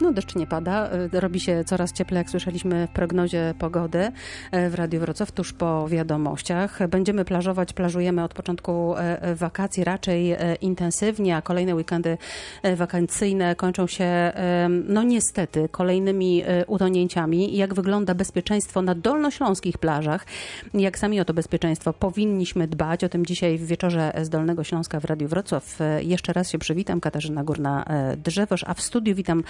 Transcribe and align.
No 0.00 0.12
deszcz 0.12 0.34
nie 0.34 0.46
pada, 0.46 0.90
y, 1.14 1.20
robi 1.20 1.40
się 1.40 1.64
coraz 1.64 1.92
cieplej, 1.92 2.18
jak 2.18 2.30
słyszeliśmy 2.30 2.86
w 2.86 2.90
prognozie 2.90 3.54
pogody 3.58 3.98
y, 4.54 4.70
w 4.70 4.74
Radiu 4.74 5.00
Wrocław, 5.00 5.32
tuż 5.32 5.52
po 5.52 5.88
wiadomościach. 5.88 6.88
Będziemy 6.88 7.24
plażować, 7.24 7.72
plażujemy 7.72 8.24
od 8.24 8.34
początku 8.34 8.94
y, 9.32 9.34
wakacji 9.34 9.84
raczej 9.84 10.36
intensywnie, 10.60 11.36
a 11.36 11.42
kolejne 11.42 11.74
weekendy 11.74 12.18
wakacyjne 12.76 13.56
kończą 13.56 13.86
się, 13.86 14.32
no 14.88 15.02
niestety, 15.02 15.68
kolejnymi 15.68 16.42
utonięciami. 16.66 17.56
Jak 17.56 17.74
wygląda 17.74 18.14
bezpieczeństwo 18.14 18.82
na 18.82 18.94
dolnośląskich 18.94 19.78
plażach? 19.78 20.26
Jak 20.74 20.98
sami 20.98 21.20
o 21.20 21.24
to 21.24 21.34
bezpieczeństwo 21.34 21.92
powinniśmy 21.92 22.68
dbać? 22.68 23.04
O 23.04 23.08
tym 23.08 23.26
dzisiaj 23.26 23.58
w 23.58 23.66
wieczorze 23.66 24.12
z 24.22 24.28
Dolnego 24.28 24.64
Śląska 24.64 25.00
w 25.00 25.04
Radiu 25.04 25.28
Wrocław. 25.28 25.78
Jeszcze 26.00 26.32
raz 26.32 26.50
się 26.50 26.58
przywitam, 26.58 27.00
Katarzyna 27.00 27.44
Górna-Drzewoż, 27.44 28.64
a 28.66 28.74
w 28.74 28.80
studiu 28.80 29.14
witam 29.14 29.42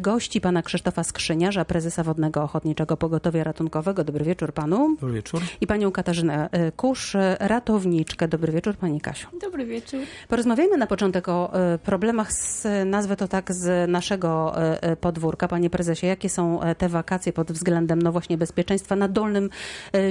gości 0.00 0.40
pana 0.40 0.62
Krzysztofa 0.62 1.04
Skrzyniarza, 1.04 1.64
prezesa 1.64 2.02
Wodnego 2.02 2.42
Ochotniczego 2.42 2.96
Pogotowia 2.96 3.44
Ratunkowego. 3.44 4.04
Dobry 4.04 4.24
wieczór 4.24 4.52
panu. 4.52 4.96
Dobry 5.00 5.14
wieczór. 5.14 5.42
I 5.60 5.66
panią 5.66 5.92
Katarzynę 5.92 6.48
e, 6.52 6.72
Kusz, 6.72 7.16
ratowniczkę. 7.40 8.28
Dobry 8.28 8.52
wieczór 8.52 8.76
pani 8.76 9.00
Kasiu. 9.00 9.28
Dobry 9.40 9.66
wieczór. 9.66 10.00
Porozmawiajmy 10.28 10.76
na 10.76 10.86
początek 10.86 11.28
o 11.28 11.54
e, 11.54 11.78
problemach 11.78 12.32
z, 12.32 12.66
nazwę 12.86 13.16
to 13.16 13.28
tak, 13.28 13.52
z 13.52 13.90
naszego 13.90 14.62
e, 14.62 14.96
podwórka. 14.96 15.48
Panie 15.48 15.70
prezesie, 15.70 16.06
jakie 16.06 16.28
są 16.28 16.60
te 16.78 16.88
wakacje 16.88 17.32
pod 17.32 17.52
względem, 17.52 18.02
no 18.02 18.12
właśnie, 18.12 18.38
bezpieczeństwa 18.38 18.96
na 18.96 19.08
Dolnym 19.08 19.50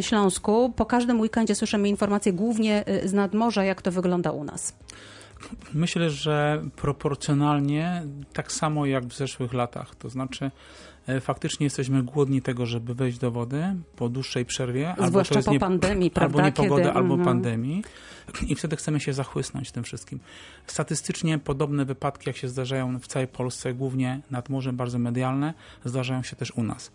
Śląsku? 0.01 0.73
Po 0.75 0.85
każdym 0.85 1.19
weekendzie 1.19 1.55
słyszymy 1.55 1.89
informacje 1.89 2.33
głównie 2.33 2.83
z 3.05 3.13
nadmorza, 3.13 3.63
jak 3.63 3.81
to 3.81 3.91
wygląda 3.91 4.31
u 4.31 4.43
nas. 4.43 4.73
Myślę, 5.73 6.09
że 6.09 6.63
proporcjonalnie 6.75 8.03
tak 8.33 8.51
samo 8.51 8.85
jak 8.85 9.05
w 9.05 9.17
zeszłych 9.17 9.53
latach. 9.53 9.95
To 9.95 10.09
znaczy, 10.09 10.51
faktycznie 11.21 11.63
jesteśmy 11.63 12.03
głodni 12.03 12.41
tego, 12.41 12.65
żeby 12.65 12.93
wejść 12.93 13.17
do 13.17 13.31
wody 13.31 13.75
po 13.95 14.09
dłuższej 14.09 14.45
przerwie. 14.45 14.95
Zwłaszcza 15.07 15.35
albo 15.35 15.45
po 15.45 15.51
nie, 15.51 15.59
pandemii, 15.59 16.11
prawda? 16.11 16.37
Albo 16.37 16.47
niepogody, 16.47 16.83
Kiedy... 16.83 16.93
albo 16.93 17.13
mhm. 17.13 17.25
pandemii. 17.25 17.83
I 18.47 18.55
wtedy 18.55 18.75
chcemy 18.75 18.99
się 18.99 19.13
zachłysnąć 19.13 19.71
tym 19.71 19.83
wszystkim. 19.83 20.19
Statystycznie 20.67 21.39
podobne 21.39 21.85
wypadki, 21.85 22.29
jak 22.29 22.37
się 22.37 22.47
zdarzają 22.47 22.99
w 22.99 23.07
całej 23.07 23.27
Polsce, 23.27 23.73
głównie 23.73 24.21
nad 24.31 24.49
morzem, 24.49 24.77
bardzo 24.77 24.99
medialne, 24.99 25.53
zdarzają 25.85 26.23
się 26.23 26.35
też 26.35 26.51
u 26.51 26.63
nas. 26.63 26.91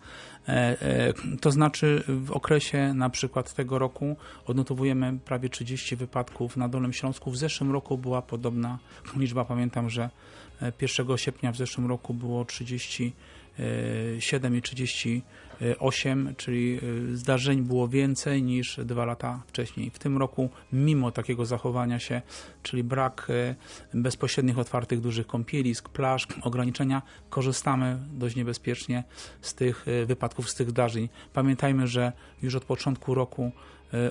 E, 0.47 0.81
e, 0.81 1.13
to 1.41 1.51
znaczy 1.51 2.03
w 2.07 2.31
okresie 2.31 2.93
na 2.93 3.09
przykład 3.09 3.53
tego 3.53 3.79
roku 3.79 4.15
odnotowujemy 4.45 5.19
prawie 5.25 5.49
30 5.49 5.95
wypadków 5.95 6.57
na 6.57 6.69
Dolnym 6.69 6.93
Śląsku. 6.93 7.31
W 7.31 7.37
zeszłym 7.37 7.71
roku 7.71 7.97
była 7.97 8.21
podobna 8.21 8.79
liczba. 9.17 9.45
Pamiętam, 9.45 9.89
że 9.89 10.09
1 10.81 11.11
e, 11.11 11.17
sierpnia 11.17 11.51
w 11.51 11.57
zeszłym 11.57 11.87
roku 11.87 12.13
było 12.13 12.45
37 12.45 12.73
i 12.73 12.83
30 12.83 13.13
8, 15.79 16.33
czyli 16.37 16.79
y, 16.83 17.17
zdarzeń 17.17 17.61
było 17.61 17.87
więcej 17.87 18.43
niż 18.43 18.79
dwa 18.85 19.05
lata 19.05 19.43
wcześniej. 19.47 19.89
W 19.89 19.99
tym 19.99 20.17
roku, 20.17 20.49
mimo 20.73 21.11
takiego 21.11 21.45
zachowania 21.45 21.99
się, 21.99 22.21
czyli 22.63 22.83
brak 22.83 23.27
y, 23.29 23.55
bezpośrednich 23.93 24.59
otwartych 24.59 25.01
dużych 25.01 25.27
kąpielisk, 25.27 25.89
plaż, 25.89 26.27
ograniczenia, 26.41 27.01
korzystamy 27.29 27.97
dość 28.13 28.35
niebezpiecznie 28.35 29.03
z 29.41 29.55
tych 29.55 29.87
y, 29.87 30.05
wypadków, 30.05 30.49
z 30.49 30.55
tych 30.55 30.69
zdarzeń. 30.69 31.09
Pamiętajmy, 31.33 31.87
że 31.87 32.11
już 32.41 32.55
od 32.55 32.65
początku 32.65 33.15
roku 33.15 33.51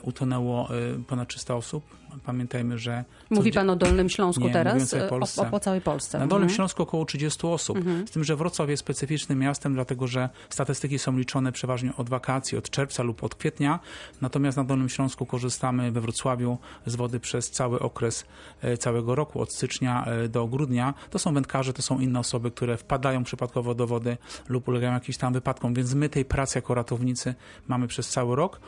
utonęło 0.02 0.68
ponad 1.06 1.28
300 1.28 1.54
osób 1.54 1.84
Pamiętajmy, 2.24 2.78
że... 2.78 3.04
Mówi 3.30 3.52
pan 3.52 3.70
o 3.70 3.76
Dolnym 3.76 4.08
Śląsku 4.08 4.44
nie, 4.44 4.52
teraz? 4.52 4.94
O, 4.94 5.42
o, 5.42 5.44
po 5.44 5.60
całej 5.60 5.80
Polsce. 5.80 6.18
Na 6.18 6.26
Dolnym 6.26 6.44
mhm. 6.44 6.56
Śląsku 6.56 6.82
około 6.82 7.04
30 7.04 7.46
osób. 7.46 7.76
Mhm. 7.76 8.08
Z 8.08 8.10
tym, 8.10 8.24
że 8.24 8.36
Wrocław 8.36 8.68
jest 8.68 8.80
specyficznym 8.80 9.38
miastem, 9.38 9.74
dlatego 9.74 10.06
że 10.06 10.28
statystyki 10.50 10.98
są 10.98 11.18
liczone 11.18 11.52
przeważnie 11.52 11.96
od 11.96 12.08
wakacji, 12.08 12.58
od 12.58 12.70
czerwca 12.70 13.02
lub 13.02 13.24
od 13.24 13.34
kwietnia. 13.34 13.80
Natomiast 14.20 14.56
na 14.56 14.64
Dolnym 14.64 14.88
Śląsku 14.88 15.26
korzystamy 15.26 15.92
we 15.92 16.00
Wrocławiu 16.00 16.58
z 16.86 16.96
wody 16.96 17.20
przez 17.20 17.50
cały 17.50 17.80
okres 17.80 18.24
e, 18.62 18.76
całego 18.76 19.14
roku, 19.14 19.40
od 19.40 19.52
stycznia 19.52 20.04
e, 20.04 20.28
do 20.28 20.46
grudnia. 20.46 20.94
To 21.10 21.18
są 21.18 21.34
wędkarze, 21.34 21.72
to 21.72 21.82
są 21.82 22.00
inne 22.00 22.18
osoby, 22.20 22.50
które 22.50 22.76
wpadają 22.76 23.24
przypadkowo 23.24 23.74
do 23.74 23.86
wody 23.86 24.16
lub 24.48 24.68
ulegają 24.68 24.92
jakimś 24.92 25.16
tam 25.16 25.32
wypadkom, 25.32 25.74
więc 25.74 25.94
my 25.94 26.08
tej 26.08 26.24
pracy 26.24 26.58
jako 26.58 26.74
ratownicy 26.74 27.34
mamy 27.68 27.88
przez 27.88 28.08
cały 28.08 28.36
rok. 28.36 28.60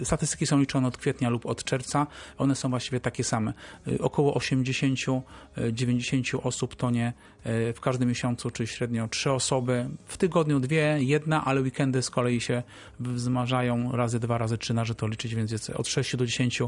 E, 0.00 0.04
statystyki 0.22 0.46
są 0.46 0.58
liczone 0.58 0.88
od 0.88 0.96
kwietnia 0.96 1.30
lub 1.30 1.46
od 1.46 1.64
czerwca. 1.64 2.06
One 2.38 2.54
są 2.54 2.70
właściwie 2.70 3.00
takie 3.00 3.24
same. 3.24 3.52
Y, 3.88 4.02
około 4.02 4.38
80-90 4.38 6.34
y, 6.34 6.42
osób 6.42 6.76
tonie 6.76 7.12
y, 7.46 7.72
w 7.72 7.80
każdym 7.80 8.08
miesiącu, 8.08 8.50
czyli 8.50 8.66
średnio 8.66 9.08
3 9.08 9.32
osoby. 9.32 9.88
W 10.06 10.16
tygodniu 10.16 10.60
dwie, 10.60 10.98
jedna, 11.00 11.44
ale 11.44 11.60
weekendy 11.60 12.02
z 12.02 12.10
kolei 12.10 12.40
się 12.40 12.62
wzmażają 13.00 13.92
razy 13.92 14.20
dwa, 14.20 14.38
razy 14.38 14.58
trzy, 14.58 14.74
należy 14.74 14.94
to 14.94 15.06
liczyć, 15.06 15.34
więc 15.34 15.50
jest 15.50 15.70
od 15.70 15.88
6 15.88 16.16
do 16.16 16.26
10 16.26 16.62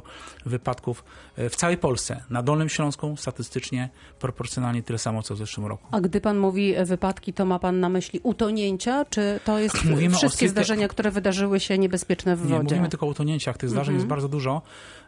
wypadków 0.46 1.04
w 1.36 1.56
całej 1.56 1.76
Polsce. 1.76 2.22
Na 2.30 2.42
Dolnym 2.42 2.68
Śląsku 2.68 3.16
statystycznie 3.16 3.88
proporcjonalnie 4.20 4.82
tyle 4.82 4.98
samo, 4.98 5.22
co 5.22 5.34
w 5.34 5.38
zeszłym 5.38 5.66
roku. 5.66 5.86
A 5.90 6.00
gdy 6.00 6.20
pan 6.20 6.38
mówi 6.38 6.74
wypadki, 6.84 7.32
to 7.32 7.44
ma 7.44 7.58
pan 7.58 7.80
na 7.80 7.88
myśli 7.88 8.20
utonięcia, 8.22 9.04
czy 9.04 9.40
to 9.44 9.58
jest 9.58 9.84
Mówimy 9.84 10.16
wszystkie 10.16 10.48
zdarzenia, 10.48 10.88
które 10.88 11.10
wydarzyły 11.10 11.60
się 11.60 11.78
niebezpieczne 11.78 12.36
w 12.36 12.38
wodzie? 12.38 12.54
Nie, 12.54 12.62
mówimy 12.62 12.88
tylko 12.88 13.06
o 13.06 13.08
utonięciach. 13.44 13.58
Tych 13.58 13.70
zdarzeń 13.70 13.94
mhm. 13.94 13.96
jest 13.96 14.08
bardzo 14.08 14.28
dużo. 14.28 14.62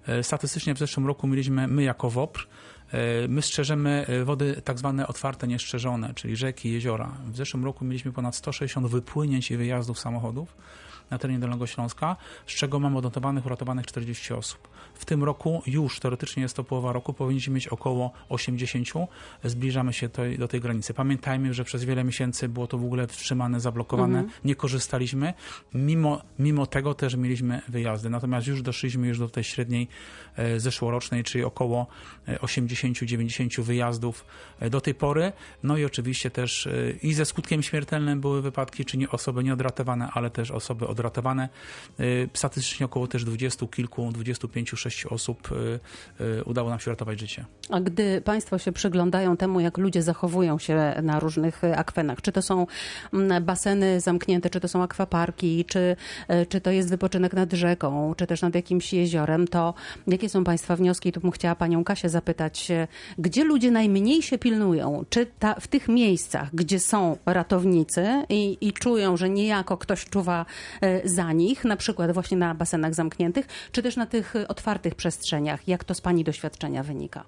E, 0.06 0.22
statystycznie 0.22 0.74
w 0.74 0.78
zeszłym 0.78 1.06
roku 1.06 1.26
mieliśmy 1.26 1.68
my 1.68 1.82
jako 1.82 2.10
WOPR, 2.10 2.46
e, 2.92 3.28
my 3.28 3.42
strzeżemy 3.42 4.06
e, 4.08 4.24
wody 4.24 4.62
tak 4.64 4.78
zwane 4.78 5.06
otwarte, 5.06 5.46
nieszczerzone, 5.46 6.14
czyli 6.14 6.36
rzeki, 6.36 6.72
jeziora. 6.72 7.12
W 7.32 7.36
zeszłym 7.36 7.64
roku 7.64 7.84
mieliśmy 7.84 8.12
ponad 8.12 8.36
160 8.36 8.86
wypłynięć 8.86 9.50
i 9.50 9.56
wyjazdów 9.56 9.98
samochodów 9.98 10.56
na 11.10 11.18
terenie 11.18 11.38
Dolnego 11.38 11.66
Śląska, 11.66 12.16
z 12.46 12.52
czego 12.52 12.80
mamy 12.80 12.98
odnotowanych, 12.98 13.46
uratowanych 13.46 13.86
40 13.86 14.34
osób. 14.34 14.68
W 14.94 15.04
tym 15.04 15.24
roku 15.24 15.62
już, 15.66 16.00
teoretycznie 16.00 16.42
jest 16.42 16.56
to 16.56 16.64
połowa 16.64 16.92
roku, 16.92 17.12
powinniśmy 17.12 17.54
mieć 17.54 17.68
około 17.68 18.12
80. 18.28 18.88
Zbliżamy 19.44 19.92
się 19.92 20.08
tej, 20.08 20.38
do 20.38 20.48
tej 20.48 20.60
granicy. 20.60 20.94
Pamiętajmy, 20.94 21.54
że 21.54 21.64
przez 21.64 21.84
wiele 21.84 22.04
miesięcy 22.04 22.48
było 22.48 22.66
to 22.66 22.78
w 22.78 22.84
ogóle 22.84 23.06
wstrzymane, 23.06 23.60
zablokowane, 23.60 24.18
mhm. 24.18 24.40
nie 24.44 24.54
korzystaliśmy. 24.54 25.34
Mimo, 25.74 26.22
mimo 26.38 26.66
tego 26.66 26.94
też 26.94 27.14
mieliśmy 27.14 27.62
wyjazdy. 27.68 28.10
Natomiast 28.10 28.46
już 28.46 28.62
doszliśmy 28.62 29.08
już 29.08 29.18
do 29.18 29.28
tej 29.28 29.44
średniej 29.44 29.88
e, 30.36 30.60
zeszłorocznej, 30.60 31.24
czyli 31.24 31.44
około 31.44 31.86
80-90 32.28 33.60
e, 33.60 33.62
wyjazdów 33.62 34.24
e, 34.60 34.70
do 34.70 34.80
tej 34.80 34.94
pory. 34.94 35.32
No 35.62 35.76
i 35.76 35.84
oczywiście 35.84 36.30
też 36.30 36.68
i 37.02 37.14
ze 37.14 37.24
skutkiem 37.24 37.62
śmiertelnym 37.62 38.20
były 38.20 38.42
wypadki, 38.42 38.84
czy 38.84 38.98
nie 38.98 39.10
osoby 39.10 39.44
nieodratowane, 39.44 40.08
ale 40.12 40.30
też 40.30 40.50
osoby 40.50 40.86
odratowane. 40.96 41.48
Statystycznie 42.34 42.86
około 42.86 43.06
też 43.06 43.24
20 43.24 43.66
kilku, 43.66 44.12
25 44.12 44.70
sześciu 44.70 45.14
osób 45.14 45.52
y, 45.52 46.24
y, 46.24 46.44
udało 46.44 46.70
nam 46.70 46.80
się 46.80 46.90
uratować 46.90 47.20
życie. 47.20 47.44
A 47.70 47.80
gdy 47.80 48.20
Państwo 48.20 48.58
się 48.58 48.72
przyglądają 48.72 49.36
temu, 49.36 49.60
jak 49.60 49.78
ludzie 49.78 50.02
zachowują 50.02 50.58
się 50.58 50.94
na 51.02 51.20
różnych 51.20 51.62
akwenach, 51.64 52.22
czy 52.22 52.32
to 52.32 52.42
są 52.42 52.66
mm, 53.12 53.44
baseny 53.44 54.00
zamknięte, 54.00 54.50
czy 54.50 54.60
to 54.60 54.68
są 54.68 54.82
akwaparki, 54.82 55.64
czy, 55.64 55.96
y, 56.30 56.46
czy 56.46 56.60
to 56.60 56.70
jest 56.70 56.90
wypoczynek 56.90 57.32
nad 57.32 57.52
rzeką, 57.52 58.14
czy 58.16 58.26
też 58.26 58.42
nad 58.42 58.54
jakimś 58.54 58.92
jeziorem, 58.92 59.48
to 59.48 59.74
jakie 60.06 60.28
są 60.28 60.44
Państwa 60.44 60.76
wnioski? 60.76 61.12
Tu 61.12 61.20
bym 61.20 61.30
chciała 61.30 61.54
Panią 61.54 61.84
Kasię 61.84 62.08
zapytać, 62.08 62.68
gdzie 63.18 63.44
ludzie 63.44 63.70
najmniej 63.70 64.22
się 64.22 64.38
pilnują? 64.38 65.04
Czy 65.10 65.26
ta, 65.26 65.54
w 65.60 65.68
tych 65.68 65.88
miejscach, 65.88 66.54
gdzie 66.54 66.80
są 66.80 67.16
ratownicy 67.26 68.24
i, 68.28 68.58
i 68.60 68.72
czują, 68.72 69.16
że 69.16 69.30
niejako 69.30 69.76
ktoś 69.76 70.04
czuwa 70.04 70.46
za 71.04 71.32
nich, 71.32 71.64
na 71.64 71.76
przykład 71.76 72.12
właśnie 72.12 72.36
na 72.36 72.54
basenach 72.54 72.94
zamkniętych, 72.94 73.46
czy 73.72 73.82
też 73.82 73.96
na 73.96 74.06
tych 74.06 74.34
otwartych 74.48 74.66
otwartych 74.66 74.94
przestrzeniach. 74.94 75.68
Jak 75.68 75.84
to 75.84 75.94
z 75.94 76.00
Pani 76.00 76.24
doświadczenia 76.24 76.82
wynika? 76.82 77.24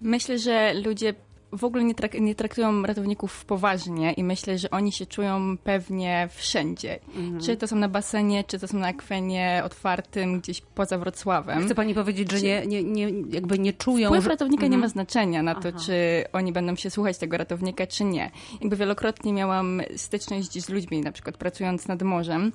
Myślę, 0.00 0.38
że 0.38 0.74
ludzie 0.74 1.14
w 1.52 1.64
ogóle 1.64 1.84
nie, 1.84 1.94
trak 1.94 2.14
nie, 2.14 2.34
traktują 2.34 2.82
ratowników 2.82 3.44
poważnie 3.44 4.12
i 4.12 4.24
myślę, 4.24 4.58
że 4.58 4.70
oni 4.70 4.92
się 4.92 5.06
czują 5.06 5.58
pewnie 5.58 6.28
wszędzie. 6.30 6.98
Mhm. 7.16 7.40
Czy 7.40 7.56
to 7.56 7.66
są 7.66 7.76
na 7.76 7.88
basenie, 7.88 8.44
czy 8.44 8.58
to 8.58 8.68
są 8.68 8.78
na 8.78 8.86
akwenie 8.86 9.62
otwartym 9.64 10.40
gdzieś 10.40 10.60
poza 10.60 10.98
Wrocławem. 10.98 11.64
Chce 11.64 11.74
pani 11.74 11.94
powiedzieć, 11.94 12.32
że 12.32 12.40
nie, 12.40 12.66
nie, 12.66 12.82
nie, 12.82 13.10
jakby 13.30 13.58
nie 13.58 13.72
czują... 13.72 14.08
Wpływ 14.08 14.24
że... 14.24 14.30
ratownika 14.30 14.66
mhm. 14.66 14.72
nie 14.72 14.78
ma 14.78 14.88
znaczenia 14.88 15.42
na 15.42 15.54
to, 15.54 15.68
Aha. 15.68 15.78
czy 15.86 16.24
oni 16.32 16.52
będą 16.52 16.76
się 16.76 16.90
słuchać 16.90 17.18
tego 17.18 17.36
ratownika, 17.36 17.86
czy 17.86 18.04
nie. 18.04 18.30
Jakby 18.60 18.76
wielokrotnie 18.76 19.32
miałam 19.32 19.82
styczność 19.96 20.64
z 20.64 20.68
ludźmi, 20.68 21.00
na 21.00 21.12
przykład 21.12 21.36
pracując 21.36 21.88
nad 21.88 22.02
morzem, 22.02 22.52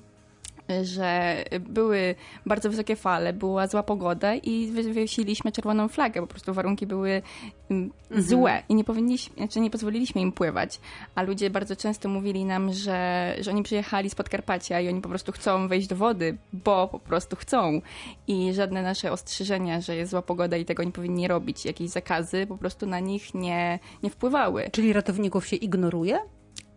że 0.82 1.44
były 1.60 2.14
bardzo 2.46 2.70
wysokie 2.70 2.96
fale, 2.96 3.32
była 3.32 3.66
zła 3.66 3.82
pogoda 3.82 4.34
i 4.34 4.66
wywiesiliśmy 4.66 5.52
czerwoną 5.52 5.88
flagę. 5.88 6.20
Po 6.20 6.26
prostu 6.26 6.54
warunki 6.54 6.86
były 6.86 7.22
mm, 7.70 7.90
mhm. 8.02 8.22
złe 8.22 8.62
i 8.68 8.74
nie 8.74 8.84
powinniśmy, 8.84 9.36
znaczy 9.36 9.60
nie 9.60 9.70
pozwoliliśmy 9.70 10.20
im 10.20 10.32
pływać. 10.32 10.80
A 11.14 11.22
ludzie 11.22 11.50
bardzo 11.50 11.76
często 11.76 12.08
mówili 12.08 12.44
nam, 12.44 12.72
że, 12.72 13.34
że 13.40 13.50
oni 13.50 13.62
przyjechali 13.62 14.10
z 14.10 14.14
Podkarpacia 14.14 14.80
i 14.80 14.88
oni 14.88 15.00
po 15.00 15.08
prostu 15.08 15.32
chcą 15.32 15.68
wejść 15.68 15.88
do 15.88 15.96
wody, 15.96 16.36
bo 16.52 16.88
po 16.88 16.98
prostu 16.98 17.36
chcą. 17.36 17.80
I 18.26 18.54
żadne 18.54 18.82
nasze 18.82 19.12
ostrzeżenia, 19.12 19.80
że 19.80 19.96
jest 19.96 20.10
zła 20.10 20.22
pogoda 20.22 20.56
i 20.56 20.64
tego 20.64 20.84
nie 20.84 20.92
powinni 20.92 21.28
robić, 21.28 21.64
jakieś 21.64 21.90
zakazy 21.90 22.46
po 22.46 22.58
prostu 22.58 22.86
na 22.86 23.00
nich 23.00 23.34
nie, 23.34 23.78
nie 24.02 24.10
wpływały. 24.10 24.70
Czyli 24.72 24.92
ratowników 24.92 25.46
się 25.46 25.56
ignoruje? 25.56 26.18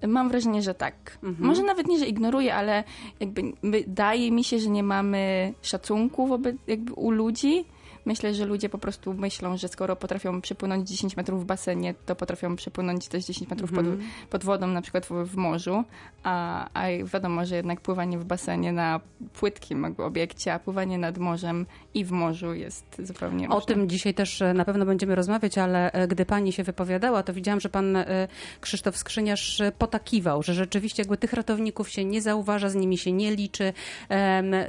Mam 0.08 0.30
wrażenie, 0.30 0.62
że 0.62 0.74
tak. 0.74 1.18
Mhm. 1.24 1.48
Może 1.48 1.64
nawet 1.64 1.88
nie, 1.88 2.00
że 2.00 2.06
ignoruję, 2.06 2.56
ale 2.56 2.84
jakby 3.20 3.42
wydaje 3.64 4.32
mi 4.32 4.44
się, 4.44 4.60
że 4.60 4.70
nie 4.70 4.84
mamy 4.84 5.54
szacunku 5.62 6.28
wobec 6.28 6.56
jakby 6.68 6.94
u 6.94 7.12
ludzi 7.12 7.66
Myślę, 8.08 8.34
że 8.34 8.46
ludzie 8.46 8.70
po 8.70 8.78
prostu 8.78 9.14
myślą, 9.14 9.58
że 9.58 9.68
skoro 9.68 9.96
potrafią 9.96 10.42
przepłynąć 10.42 10.90
10 10.90 11.18
metrów 11.18 11.44
w 11.44 11.46
basenie, 11.46 11.94
to 12.06 12.16
potrafią 12.16 12.56
przepłynąć 12.56 13.08
też 13.08 13.26
10 13.26 13.50
metrów 13.50 13.72
pod, 13.72 13.86
mhm. 13.86 14.10
pod 14.30 14.44
wodą, 14.44 14.68
na 14.68 14.82
przykład 14.82 15.06
w, 15.06 15.12
w 15.12 15.36
morzu, 15.36 15.84
a, 16.24 16.68
a 16.74 16.88
wiadomo, 17.14 17.46
że 17.46 17.56
jednak 17.56 17.82
pływanie 17.82 18.20
w 18.20 18.26
basenie 18.26 18.72
na 18.72 19.00
płytkim 19.34 19.96
obiekcie, 19.98 20.54
a 20.54 20.60
pływanie 20.60 20.98
nad 20.98 21.18
morzem 21.18 21.66
i 21.98 22.06
w 22.06 22.12
morzu 22.12 22.54
jest 22.54 22.86
zupełnie 23.04 23.50
O 23.50 23.56
różne. 23.56 23.76
tym 23.76 23.90
dzisiaj 23.90 24.14
też 24.14 24.42
e, 24.42 24.54
na 24.54 24.66
pewno 24.66 24.86
będziemy 24.86 25.16
rozmawiać, 25.16 25.58
ale 25.58 25.92
e, 25.92 26.08
gdy 26.08 26.26
pani 26.26 26.54
się 26.54 26.64
wypowiadała, 26.64 27.24
to 27.24 27.34
widziałam, 27.34 27.60
że 27.60 27.70
pan 27.70 27.96
e, 27.96 28.28
Krzysztof 28.62 28.98
Skrzyniarz 28.98 29.62
potakiwał, 29.78 30.44
że 30.44 30.54
rzeczywiście 30.54 31.02
jakby 31.02 31.18
tych 31.18 31.34
ratowników 31.34 31.90
się 31.90 32.06
nie 32.06 32.22
zauważa, 32.22 32.70
z 32.70 32.76
nimi 32.76 32.98
się 32.98 33.12
nie 33.12 33.36
liczy, 33.36 33.74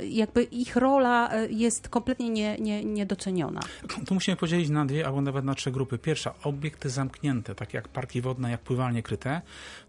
jakby 0.09 0.43
ich 0.43 0.77
rola 0.77 1.31
jest 1.51 1.89
kompletnie 1.89 2.31
nie, 2.31 2.59
nie, 2.59 2.85
niedoceniana 2.85 3.19
doceniona. 3.19 3.61
Tu 4.07 4.15
musimy 4.15 4.37
podzielić 4.37 4.69
na 4.69 4.87
dwie 4.87 5.07
albo 5.07 5.21
nawet 5.21 5.45
na 5.45 5.55
trzy 5.55 5.71
grupy. 5.71 5.99
Pierwsza, 5.99 6.35
obiekty 6.45 6.91
zamknięte, 6.91 7.55
takie 7.55 7.79
jak 7.79 7.89
parki 7.89 8.21
wodne, 8.21 8.51
jak 8.51 8.61
pływalnie 8.61 9.03
kryte. 9.03 9.41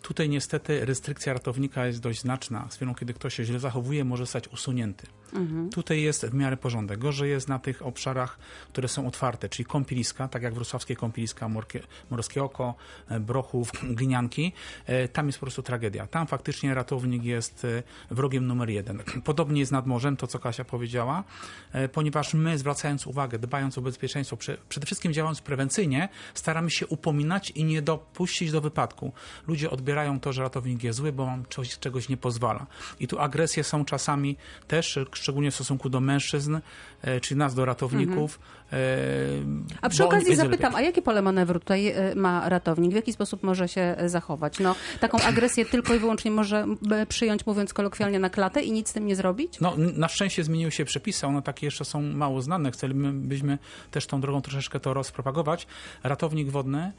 Tutaj 0.01 0.30
niestety 0.30 0.86
restrykcja 0.86 1.33
ratownika 1.33 1.86
jest 1.86 2.00
dość 2.00 2.21
znaczna. 2.21 2.68
Z 2.69 2.75
chwilą, 2.75 2.95
kiedy 2.95 3.13
ktoś 3.13 3.33
się 3.36 3.44
źle 3.44 3.59
zachowuje, 3.59 4.06
może 4.06 4.24
zostać 4.24 4.47
usunięty. 4.47 5.07
Mhm. 5.33 5.69
Tutaj 5.69 6.01
jest 6.01 6.25
w 6.25 6.33
miarę 6.33 6.57
porządek. 6.57 6.99
Gorzej 6.99 7.29
jest 7.29 7.47
na 7.47 7.59
tych 7.59 7.85
obszarach, 7.85 8.39
które 8.71 8.87
są 8.87 9.07
otwarte, 9.07 9.49
czyli 9.49 9.65
kąpieliska, 9.65 10.27
tak 10.27 10.43
jak 10.43 10.53
wrocławskie 10.53 10.95
kąpieliska, 10.95 11.49
Morskie 12.09 12.43
Oko, 12.43 12.75
e, 13.09 13.19
Brochów, 13.19 13.71
Glinianki. 13.97 14.53
E, 14.85 15.07
tam 15.07 15.27
jest 15.27 15.39
po 15.39 15.45
prostu 15.45 15.63
tragedia. 15.63 16.07
Tam 16.07 16.27
faktycznie 16.27 16.73
ratownik 16.73 17.23
jest 17.23 17.65
e, 17.65 17.83
wrogiem 18.11 18.47
numer 18.47 18.69
jeden. 18.69 19.03
Podobnie 19.23 19.59
jest 19.59 19.71
nad 19.71 19.87
morzem, 19.87 20.17
to 20.17 20.27
co 20.27 20.39
Kasia 20.39 20.63
powiedziała, 20.63 21.23
ponieważ 21.93 22.33
my 22.33 22.57
zwracając 22.57 23.07
uwagę, 23.07 23.39
dbając 23.39 23.77
o 23.77 23.81
bezpieczeństwo, 23.81 24.37
przede 24.69 24.85
wszystkim 24.85 25.13
działając 25.13 25.41
prewencyjnie, 25.41 26.09
staramy 26.33 26.69
się 26.69 26.87
upominać 26.87 27.51
i 27.51 27.63
nie 27.63 27.81
dopuścić 27.81 28.51
do 28.51 28.61
wypadku. 28.61 29.11
Ludzie 29.47 29.69
odbierają 29.69 30.19
to, 30.19 30.33
że 30.33 30.41
ratownik 30.41 30.83
jest 30.83 30.97
zły, 30.97 31.11
bo 31.11 31.23
on 31.23 31.45
czegoś, 31.49 31.79
czegoś 31.79 32.09
nie 32.09 32.17
pozwala. 32.17 32.65
I 32.99 33.07
tu 33.07 33.19
agresje 33.19 33.63
są 33.63 33.85
czasami 33.85 34.37
też 34.67 34.99
szczególnie 35.19 35.51
w 35.51 35.56
stosunku 35.56 35.89
do 35.89 36.00
mężczyzn, 36.00 36.57
e, 37.01 37.19
czy 37.19 37.36
nas, 37.36 37.56
do 37.56 37.66
ratowników. 37.66 38.39
Mhm. 38.71 39.66
A 39.81 39.89
przy 39.89 40.06
okazji 40.06 40.36
zapytam, 40.36 40.75
a 40.75 40.81
jakie 40.81 41.01
pole 41.01 41.21
manewru 41.21 41.60
tutaj 41.60 41.88
e, 41.88 42.16
ma 42.16 42.50
ratownik? 42.50 42.92
W 42.92 42.95
jaki 42.95 43.13
sposób 43.13 43.44
może 43.44 43.68
się 43.68 43.95
zachować? 44.06 44.60
No, 44.60 44.75
taką 45.00 45.18
agresję 45.31 45.66
tylko 45.66 45.95
i 45.95 46.00
wyłącznie 46.00 46.31
może 46.31 46.66
przyjąć, 47.10 47.45
mówiąc 47.45 47.74
kolokwialnie, 47.74 48.19
na 48.19 48.30
klatę 48.30 48.62
i 48.62 48.71
nic 48.71 48.89
z 48.89 48.94
tym 48.94 49.07
nie 49.07 49.16
zrobić? 49.16 49.60
No, 49.60 49.74
na 49.77 50.07
szczęście 50.07 50.44
zmieniły 50.44 50.71
się 50.71 50.86
przepisy, 50.86 51.27
one 51.27 51.42
takie 51.42 51.68
jeszcze 51.68 51.86
są 51.86 52.01
mało 52.01 52.42
znane. 52.42 52.72
Chcielibyśmy 52.72 53.57
też 53.92 54.07
tą 54.07 54.22
drogą 54.22 54.42
troszeczkę 54.42 54.80
to 54.80 54.94
rozpropagować. 54.94 55.68
Ratownik 56.04 56.50
wodny 56.50 56.92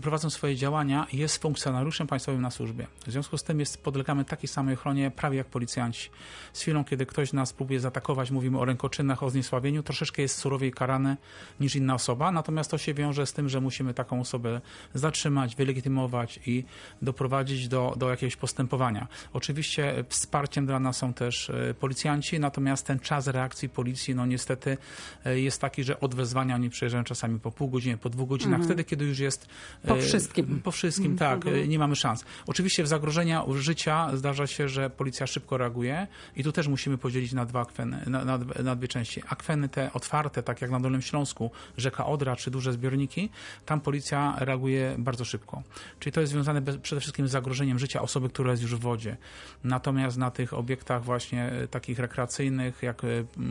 prowadzą 0.00 0.30
swoje 0.30 0.56
działania, 0.56 1.06
jest 1.12 1.42
funkcjonariuszem 1.42 2.06
państwowym 2.06 2.42
na 2.42 2.50
służbie. 2.50 2.86
W 3.06 3.10
związku 3.12 3.38
z 3.38 3.42
tym 3.42 3.60
jest, 3.60 3.82
podlegamy 3.82 4.24
takiej 4.24 4.48
samej 4.48 4.74
ochronie 4.74 5.10
prawie 5.10 5.38
jak 5.38 5.46
policjanci. 5.46 6.10
Z 6.52 6.60
chwilą, 6.60 6.84
kiedy 6.84 7.06
ktoś 7.06 7.32
nas 7.32 7.52
próbuje 7.52 7.80
zaatakować, 7.80 8.30
mówimy 8.30 8.58
o 8.58 8.64
rękoczynach, 8.64 9.22
o 9.22 9.30
zniesławieniu, 9.30 9.82
troszeczkę 9.82 10.22
jest 10.22 10.38
surowiej 10.38 10.72
karany 10.72 11.16
niż 11.60 11.76
inna 11.76 11.94
osoba, 11.94 12.32
natomiast 12.32 12.70
to 12.70 12.78
się 12.78 12.94
wiąże 12.94 13.26
z 13.26 13.32
tym, 13.32 13.48
że 13.48 13.60
musimy 13.60 13.94
taką 13.94 14.20
osobę 14.20 14.60
zatrzymać, 14.94 15.56
wylegitymować 15.56 16.40
i 16.46 16.64
doprowadzić 17.02 17.68
do, 17.68 17.94
do 17.96 18.10
jakiegoś 18.10 18.36
postępowania. 18.36 19.08
Oczywiście 19.32 20.04
wsparciem 20.08 20.66
dla 20.66 20.80
nas 20.80 20.96
są 20.96 21.12
też 21.12 21.50
e, 21.50 21.74
policjanci, 21.74 22.40
natomiast 22.40 22.86
ten 22.86 22.98
czas 22.98 23.26
reakcji 23.26 23.68
policji, 23.68 24.14
no 24.14 24.26
niestety 24.26 24.76
e, 25.24 25.40
jest 25.40 25.60
taki, 25.60 25.84
że 25.84 26.00
od 26.00 26.14
wezwania 26.14 26.54
oni 26.54 26.70
przyjeżdżają 26.70 27.04
czasami 27.04 27.40
po 27.40 27.50
pół 27.50 27.68
godziny, 27.68 27.96
po 27.96 28.10
dwóch 28.10 28.28
godzinach, 28.28 28.60
mhm. 28.60 28.68
wtedy, 28.68 28.84
kiedy 28.84 29.04
już 29.04 29.18
jest 29.18 29.27
jest... 29.28 29.46
Po 29.86 29.98
e, 29.98 30.02
wszystkim. 30.02 30.60
Po 30.64 30.70
wszystkim, 30.70 31.12
mhm. 31.12 31.18
tak. 31.40 31.46
Mhm. 31.46 31.68
Nie 31.68 31.78
mamy 31.78 31.96
szans. 31.96 32.24
Oczywiście 32.46 32.82
w 32.82 32.88
zagrożenia 32.88 33.44
życia 33.54 34.16
zdarza 34.16 34.46
się, 34.46 34.68
że 34.68 34.90
policja 34.90 35.26
szybko 35.26 35.56
reaguje 35.56 36.06
i 36.36 36.44
tu 36.44 36.52
też 36.52 36.68
musimy 36.68 36.98
podzielić 36.98 37.32
na 37.32 37.44
dwa 37.44 37.60
akweny, 37.60 38.02
na, 38.06 38.24
na, 38.24 38.38
na 38.38 38.76
dwie 38.76 38.88
części. 38.88 39.22
Akweny 39.28 39.68
te 39.68 39.92
otwarte, 39.92 40.42
tak 40.42 40.62
jak 40.62 40.70
na 40.70 40.80
Dolnym 40.80 41.02
Śląsku, 41.02 41.50
rzeka 41.76 42.06
Odra 42.06 42.36
czy 42.36 42.50
duże 42.50 42.72
zbiorniki, 42.72 43.30
tam 43.66 43.80
policja 43.80 44.34
reaguje 44.38 44.94
bardzo 44.98 45.24
szybko. 45.24 45.62
Czyli 45.98 46.12
to 46.12 46.20
jest 46.20 46.32
związane 46.32 46.60
bez, 46.60 46.76
przede 46.76 47.00
wszystkim 47.00 47.28
z 47.28 47.30
zagrożeniem 47.30 47.78
życia 47.78 48.02
osoby, 48.02 48.28
która 48.28 48.50
jest 48.50 48.62
już 48.62 48.74
w 48.74 48.80
wodzie. 48.80 49.16
Natomiast 49.64 50.16
na 50.16 50.30
tych 50.30 50.54
obiektach 50.54 51.04
właśnie 51.04 51.44
e, 51.44 51.68
takich 51.68 51.98
rekreacyjnych, 51.98 52.82
jak 52.82 53.04
e, 53.04 53.08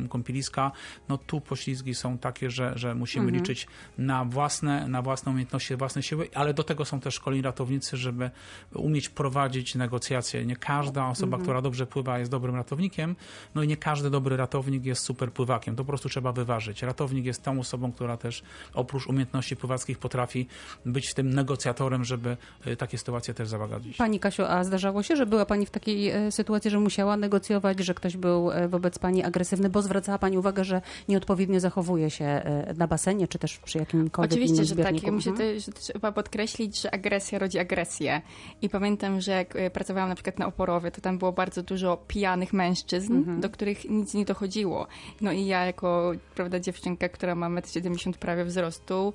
kąpieliska, 0.10 0.72
no 1.10 1.18
tu 1.18 1.42
poślizgi 1.42 1.96
są 1.96 2.18
takie, 2.18 2.50
że, 2.50 2.74
że 2.76 2.96
musimy 2.96 3.26
mhm. 3.26 3.42
liczyć 3.44 3.68
na 3.98 4.26
własne, 4.26 4.88
na 4.88 5.02
własną 5.02 5.32
umiejętność 5.32 5.67
się 5.68 5.78
własne 5.78 6.04
siły, 6.04 6.28
ale 6.34 6.54
do 6.54 6.64
tego 6.64 6.86
są 6.86 7.00
też 7.00 7.14
szkoleni 7.14 7.42
ratownicy, 7.42 7.98
żeby 7.98 8.30
umieć 8.74 9.10
prowadzić 9.10 9.76
negocjacje. 9.76 10.46
Nie 10.46 10.56
każda 10.56 11.08
osoba, 11.08 11.36
mhm. 11.36 11.44
która 11.44 11.62
dobrze 11.62 11.88
pływa, 11.88 12.20
jest 12.20 12.32
dobrym 12.32 12.56
ratownikiem, 12.56 13.16
no 13.56 13.64
i 13.64 13.68
nie 13.68 13.78
każdy 13.78 14.10
dobry 14.10 14.38
ratownik 14.38 14.86
jest 14.86 15.04
super 15.04 15.34
pływakiem. 15.34 15.76
To 15.76 15.84
po 15.84 15.88
prostu 15.88 16.10
trzeba 16.10 16.32
wyważyć. 16.32 16.84
Ratownik 16.84 17.26
jest 17.26 17.44
tą 17.44 17.60
osobą, 17.60 17.92
która 17.92 18.18
też 18.18 18.44
oprócz 18.74 19.08
umiejętności 19.08 19.56
pływackich 19.56 19.98
potrafi 20.00 20.48
być 20.86 21.14
tym 21.14 21.34
negocjatorem, 21.34 22.04
żeby 22.04 22.38
y, 22.68 22.76
takie 22.76 22.98
sytuacje 22.98 23.34
też 23.34 23.48
załagodzić. 23.48 23.98
Pani 23.98 24.20
Kasiu, 24.20 24.44
a 24.44 24.64
zdarzało 24.64 25.04
się, 25.04 25.16
że 25.16 25.26
była 25.26 25.46
Pani 25.46 25.66
w 25.66 25.70
takiej 25.70 26.10
e, 26.10 26.32
sytuacji, 26.32 26.72
że 26.72 26.80
musiała 26.80 27.18
negocjować, 27.18 27.80
że 27.80 27.94
ktoś 27.94 28.18
był 28.18 28.52
e, 28.52 28.68
wobec 28.68 29.00
Pani 29.00 29.24
agresywny, 29.24 29.70
bo 29.70 29.82
zwracała 29.82 30.18
Pani 30.18 30.38
uwagę, 30.38 30.64
że 30.64 30.82
nieodpowiednio 31.08 31.60
zachowuje 31.60 32.10
się 32.10 32.26
e, 32.26 32.74
na 32.78 32.88
basenie, 32.88 33.28
czy 33.28 33.40
też 33.40 33.58
przy 33.58 33.78
jakimkolwiek 33.78 34.32
Oczywiście, 34.32 34.56
innym 34.56 34.66
że 34.66 34.76
tak. 34.76 35.04
Ja 35.04 35.10
mhm 35.10 35.57
że 35.60 35.72
trzeba 35.72 36.12
podkreślić, 36.12 36.82
że 36.82 36.94
agresja 36.94 37.40
rodzi 37.40 37.60
agresję. 37.60 38.22
I 38.62 38.70
pamiętam, 38.70 39.22
że 39.22 39.32
jak 39.32 39.56
e, 39.56 39.70
pracowałam 39.70 40.10
na 40.10 40.16
przykład 40.16 40.40
na 40.40 40.48
Oporowie, 40.48 40.92
to 40.92 41.02
tam 41.02 41.18
było 41.18 41.32
bardzo 41.32 41.64
dużo 41.64 41.98
pijanych 42.08 42.54
mężczyzn, 42.54 43.16
mhm. 43.16 43.42
do 43.42 43.50
których 43.50 43.90
nic 43.90 44.14
nie 44.14 44.26
dochodziło. 44.26 44.88
No 45.22 45.32
i 45.32 45.46
ja 45.46 45.66
jako, 45.66 46.12
prawda, 46.36 46.60
dziewczynka, 46.60 47.10
która 47.10 47.36
ma 47.36 47.50
1,70 47.50 48.08
m 48.08 48.14
prawie 48.14 48.46
wzrostu, 48.46 49.14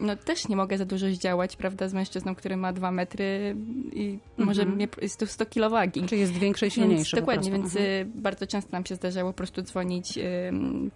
no 0.00 0.16
też 0.16 0.48
nie 0.48 0.56
mogę 0.56 0.78
za 0.78 0.84
dużo 0.84 1.06
zdziałać, 1.06 1.56
prawda, 1.56 1.88
z 1.88 1.94
mężczyzną, 1.94 2.34
który 2.34 2.56
ma 2.56 2.72
2 2.72 2.90
metry 2.90 3.56
i 3.92 4.18
mhm. 4.28 4.46
może 4.46 4.66
mnie, 4.66 4.88
jest 5.02 5.20
to 5.20 5.26
100 5.26 5.46
kilo 5.46 5.70
wagi. 5.70 6.02
Czy 6.02 6.16
jest 6.16 6.32
większy 6.32 6.66
i 6.66 6.70
silniejszy. 6.70 7.16
Więc, 7.16 7.26
dokładnie, 7.26 7.50
więc 7.50 7.76
mhm. 7.76 8.12
bardzo 8.14 8.46
często 8.46 8.72
nam 8.72 8.86
się 8.86 8.94
zdarzało 8.94 9.32
po 9.32 9.36
prostu 9.36 9.62
dzwonić 9.62 10.18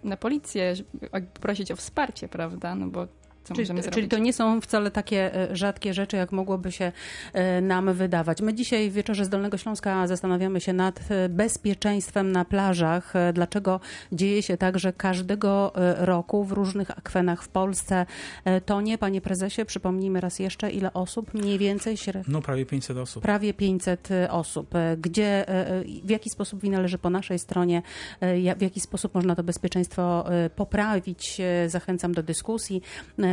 na 0.03 0.17
policję, 0.17 0.73
prosić 1.41 1.71
o 1.71 1.75
wsparcie, 1.75 2.27
prawda, 2.27 2.75
no 2.75 2.87
bo 2.87 3.07
co 3.43 3.53
czyli, 3.53 3.63
możemy 3.63 3.81
zrobić. 3.81 3.95
Czyli 3.95 4.07
to 4.07 4.17
nie 4.17 4.33
są 4.33 4.61
wcale 4.61 4.91
takie 4.91 5.35
e, 5.35 5.55
rzadkie 5.55 5.93
rzeczy, 5.93 6.17
jak 6.17 6.31
mogłoby 6.31 6.71
się 6.71 6.91
e, 7.33 7.61
nam 7.61 7.93
wydawać. 7.93 8.41
My 8.41 8.53
dzisiaj 8.53 8.89
w 8.89 8.93
Wieczorze 8.93 9.25
z 9.25 9.29
Dolnego 9.29 9.57
Śląska 9.57 10.07
zastanawiamy 10.07 10.61
się 10.61 10.73
nad 10.73 10.99
e, 11.09 11.29
bezpieczeństwem 11.29 12.31
na 12.31 12.45
plażach. 12.45 13.13
Dlaczego 13.33 13.79
dzieje 14.11 14.43
się 14.43 14.57
tak, 14.57 14.79
że 14.79 14.93
każdego 14.93 15.73
roku 15.97 16.43
w 16.43 16.51
różnych 16.51 16.91
akwenach 16.91 17.43
w 17.43 17.47
Polsce 17.47 18.05
tonie, 18.65 18.97
panie 18.97 19.21
prezesie, 19.21 19.65
przypomnijmy 19.65 20.21
raz 20.21 20.39
jeszcze, 20.39 20.71
ile 20.71 20.93
osób 20.93 21.33
mniej 21.33 21.57
więcej 21.57 21.97
średnio? 21.97 22.33
No 22.33 22.41
prawie 22.41 22.65
500 22.65 22.97
osób. 22.97 23.23
Prawie 23.23 23.53
500 23.53 24.09
osób. 24.29 24.73
Gdzie, 24.97 25.45
w 26.03 26.09
jaki 26.09 26.29
sposób 26.29 26.61
wina 26.61 26.79
leży 26.79 26.97
po 26.97 27.09
naszej 27.09 27.39
stronie, 27.39 27.81
w 28.57 28.61
jaki 28.61 28.79
sposób 28.79 29.15
można 29.15 29.35
to 29.35 29.43
bezpieczeństwo 29.43 30.25
poprawić? 30.55 31.41
Zachęcam 31.67 32.13
do 32.13 32.23
dyskusji 32.23 32.81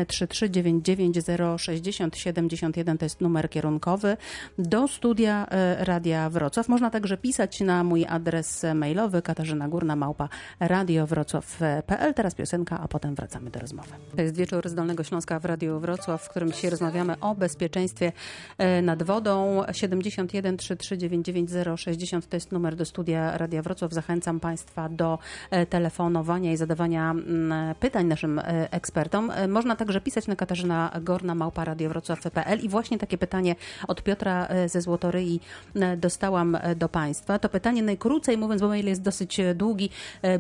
3399 0.07 1.17
060 1.59 2.17
71 2.17 2.99
to 2.99 3.05
jest 3.05 3.21
numer 3.21 3.51
kierunkowy 3.51 4.17
do 4.59 4.89
studia 4.89 5.47
e, 5.51 5.85
Radia 5.85 6.31
Wrocław. 6.31 6.69
Można 6.69 6.91
także 6.91 7.17
pisać 7.17 7.61
na 7.61 7.85
mój 7.85 8.07
adres 8.07 8.67
mailowy 8.75 9.23
Katarzyna 9.23 9.69
Górna 9.69 9.97
małpa 9.97 10.29
radiowrocław.pl. 10.61 12.15
Teraz 12.15 12.35
piosenka, 12.35 12.81
a 12.81 12.89
potem 12.89 13.15
wracamy 13.15 13.51
do 13.51 13.61
rozmowy. 13.61 13.89
To 14.17 14.23
jest 14.23 14.37
wieczór 14.37 14.69
z 14.69 14.75
Dolnego 14.75 15.05
Śląska 15.05 15.39
w 15.41 15.45
Radiu 15.45 15.81
Wrocław, 15.81 16.23
w 16.25 16.29
którym 16.29 16.53
dzisiaj 16.53 16.71
rozmawiamy 16.71 17.21
o 17.21 17.35
bezpieczeństwie 17.35 18.13
e, 18.59 18.83
nad 18.83 19.03
wodą. 19.03 19.63
71 19.73 20.57
3399 20.57 21.51
060 21.77 22.29
to 22.29 22.37
jest 22.37 22.53
numer 22.53 22.77
do 22.77 22.85
studia 22.85 23.39
Radia 23.39 23.63
Wrocław. 23.63 23.93
Zachęcam 23.93 24.41
Państwa 24.41 24.89
do 24.89 25.19
e, 25.51 25.67
telefonowania 25.67 26.53
i 26.53 26.57
zadawania 26.57 27.11
mm, 27.11 27.75
pytań 27.75 28.07
naszym 28.07 28.41
ekspertom. 28.71 29.33
Można 29.49 29.77
także 29.77 29.88
także 29.89 30.01
pisać 30.01 30.27
na 30.27 30.37
Katarzyna 30.37 30.91
Gorna, 31.01 31.35
małpa 31.35 31.65
radiowrocław.pl 31.65 32.61
i 32.61 32.69
właśnie 32.69 32.99
takie 32.99 33.19
pytanie 33.19 33.57
od 33.89 34.03
Piotra 34.03 34.47
e, 34.47 34.69
ze 34.69 34.81
Złotoryi 34.81 35.41
e, 35.75 35.97
dostałam 35.97 36.55
e, 36.55 36.75
do 36.75 36.89
Państwa. 36.89 37.39
To 37.39 37.49
pytanie 37.49 37.83
najkrócej 37.83 38.39
mówiąc, 38.39 38.61
bo 38.61 38.69
mail 38.69 38.87
jest 38.87 39.03
dosyć 39.03 39.41
długi, 39.55 39.91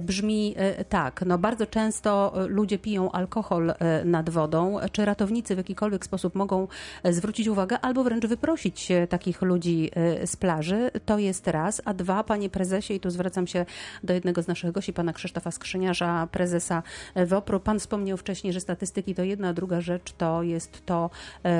brzmi 0.00 0.54
tak. 0.88 1.24
No 1.26 1.38
bardzo 1.38 1.66
często 1.66 2.32
ludzie 2.48 2.78
piją 2.78 3.12
alkohol 3.12 3.74
nad 4.04 4.30
wodą. 4.30 4.76
Czy 4.92 5.04
ratownicy 5.04 5.54
w 5.54 5.58
jakikolwiek 5.58 6.04
sposób 6.04 6.34
mogą 6.34 6.68
zwrócić 7.04 7.48
uwagę 7.48 7.80
albo 7.80 8.04
wręcz 8.04 8.26
wyprosić 8.26 8.88
takich 9.08 9.42
ludzi 9.42 9.90
z 10.24 10.36
plaży? 10.36 10.90
To 11.06 11.18
jest 11.18 11.48
raz. 11.48 11.82
A 11.84 11.94
dwa, 11.94 12.24
panie 12.24 12.50
prezesie, 12.50 12.94
i 12.94 13.00
tu 13.00 13.10
zwracam 13.10 13.46
się 13.46 13.66
do 14.04 14.14
jednego 14.14 14.42
z 14.42 14.48
naszych 14.48 14.72
gości, 14.72 14.92
pana 14.92 15.12
Krzysztofa 15.12 15.50
Skrzyniarza, 15.50 16.28
prezesa 16.32 16.82
WOPR-u. 17.26 17.60
Pan 17.60 17.78
wspomniał 17.78 18.16
wcześniej, 18.16 18.52
że 18.52 18.60
statystyki 18.60 19.14
to 19.14 19.22
jedna, 19.38 19.48
a 19.48 19.52
druga 19.52 19.80
rzecz 19.80 20.12
to 20.12 20.42
jest 20.42 20.86
to, 20.86 21.10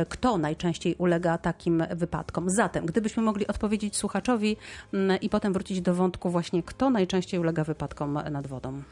kto 0.08 0.38
najczęściej 0.38 0.94
ulega 0.98 1.38
takim 1.38 1.84
wypadkom. 1.90 2.50
Zatem, 2.50 2.86
gdybyśmy 2.86 3.22
mogli 3.22 3.46
odpowiedzieć 3.46 3.96
słuchaczowi 3.96 4.56
mm, 4.92 5.20
i 5.20 5.28
potem 5.28 5.52
wrócić 5.52 5.80
do 5.80 5.94
wątku 5.94 6.30
właśnie, 6.30 6.62
kto 6.62 6.90
najczęściej 6.90 7.40
ulega 7.40 7.64
wypadkom 7.64 8.18
nad 8.30 8.46
wodą. 8.46 8.82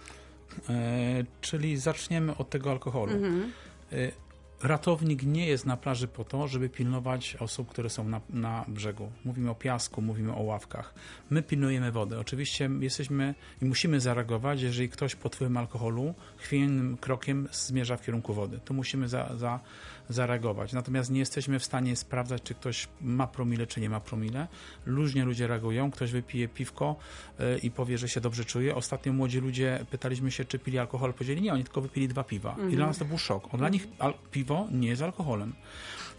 E, 0.69 1.25
czyli 1.41 1.77
zaczniemy 1.77 2.37
od 2.37 2.51
tego 2.51 2.71
alkoholu. 2.71 3.13
Mhm. 3.13 3.53
E, 3.93 4.26
ratownik 4.63 5.23
nie 5.23 5.47
jest 5.47 5.67
na 5.67 5.77
plaży 5.77 6.09
po 6.09 6.25
to, 6.25 6.49
żeby 6.49 6.69
pilnować 6.69 7.37
osób, 7.41 7.69
które 7.69 7.91
są 7.91 8.09
na, 8.09 8.21
na, 8.31 8.65
brzegu. 8.69 9.11
Mówimy 9.25 9.51
o 9.51 9.55
piasku, 9.55 10.03
mówimy 10.03 10.35
o 10.35 10.43
ławkach. 10.43 10.95
My 11.31 11.43
pilnujemy 11.43 11.93
wody. 11.93 12.19
Oczywiście 12.19 12.71
jesteśmy 12.81 13.35
i 13.63 13.65
musimy 13.65 14.01
zareagować, 14.01 14.63
jeżeli 14.63 14.89
ktoś 14.89 15.15
pod 15.15 15.37
wpływem 15.37 15.57
alkoholu 15.57 16.15
chwiejnym 16.37 16.97
krokiem 16.97 17.49
zmierza 17.53 17.97
w 17.97 18.03
kierunku 18.03 18.35
wody. 18.35 18.61
To 18.65 18.75
musimy 18.75 19.09
za, 19.09 19.37
za 19.37 19.61
zareagować. 20.09 20.73
Natomiast 20.73 21.11
nie 21.11 21.19
jesteśmy 21.19 21.59
w 21.59 21.65
stanie 21.65 21.97
sprawdzać, 21.97 22.43
czy 22.43 22.55
ktoś 22.55 22.89
ma 23.01 23.27
promile, 23.27 23.67
czy 23.67 23.81
nie 23.81 23.91
ma 23.91 24.01
promile. 24.01 24.49
Różnie 24.87 25.25
ludzie 25.25 25.47
reagują. 25.47 25.91
Ktoś 25.91 26.13
wypije 26.13 26.49
piwko 26.49 26.97
y, 27.41 27.59
i 27.59 27.71
powie, 27.71 27.99
że 27.99 28.09
się 28.09 28.21
dobrze 28.21 28.45
czuje. 28.45 28.75
Ostatnio 28.75 29.13
młodzi 29.13 29.41
ludzie 29.41 29.87
pytaliśmy 29.91 30.31
się, 30.31 30.45
czy 30.45 30.59
pili 30.59 30.79
alkohol. 30.79 31.13
Powiedzieli, 31.13 31.43
nie, 31.43 31.53
oni 31.53 31.65
tylko 31.65 31.81
wypili 31.81 32.09
dwa 32.09 32.25
piwa. 32.25 32.53
I 32.53 32.57
dla 32.57 32.65
mhm. 32.65 32.87
nas 32.87 32.99
to 32.99 33.05
był 33.05 33.19
szok. 33.19 33.55
O, 33.55 33.59
dla 33.59 33.69
nich 33.69 33.89
piwo 34.31 34.46
nie 34.73 34.89
jest 34.89 35.03
alkoholem. 35.03 35.55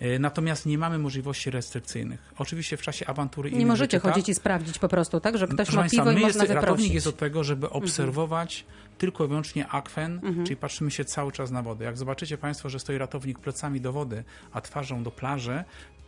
Y, 0.02 0.20
natomiast 0.20 0.66
nie 0.66 0.78
mamy 0.78 0.98
możliwości 0.98 1.52
restrykcyjnych. 1.52 2.34
Oczywiście 2.38 2.78
w 2.78 2.82
czasie 2.82 3.08
awantury... 3.08 3.52
Nie 3.52 3.66
możecie 3.66 4.00
chodzić 4.00 4.26
tak? 4.26 4.30
i 4.30 4.36
sprawdzić 4.36 4.80
po 4.80 4.88
prostu, 4.88 5.20
tak? 5.20 5.38
Że 5.38 5.48
ktoś 5.48 5.72
ma 5.72 5.80
Państwa, 5.80 6.04
piwo 6.04 6.12
i 6.12 6.14
można 6.14 6.26
jest, 6.26 6.40
wyprosić. 6.40 6.66
Ratownik 6.66 6.94
jest 6.94 7.08
od 7.08 7.18
tego, 7.18 7.44
żeby 7.44 7.68
mhm. 7.68 7.84
obserwować 7.84 8.66
tylko 8.98 9.26
i 9.26 9.28
wyłącznie 9.28 9.68
akwen, 9.68 10.14
mhm. 10.24 10.46
czyli 10.46 10.56
patrzymy 10.56 10.92
się 10.92 11.06
cały 11.06 11.32
czas 11.32 11.52
na 11.52 11.62
wodę. 11.62 11.86
Jak 11.86 11.98
zobaczycie 11.98 12.38
Państwo, 12.38 12.70
że 12.70 12.80
stoi 12.80 12.98
ratownik 12.98 13.40
plecami 13.40 13.82
do 13.82 13.94
wody, 13.94 14.24
a 14.52 14.62
twarzą 14.62 15.04
do 15.04 15.12
plaży, 15.12 15.64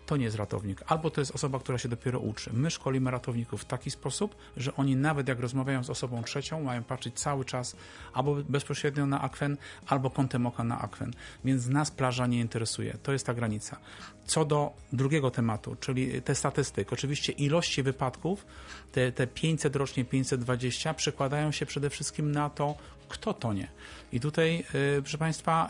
to 0.10 0.18
nie 0.18 0.26
jest 0.26 0.38
ratownik. 0.38 0.84
Albo 0.88 1.10
to 1.10 1.22
jest 1.22 1.36
osoba, 1.36 1.60
która 1.60 1.78
się 1.78 1.90
dopiero 1.90 2.20
uczy. 2.20 2.50
My 2.54 2.72
szkolimy 2.72 3.12
ratowników 3.12 3.62
w 3.62 3.66
taki 3.66 3.92
sposób, 3.92 4.36
że 4.58 4.76
oni 4.76 4.96
nawet 4.96 5.28
jak 5.28 5.40
rozmawiają 5.40 5.84
z 5.84 5.90
osobą 5.90 6.24
trzecią, 6.24 6.64
mają 6.64 6.84
patrzeć 6.84 7.20
cały 7.20 7.46
czas 7.46 7.76
albo 8.14 8.36
bezpośrednio 8.36 9.06
na 9.06 9.22
akwen, 9.22 9.58
albo 9.88 10.10
kątem 10.10 10.46
oka 10.46 10.64
na 10.64 10.82
akwen. 10.82 11.14
Więc 11.46 11.68
nas 11.68 11.92
plaża 11.92 12.28
nie 12.28 12.40
interesuje. 12.40 12.98
To 13.04 13.12
jest 13.12 13.26
ta 13.26 13.34
granica. 13.34 13.78
Co 14.26 14.46
do 14.46 14.74
drugiego 14.94 15.32
tematu, 15.32 15.76
czyli 15.80 16.22
te 16.22 16.36
statystyki. 16.36 16.94
Oczywiście 16.94 17.32
ilości 17.32 17.84
wypadków, 17.84 18.46
te, 18.92 19.12
te 19.12 19.28
500 19.28 19.76
rocznie, 19.76 20.06
520 20.06 20.94
przekładają 20.94 21.52
się 21.52 21.66
przede 21.66 21.90
wszystkim 21.90 22.32
na 22.32 22.50
to, 22.50 22.76
kto 23.10 23.34
tonie. 23.34 23.68
I 24.12 24.20
tutaj, 24.20 24.64
y, 24.98 25.02
proszę 25.02 25.18
Państwa, 25.18 25.70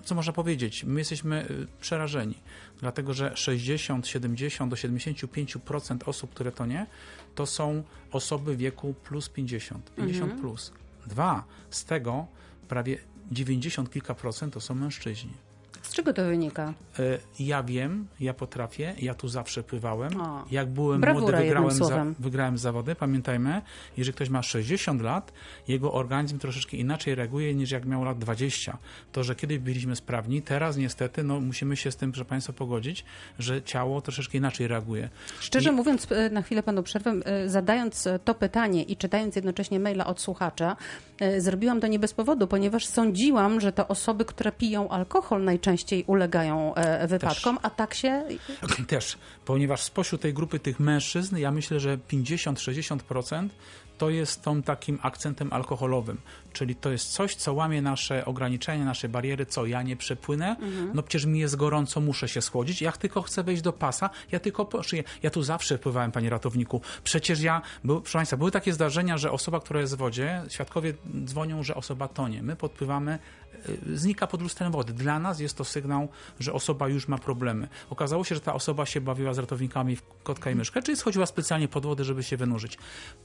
y, 0.00 0.04
co 0.04 0.14
można 0.14 0.32
powiedzieć? 0.32 0.84
My 0.84 1.00
jesteśmy 1.00 1.50
y, 1.50 1.66
przerażeni, 1.80 2.34
dlatego 2.80 3.14
że 3.14 3.36
60, 3.36 4.06
70 4.06 4.70
do 4.70 4.76
75% 4.76 5.98
osób, 6.06 6.30
które 6.34 6.52
tonie, 6.52 6.86
to 7.34 7.46
są 7.46 7.82
osoby 8.12 8.56
wieku 8.56 8.94
plus 9.04 9.28
50, 9.28 9.90
50 9.94 10.22
mhm. 10.22 10.40
plus. 10.40 10.72
Dwa, 11.06 11.44
z 11.70 11.84
tego 11.84 12.26
prawie 12.68 12.98
90 13.32 13.90
kilka 13.90 14.14
procent 14.14 14.54
to 14.54 14.60
są 14.60 14.74
mężczyźni. 14.74 15.47
Czego 15.98 16.12
to 16.12 16.24
wynika? 16.24 16.74
E, 16.98 17.18
ja 17.40 17.62
wiem, 17.62 18.06
ja 18.20 18.34
potrafię, 18.34 18.94
ja 18.98 19.14
tu 19.14 19.28
zawsze 19.28 19.62
pływałem. 19.62 20.20
O, 20.20 20.44
Jak 20.50 20.68
byłem 20.68 21.00
młody, 21.00 21.36
wygrałem, 21.36 21.70
za, 21.70 22.06
wygrałem 22.18 22.58
zawody. 22.58 22.94
Pamiętajmy, 22.94 23.62
jeżeli 23.96 24.14
ktoś 24.14 24.28
ma 24.28 24.42
60 24.42 25.02
lat, 25.02 25.32
jego 25.68 25.92
organizm 25.92 26.38
troszeczkę 26.38 26.76
inaczej 26.76 27.14
reaguje 27.14 27.54
niż 27.54 27.70
jak 27.70 27.84
miał 27.84 28.04
lat 28.04 28.18
20. 28.18 28.78
To, 29.12 29.24
że 29.24 29.34
kiedyś 29.34 29.58
byliśmy 29.58 29.96
sprawni, 29.96 30.42
teraz 30.42 30.76
niestety 30.76 31.22
no, 31.22 31.40
musimy 31.40 31.76
się 31.76 31.90
z 31.90 31.96
tym, 31.96 32.12
proszę 32.12 32.24
Państwa, 32.24 32.52
pogodzić, 32.52 33.04
że 33.38 33.62
ciało 33.62 34.00
troszeczkę 34.00 34.38
inaczej 34.38 34.68
reaguje. 34.68 35.08
Szczerze 35.40 35.70
I... 35.70 35.72
mówiąc, 35.72 36.06
e, 36.12 36.30
na 36.30 36.42
chwilę 36.42 36.62
Panu 36.62 36.82
przerwę, 36.82 37.10
e, 37.10 37.48
zadając 37.48 38.08
to 38.24 38.34
pytanie 38.34 38.82
i 38.82 38.96
czytając 38.96 39.36
jednocześnie 39.36 39.80
maila 39.80 40.06
od 40.06 40.20
słuchacza, 40.20 40.76
zrobiłam 41.38 41.80
to 41.80 41.86
nie 41.86 41.98
bez 41.98 42.14
powodu, 42.14 42.46
ponieważ 42.46 42.86
sądziłam, 42.86 43.60
że 43.60 43.72
to 43.72 43.88
osoby, 43.88 44.24
które 44.24 44.52
piją 44.52 44.88
alkohol 44.88 45.44
najczęściej 45.44 45.87
ulegają 46.06 46.74
e, 46.74 47.08
wypadkom, 47.08 47.56
Też. 47.56 47.64
a 47.64 47.70
tak 47.70 47.94
się... 47.94 48.24
Też, 48.86 49.18
ponieważ 49.44 49.82
spośród 49.82 50.20
tej 50.20 50.34
grupy 50.34 50.58
tych 50.58 50.80
mężczyzn, 50.80 51.36
ja 51.36 51.50
myślę, 51.50 51.80
że 51.80 51.98
50-60% 51.98 53.48
to 53.98 54.10
jest 54.10 54.42
tą 54.42 54.62
takim 54.62 54.98
akcentem 55.02 55.52
alkoholowym, 55.52 56.20
czyli 56.52 56.74
to 56.74 56.90
jest 56.90 57.12
coś, 57.12 57.34
co 57.34 57.54
łamie 57.54 57.82
nasze 57.82 58.24
ograniczenia, 58.24 58.84
nasze 58.84 59.08
bariery, 59.08 59.46
co 59.46 59.66
ja 59.66 59.82
nie 59.82 59.96
przepłynę, 59.96 60.48
mhm. 60.48 60.90
no 60.94 61.02
przecież 61.02 61.26
mi 61.26 61.38
jest 61.38 61.56
gorąco, 61.56 62.00
muszę 62.00 62.28
się 62.28 62.42
schłodzić, 62.42 62.82
jak 62.82 62.96
tylko 62.96 63.22
chcę 63.22 63.42
wejść 63.42 63.62
do 63.62 63.72
pasa, 63.72 64.10
ja 64.32 64.40
tylko 64.40 64.64
poszyję. 64.64 65.04
Ja 65.22 65.30
tu 65.30 65.42
zawsze 65.42 65.78
wpływałem, 65.78 66.12
panie 66.12 66.30
ratowniku, 66.30 66.80
przecież 67.04 67.40
ja, 67.40 67.62
był, 67.84 68.00
proszę 68.00 68.18
Państwa, 68.18 68.36
były 68.36 68.50
takie 68.50 68.72
zdarzenia, 68.72 69.18
że 69.18 69.32
osoba, 69.32 69.60
która 69.60 69.80
jest 69.80 69.94
w 69.94 69.98
wodzie, 69.98 70.42
świadkowie 70.48 70.94
dzwonią, 71.24 71.62
że 71.62 71.74
osoba 71.74 72.08
tonie, 72.08 72.42
my 72.42 72.56
podpływamy, 72.56 73.18
znika 73.94 74.26
pod 74.26 74.42
lustrem 74.42 74.72
wody. 74.72 74.92
Dla 74.92 75.18
nas 75.18 75.40
jest 75.40 75.56
to 75.56 75.64
sygnał, 75.64 76.08
że 76.40 76.52
osoba 76.52 76.88
już 76.88 77.08
ma 77.08 77.18
problemy. 77.18 77.68
Okazało 77.90 78.24
się, 78.24 78.34
że 78.34 78.40
ta 78.40 78.54
osoba 78.54 78.86
się 78.86 79.00
bawiła 79.00 79.34
z 79.34 79.38
ratownikami 79.38 79.96
w 79.96 80.02
kotka 80.22 80.50
i 80.50 80.54
myszkę, 80.54 80.82
czyli 80.82 80.96
schodziła 80.96 81.26
specjalnie 81.26 81.68
pod 81.68 81.86
wodę, 81.86 82.04
żeby 82.04 82.22
się 82.22 82.36
wynurzyć. 82.36 82.78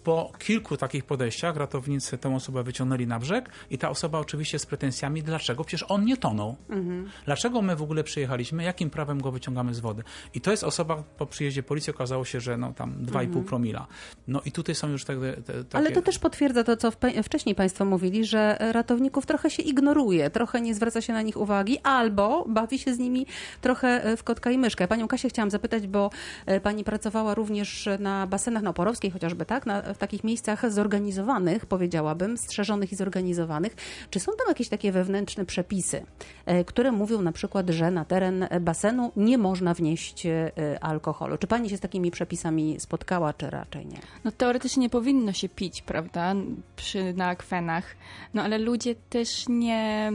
Po 0.04 0.32
kilku 0.40 0.78
takich 0.78 1.04
podejściach 1.04 1.56
ratownicy 1.56 2.18
tę 2.18 2.36
osobę 2.36 2.64
wyciągnęli 2.64 3.08
na 3.08 3.20
brzeg 3.20 3.50
i 3.70 3.78
ta 3.78 3.90
osoba 3.90 4.20
oczywiście 4.20 4.60
z 4.60 4.66
pretensjami, 4.66 5.24
dlaczego? 5.24 5.64
Przecież 5.64 5.86
on 5.90 6.06
nie 6.06 6.18
tonął. 6.18 6.56
Mhm. 6.70 7.10
Dlaczego 7.26 7.62
my 7.62 7.76
w 7.76 7.82
ogóle 7.82 8.04
przyjechaliśmy? 8.04 8.64
Jakim 8.64 8.90
prawem 8.90 9.22
go 9.22 9.32
wyciągamy 9.32 9.74
z 9.74 9.80
wody? 9.80 10.04
I 10.34 10.42
to 10.42 10.52
jest 10.52 10.64
osoba, 10.64 11.04
po 11.18 11.26
przyjeździe 11.26 11.64
policji 11.64 11.94
okazało 11.94 12.26
się, 12.26 12.40
że 12.40 12.58
no 12.58 12.74
tam 12.74 12.94
2,5 12.94 13.24
mhm. 13.24 13.46
promila. 13.46 13.88
No 14.28 14.42
i 14.46 14.52
tutaj 14.52 14.76
są 14.76 14.90
już 14.90 15.06
te, 15.06 15.16
te, 15.34 15.64
takie... 15.64 15.78
Ale 15.78 15.92
to 15.92 16.02
też 16.02 16.20
potwierdza 16.20 16.64
to, 16.64 16.78
co 16.78 16.92
wcześniej 17.24 17.56
Państwo 17.56 17.86
mówili, 17.86 18.26
że 18.26 18.58
ratowników 18.60 19.26
trochę 19.26 19.50
się 19.50 19.64
ignoruje, 19.64 20.23
trochę 20.30 20.62
nie 20.62 20.76
zwraca 20.76 21.02
się 21.02 21.14
na 21.14 21.22
nich 21.22 21.38
uwagi, 21.38 21.80
albo 21.84 22.46
bawi 22.48 22.80
się 22.80 22.94
z 22.94 23.00
nimi 23.00 23.26
trochę 23.62 24.18
w 24.18 24.24
kotka 24.24 24.52
i 24.52 24.58
myszkę. 24.58 24.88
Panią 24.88 25.08
Kasię 25.08 25.30
chciałam 25.30 25.52
zapytać, 25.52 25.88
bo 25.88 26.10
e, 26.46 26.60
Pani 26.60 26.84
pracowała 26.84 27.34
również 27.34 27.90
na 28.00 28.28
basenach 28.28 28.64
na 28.64 28.70
Oporowskiej 28.70 29.12
chociażby, 29.12 29.46
tak? 29.46 29.66
Na, 29.66 29.82
w 29.82 29.98
takich 29.98 30.24
miejscach 30.24 30.72
zorganizowanych, 30.72 31.66
powiedziałabym, 31.66 32.38
strzeżonych 32.38 32.92
i 32.92 32.96
zorganizowanych. 32.96 33.76
Czy 34.10 34.20
są 34.20 34.32
tam 34.32 34.48
jakieś 34.48 34.70
takie 34.70 34.92
wewnętrzne 34.92 35.46
przepisy, 35.46 36.06
e, 36.46 36.64
które 36.64 36.92
mówią 36.92 37.22
na 37.22 37.32
przykład, 37.32 37.70
że 37.70 37.92
na 37.92 38.06
teren 38.06 38.48
basenu 38.62 39.12
nie 39.16 39.38
można 39.38 39.74
wnieść 39.74 40.26
e, 40.26 40.52
alkoholu? 40.82 41.38
Czy 41.38 41.48
pani 41.48 41.70
się 41.70 41.78
z 41.78 41.80
takimi 41.80 42.12
przepisami 42.12 42.80
spotkała, 42.80 43.34
czy 43.34 43.50
raczej 43.50 43.86
nie? 43.86 44.00
No 44.24 44.32
teoretycznie 44.32 44.82
nie 44.82 44.90
powinno 44.90 45.34
się 45.34 45.50
pić, 45.50 45.82
prawda, 45.82 46.36
przy, 46.76 47.14
na 47.14 47.28
akwenach, 47.28 47.96
no 48.34 48.42
ale 48.42 48.58
ludzie 48.58 48.96
też 48.96 49.46
nie 49.50 50.13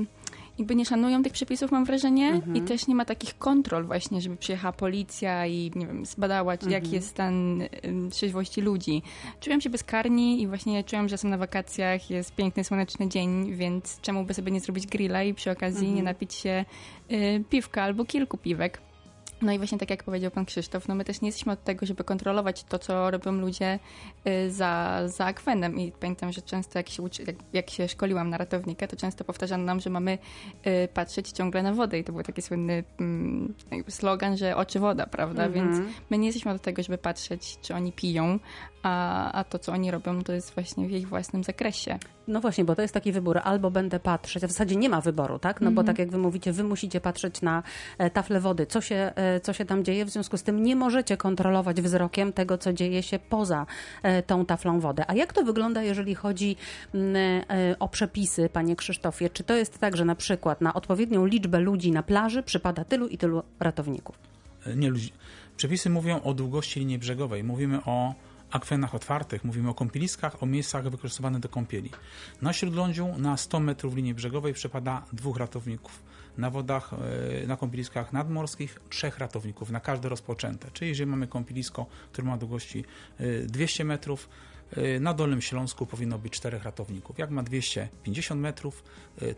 jakby 0.59 0.75
nie 0.75 0.85
szanują 0.85 1.23
tych 1.23 1.33
przepisów, 1.33 1.73
mam 1.73 1.85
wrażenie, 1.85 2.29
mhm. 2.29 2.57
i 2.57 2.61
też 2.61 2.87
nie 2.87 2.95
ma 2.95 3.05
takich 3.05 3.39
kontrol 3.39 3.87
właśnie, 3.87 4.21
żeby 4.21 4.37
przyjechała 4.37 4.73
policja 4.73 5.47
i 5.47 5.73
nie 5.75 5.87
wiem, 5.87 6.07
zbadała, 6.07 6.53
mhm. 6.53 6.73
jaki 6.73 6.91
jest 6.91 7.09
stan 7.09 7.63
trzeźwości 8.11 8.61
ludzi. 8.61 9.03
Czułem 9.41 9.61
się 9.61 9.71
bezkarni 9.71 10.43
i 10.43 10.47
właśnie 10.47 10.85
czułem, 10.85 11.09
że 11.09 11.15
jestem 11.15 11.31
na 11.31 11.39
wakacjach, 11.39 12.11
jest 12.11 12.35
piękny, 12.35 12.65
słoneczny 12.65 13.09
dzień, 13.09 13.55
więc 13.55 14.01
czemu 14.01 14.25
by 14.25 14.35
sobie 14.35 14.53
nie 14.53 14.61
zrobić 14.61 14.87
grilla 14.87 15.23
i 15.23 15.35
przy 15.35 15.51
okazji 15.51 15.87
mhm. 15.87 15.97
nie 15.97 16.03
napić 16.03 16.35
się 16.35 16.65
y, 17.13 17.45
piwka 17.51 17.83
albo 17.83 18.05
kilku 18.05 18.39
piwek. 18.39 18.88
No 19.43 19.53
i 19.53 19.59
właśnie 19.59 19.79
tak 19.79 19.91
jak 19.91 20.05
powiedział 20.05 20.31
pan 20.31 20.45
Krzysztof, 20.45 20.89
no 20.89 20.95
my 20.95 21.05
też 21.05 21.21
nie 21.21 21.29
jesteśmy 21.29 21.53
od 21.53 21.65
tego, 21.65 21.87
żeby 21.87 22.05
kontrolować 22.05 22.65
to, 22.65 22.79
co 22.79 23.11
robią 23.11 23.33
ludzie 23.33 23.79
y, 24.27 24.51
za, 24.51 25.01
za 25.07 25.25
akwenem. 25.25 25.79
I 25.79 25.93
pamiętam, 25.93 26.33
że 26.33 26.43
często 26.43 26.79
jak 26.79 26.89
się, 26.89 27.03
uczy, 27.03 27.23
jak, 27.27 27.37
jak 27.53 27.71
się 27.71 27.89
szkoliłam 27.89 28.31
na 28.31 28.39
ratownika, 28.39 28.87
to 28.87 28.97
często 28.97 29.25
powtarzano 29.25 29.65
nam, 29.65 29.81
że 29.81 29.91
mamy 29.91 30.19
y, 30.67 30.89
patrzeć 30.95 31.31
ciągle 31.31 31.63
na 31.63 31.73
wodę. 31.73 31.99
I 31.99 32.05
to 32.05 32.13
był 32.13 32.23
taki 32.23 32.43
słynny 32.43 32.85
mm, 33.01 33.55
slogan, 33.89 34.37
że 34.37 34.57
oczy 34.57 34.81
woda, 34.81 35.07
prawda? 35.07 35.49
-hmm. 35.49 35.53
Więc 35.53 35.77
my 36.11 36.19
nie 36.19 36.27
jesteśmy 36.27 36.53
od 36.53 36.63
tego, 36.63 36.83
żeby 36.83 36.99
patrzeć, 36.99 37.59
czy 37.63 37.75
oni 37.75 37.93
piją, 37.93 38.39
a, 38.83 39.33
a 39.33 39.45
to, 39.45 39.59
co 39.59 39.73
oni 39.73 39.91
robią, 39.91 40.23
to 40.23 40.33
jest 40.33 40.55
właśnie 40.55 40.89
w 40.89 40.91
ich 40.91 41.09
własnym 41.09 41.45
zakresie. 41.45 41.99
No 42.29 42.41
właśnie, 42.41 42.65
bo 42.65 42.75
to 42.75 42.83
jest 42.83 42.95
taki 42.95 43.13
wybór. 43.13 43.41
Albo 43.45 43.71
będę 43.71 44.01
patrzeć, 44.01 44.45
a 44.45 44.47
w 44.47 44.51
zasadzie 44.51 44.77
nie 44.77 44.89
ma 44.89 45.01
wyboru, 45.01 45.39
tak? 45.39 45.61
No 45.61 45.71
bo 45.71 45.85
tak 45.85 45.99
jak 45.99 46.11
wy 46.11 46.19
mówicie, 46.19 46.53
wy 46.53 46.65
musicie 46.65 47.01
patrzeć 47.01 47.43
na 47.43 47.63
e, 47.99 48.11
taflę 48.11 48.41
wody, 48.41 48.67
co 48.67 48.81
się, 48.81 49.13
e, 49.15 49.41
co 49.41 49.53
się 49.53 49.65
tam 49.65 49.85
dzieje, 49.85 50.05
w 50.05 50.11
związku 50.11 50.37
z 50.37 50.43
tym 50.43 50.63
nie 50.63 50.77
możecie 50.77 51.17
kontrolować 51.17 51.81
wzrokiem 51.81 52.33
tego, 52.33 52.59
co 52.59 52.73
dzieje 52.73 53.03
się 53.03 53.19
poza 53.19 53.67
e, 54.03 54.23
tą 54.23 54.47
taflą 54.47 54.81
wody. 54.81 55.03
A 55.07 55.15
jak 55.15 55.33
to 55.33 55.45
wygląda, 55.45 55.83
jeżeli 55.83 56.15
chodzi 56.15 56.57
mm, 56.95 57.45
o 57.79 57.89
przepisy, 57.89 58.49
panie 58.49 58.77
Krzysztofie? 58.77 59.31
Czy 59.31 59.45
to 59.45 59.55
jest 59.55 59.79
tak, 59.79 59.97
że 59.97 60.05
na 60.05 60.15
przykład 60.15 60.61
na 60.61 60.75
odpowiednią 60.75 61.27
liczbę 61.27 61.61
ludzi 61.61 61.93
na 61.93 62.03
plaży 62.03 62.43
przypada 62.43 62.85
tylu 62.85 63.07
i 63.07 63.19
tylu 63.19 63.43
ratowników? 63.61 64.19
Nie 64.77 64.91
ludzi. 64.91 65.13
Przepisy 65.57 65.91
mówią 65.91 66.23
o 66.23 66.35
długości 66.35 66.81
linii 66.81 66.99
brzegowej. 66.99 67.45
Mówimy 67.45 67.79
o 67.85 68.15
akwenach 68.51 68.95
otwartych, 68.95 69.45
mówimy 69.45 69.71
o 69.71 69.75
kąpieliskach, 69.75 70.43
o 70.43 70.47
miejscach 70.47 70.89
wykorzystywanych 70.91 71.41
do 71.41 71.49
kąpieli. 71.49 71.91
Na 72.43 72.53
śródlądziu 72.53 73.19
na 73.19 73.37
100 73.37 73.61
metrów 73.61 73.95
linii 73.95 74.15
brzegowej 74.15 74.55
przypada 74.55 75.05
dwóch 75.13 75.37
ratowników. 75.37 76.03
Na 76.39 76.51
wodach, 76.51 76.91
e, 77.43 77.47
na 77.47 77.57
kąpieliskach 77.57 78.13
nadmorskich 78.13 78.81
trzech 78.91 79.19
ratowników, 79.19 79.71
na 79.71 79.81
każde 79.81 80.09
rozpoczęte. 80.09 80.71
Czyli 80.73 80.89
jeżeli 80.89 81.11
mamy 81.11 81.27
kąpielisko, 81.27 81.87
które 82.13 82.29
ma 82.29 82.37
długości 82.37 82.85
200 83.47 83.83
e, 83.83 83.87
metrów, 83.87 84.29
e, 84.77 85.01
na 85.01 85.15
Dolnym 85.15 85.43
Śląsku 85.43 85.87
powinno 85.87 86.19
być 86.19 86.33
czterech 86.33 86.65
ratowników. 86.65 87.19
Jak 87.19 87.31
ma 87.31 87.43
250 87.43 88.41
metrów, 88.41 88.85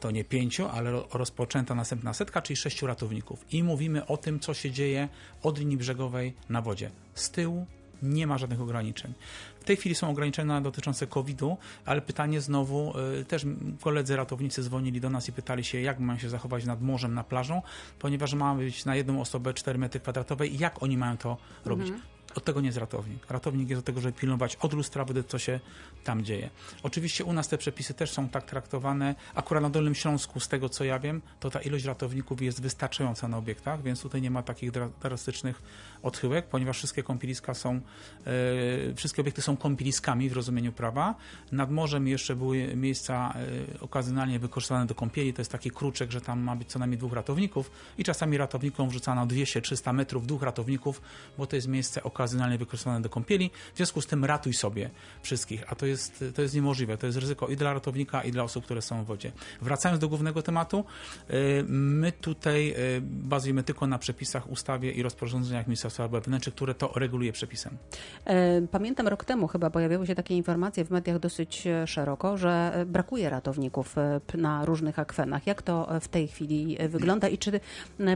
to 0.01 0.11
nie 0.11 0.25
pięciu, 0.25 0.69
ale 0.69 1.03
rozpoczęta 1.13 1.75
następna 1.75 2.15
setka, 2.15 2.43
czyli 2.43 2.57
sześciu 2.57 2.87
ratowników. 2.87 3.45
I 3.53 3.63
mówimy 3.63 4.07
o 4.07 4.17
tym, 4.17 4.41
co 4.41 4.55
się 4.55 4.71
dzieje 4.71 5.09
od 5.43 5.59
linii 5.59 5.77
brzegowej 5.77 6.35
na 6.49 6.63
wodzie. 6.63 6.91
Z 7.15 7.31
tyłu, 7.31 7.67
nie 8.03 8.27
ma 8.27 8.39
żadnych 8.39 8.61
ograniczeń. 8.61 9.13
W 9.61 9.65
tej 9.65 9.77
chwili 9.77 9.95
są 9.95 10.11
ograniczenia 10.11 10.61
dotyczące 10.61 11.07
COVID-u, 11.07 11.57
ale 11.87 12.01
pytanie 12.01 12.41
znowu, 12.41 12.93
y, 13.21 13.25
też 13.25 13.47
koledzy 13.81 14.17
ratownicy 14.17 14.63
dzwonili 14.63 15.01
do 15.01 15.11
nas 15.11 15.29
i 15.29 15.33
pytali 15.33 15.65
się, 15.65 15.81
jak 15.81 15.99
mają 15.99 16.19
się 16.19 16.29
zachować 16.29 16.65
nad 16.65 16.83
morzem, 16.83 17.15
na 17.15 17.25
plażą, 17.25 17.63
ponieważ 17.99 18.35
ma 18.35 18.55
być 18.55 18.85
na 18.85 18.97
jedną 18.97 19.21
osobę 19.21 19.55
4 19.55 19.79
metry 19.79 20.01
kwadratowe 20.01 20.47
i 20.47 20.59
jak 20.59 20.83
oni 20.83 20.97
mają 20.97 21.17
to 21.17 21.37
robić. 21.65 21.89
Mhm. 21.89 22.20
Od 22.35 22.45
tego 22.45 22.61
nie 22.61 22.67
jest 22.67 22.79
ratownik. 22.79 23.31
Ratownik 23.31 23.71
jest 23.71 23.79
od 23.79 23.85
tego, 23.85 24.01
żeby 24.01 24.19
pilnować 24.19 24.57
od 24.57 24.73
lustra 24.73 25.05
wody, 25.05 25.25
co 25.25 25.39
się 25.39 25.61
tam 26.05 26.25
dzieje. 26.25 26.51
Oczywiście 26.83 27.25
u 27.25 27.33
nas 27.33 27.49
te 27.49 27.59
przepisy 27.59 27.95
też 27.95 28.11
są 28.11 28.29
tak 28.29 28.45
traktowane. 28.45 29.15
Akurat 29.35 29.63
na 29.63 29.71
Dolnym 29.71 29.95
Śląsku, 29.95 30.41
z 30.41 30.49
tego 30.49 30.69
co 30.69 30.85
ja 30.85 30.99
wiem, 30.99 31.23
to 31.41 31.51
ta 31.51 31.61
ilość 31.61 31.85
ratowników 31.85 32.43
jest 32.43 32.63
wystarczająca 32.63 33.29
na 33.29 33.37
obiektach, 33.37 33.83
więc 33.83 34.01
tutaj 34.01 34.23
nie 34.23 34.31
ma 34.31 34.43
takich 34.43 34.71
drastycznych 35.03 35.63
odchyłek, 36.03 36.47
ponieważ 36.47 36.77
wszystkie 36.77 37.03
kąpieliska 37.03 37.55
są, 37.55 37.81
e, 38.27 38.95
wszystkie 38.95 39.23
obiekty 39.23 39.43
są 39.43 39.57
kąpieliskami 39.57 40.31
w 40.31 40.33
rozumieniu 40.33 40.73
prawa. 40.73 41.15
Nad 41.53 41.71
morzem 41.71 42.09
jeszcze 42.09 42.37
były 42.37 42.77
miejsca 42.77 43.35
e, 43.77 43.81
okazjonalnie 43.81 44.39
wykorzystywane 44.39 44.87
do 44.87 44.95
kąpieli. 44.95 45.33
To 45.33 45.41
jest 45.41 45.53
taki 45.53 45.71
kruczek, 45.71 46.11
że 46.11 46.21
tam 46.21 46.41
ma 46.41 46.57
być 46.57 46.69
co 46.69 46.79
najmniej 46.79 46.99
dwóch 46.99 47.13
ratowników 47.13 47.71
i 47.99 48.05
czasami 48.05 48.37
ratownikom 48.37 48.89
wrzucano 48.89 49.27
200-300 49.27 49.95
metrów 49.95 50.27
dwóch 50.27 50.43
ratowników, 50.43 51.03
bo 51.39 51.47
to 51.47 51.57
jest 51.57 51.69
miejsce 51.69 52.03
okazjonalne 52.03 52.20
okazjonalnie 52.21 52.59
wykorzystywane 52.59 53.03
do 53.03 53.09
kąpieli. 53.09 53.51
W 53.75 53.77
związku 53.77 54.01
z 54.01 54.07
tym 54.07 54.25
ratuj 54.25 54.55
sobie 54.55 54.91
wszystkich, 55.23 55.65
a 55.73 55.75
to 55.75 55.87
jest, 55.87 56.25
to 56.35 56.43
jest 56.43 56.55
niemożliwe. 56.55 56.99
To 56.99 57.07
jest 57.07 57.19
ryzyko 57.19 57.49
i 57.49 57.57
dla 57.57 57.73
ratownika, 57.73 58.23
i 58.23 58.33
dla 58.33 58.43
osób, 58.43 58.65
które 58.65 58.83
są 58.83 59.05
w 59.05 59.07
wodzie. 59.07 59.33
Wracając 59.63 60.01
do 60.01 60.09
głównego 60.09 60.43
tematu, 60.43 60.85
y, 61.31 61.65
my 61.69 62.13
tutaj 62.13 62.75
y, 62.97 63.01
bazujemy 63.03 63.63
tylko 63.63 63.87
na 63.87 63.99
przepisach, 63.99 64.51
ustawie 64.51 64.93
i 64.93 65.03
rozporządzeniach 65.03 65.67
Ministerstwa 65.67 66.05
Spraw 66.05 66.11
Wewnętrznych, 66.11 66.55
które 66.55 66.75
to 66.75 66.93
reguluje 66.95 67.33
przepisem. 67.33 67.77
E, 68.25 68.63
pamiętam 68.63 69.09
rok 69.09 69.25
temu 69.25 69.49
chyba 69.49 69.71
pojawiły 69.71 70.07
się 70.07 70.15
takie 70.15 70.37
informacje 70.37 70.85
w 70.85 70.91
mediach 70.91 71.19
dosyć 71.19 71.67
e, 71.67 71.87
szeroko, 71.87 72.37
że 72.37 72.73
e, 72.75 72.87
brakuje 72.87 73.31
ratowników 73.31 73.97
na 74.35 74.65
różnych 74.65 74.99
akwenach. 74.99 75.47
Jak 75.47 75.63
to 75.63 75.89
w 76.01 76.09
tej 76.09 76.29
chwili 76.29 76.79
wygląda 76.89 77.29
i 77.29 77.39
czy 77.39 77.61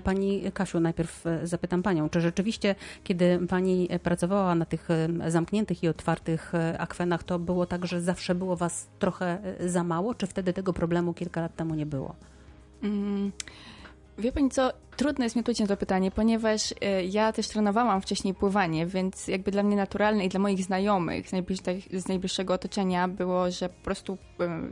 pani 0.05 0.53
Kasiu, 0.55 0.81
najpierw 0.81 1.25
zapytam 1.43 1.83
panią, 1.83 2.09
czy 2.09 2.21
rzeczywiście, 2.21 2.75
kiedy 3.05 3.39
pani 3.49 3.89
pracowała 3.99 4.55
na 4.55 4.65
tych 4.65 4.89
zamkniętych 5.29 5.83
i 5.83 5.89
otwartych 5.89 6.55
e, 6.55 6.79
akwenach, 6.79 7.23
to 7.23 7.39
było 7.39 7.67
tak, 7.67 7.87
że 7.87 8.01
zawsze 8.01 8.35
było 8.35 8.57
was 8.57 8.89
trochę 8.99 9.39
e, 9.61 9.69
za 9.69 9.85
mało, 9.85 10.15
czy 10.15 10.27
wtedy 10.27 10.53
tego 10.53 10.73
problemu 10.73 11.15
kilka 11.15 11.41
lat 11.41 11.57
temu 11.57 11.75
nie 11.75 11.87
było? 11.87 12.15
Mm. 12.83 13.33
Wie 14.19 14.33
pani 14.33 14.51
co, 14.51 14.73
trudno 14.97 15.25
jest 15.25 15.37
mi 15.37 15.41
odpowiedzieć 15.41 15.61
na 15.61 15.67
to 15.67 15.77
pytanie, 15.77 16.11
ponieważ 16.11 16.75
e, 16.81 17.05
ja 17.05 17.33
też 17.33 17.49
trenowałam 17.49 18.01
wcześniej 18.01 18.35
pływanie, 18.35 18.87
więc 18.87 19.29
jakby 19.29 19.51
dla 19.51 19.63
mnie 19.63 19.77
naturalne 19.77 20.25
i 20.25 20.29
dla 20.29 20.41
moich 20.41 20.65
znajomych 20.65 21.29
z, 21.29 21.33
z 21.93 22.09
najbliższego 22.09 22.55
otoczenia 22.55 23.09
było, 23.09 23.51
że 23.51 23.69
po 23.69 23.85
prostu 23.85 24.19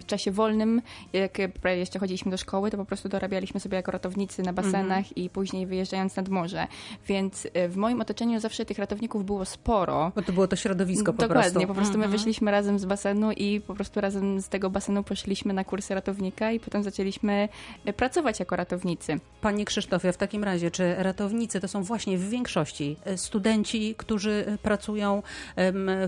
w 0.00 0.06
czasie 0.06 0.30
wolnym, 0.30 0.82
jak 1.12 1.38
jeszcze 1.64 1.98
chodziliśmy 1.98 2.30
do 2.30 2.37
szkoły, 2.37 2.70
to 2.70 2.76
po 2.76 2.85
prostu 2.85 3.08
dorabialiśmy 3.08 3.61
sobie 3.61 3.76
jako 3.76 3.90
ratownicy 3.90 4.42
na 4.42 4.52
basenach 4.52 4.98
mhm. 4.98 5.14
i 5.16 5.30
później 5.30 5.66
wyjeżdżając 5.66 6.16
nad 6.16 6.28
morze. 6.28 6.66
Więc 7.06 7.46
e, 7.54 7.68
w 7.68 7.76
moim 7.76 8.00
otoczeniu 8.00 8.40
zawsze 8.40 8.64
tych 8.64 8.78
ratowników 8.78 9.24
było 9.24 9.44
sporo. 9.44 10.12
Bo 10.14 10.22
to 10.22 10.32
było 10.32 10.48
to 10.48 10.56
środowisko 10.56 11.12
po 11.12 11.12
Dokładnie, 11.12 11.35
prostu. 11.35 11.52
Dokładnie, 11.52 11.66
po 11.66 11.74
prostu 11.74 11.98
my 11.98 12.04
mhm. 12.04 12.18
wyszliśmy 12.18 12.50
razem 12.50 12.78
z 12.78 12.85
basenu 12.85 13.32
i 13.32 13.61
po 13.61 13.74
prostu 13.74 14.00
razem 14.00 14.40
z 14.40 14.48
tego 14.48 14.70
basenu 14.70 15.02
poszliśmy 15.02 15.54
na 15.54 15.64
kursy 15.64 15.94
ratownika 15.94 16.52
i 16.52 16.61
potem 16.61 16.82
zaczęliśmy 16.82 17.48
e, 17.85 17.92
pracować 17.92 18.40
jako 18.40 18.56
ratownicy. 18.56 19.20
Panie 19.40 19.64
Krzysztofie, 19.64 20.12
w 20.12 20.16
takim 20.16 20.44
razie, 20.44 20.70
czy 20.70 20.94
ratownicy 20.94 21.61
to 21.61 21.68
są 21.68 21.83
właśnie 21.83 22.18
w 22.18 22.29
większości 22.29 22.96
e, 23.05 23.18
studenci, 23.18 23.94
którzy 23.98 24.59
pracują 24.62 25.22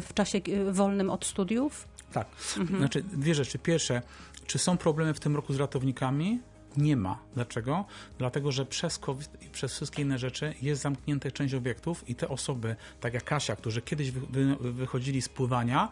w 0.00 0.14
czasie 0.14 0.40
wolnym 0.72 1.10
od 1.10 1.24
studiów? 1.24 1.88
Tak. 2.12 2.26
Mhm. 2.58 2.78
Znaczy, 2.78 3.02
dwie 3.02 3.34
rzeczy. 3.34 3.58
Pierwsze, 3.58 4.02
czy 4.46 4.58
są 4.58 4.76
problemy 4.76 5.14
w 5.14 5.20
tym 5.20 5.36
roku 5.36 5.52
z 5.52 5.56
ratownikami? 5.56 6.40
Nie 6.76 6.96
ma. 6.96 7.18
Dlaczego? 7.34 7.84
Dlatego, 8.18 8.52
że 8.52 8.66
przez 8.66 8.98
COVID 8.98 9.42
i 9.42 9.48
przez 9.48 9.72
wszystkie 9.74 10.02
inne 10.02 10.18
rzeczy 10.18 10.54
jest 10.62 10.82
zamknięta 10.82 11.30
część 11.30 11.54
obiektów 11.54 12.08
i 12.08 12.14
te 12.14 12.28
osoby, 12.28 12.76
tak 13.00 13.14
jak 13.14 13.24
Kasia, 13.24 13.56
którzy 13.56 13.82
kiedyś 13.82 14.10
wy, 14.10 14.56
wychodzili 14.60 15.22
z 15.22 15.28
pływania, 15.28 15.88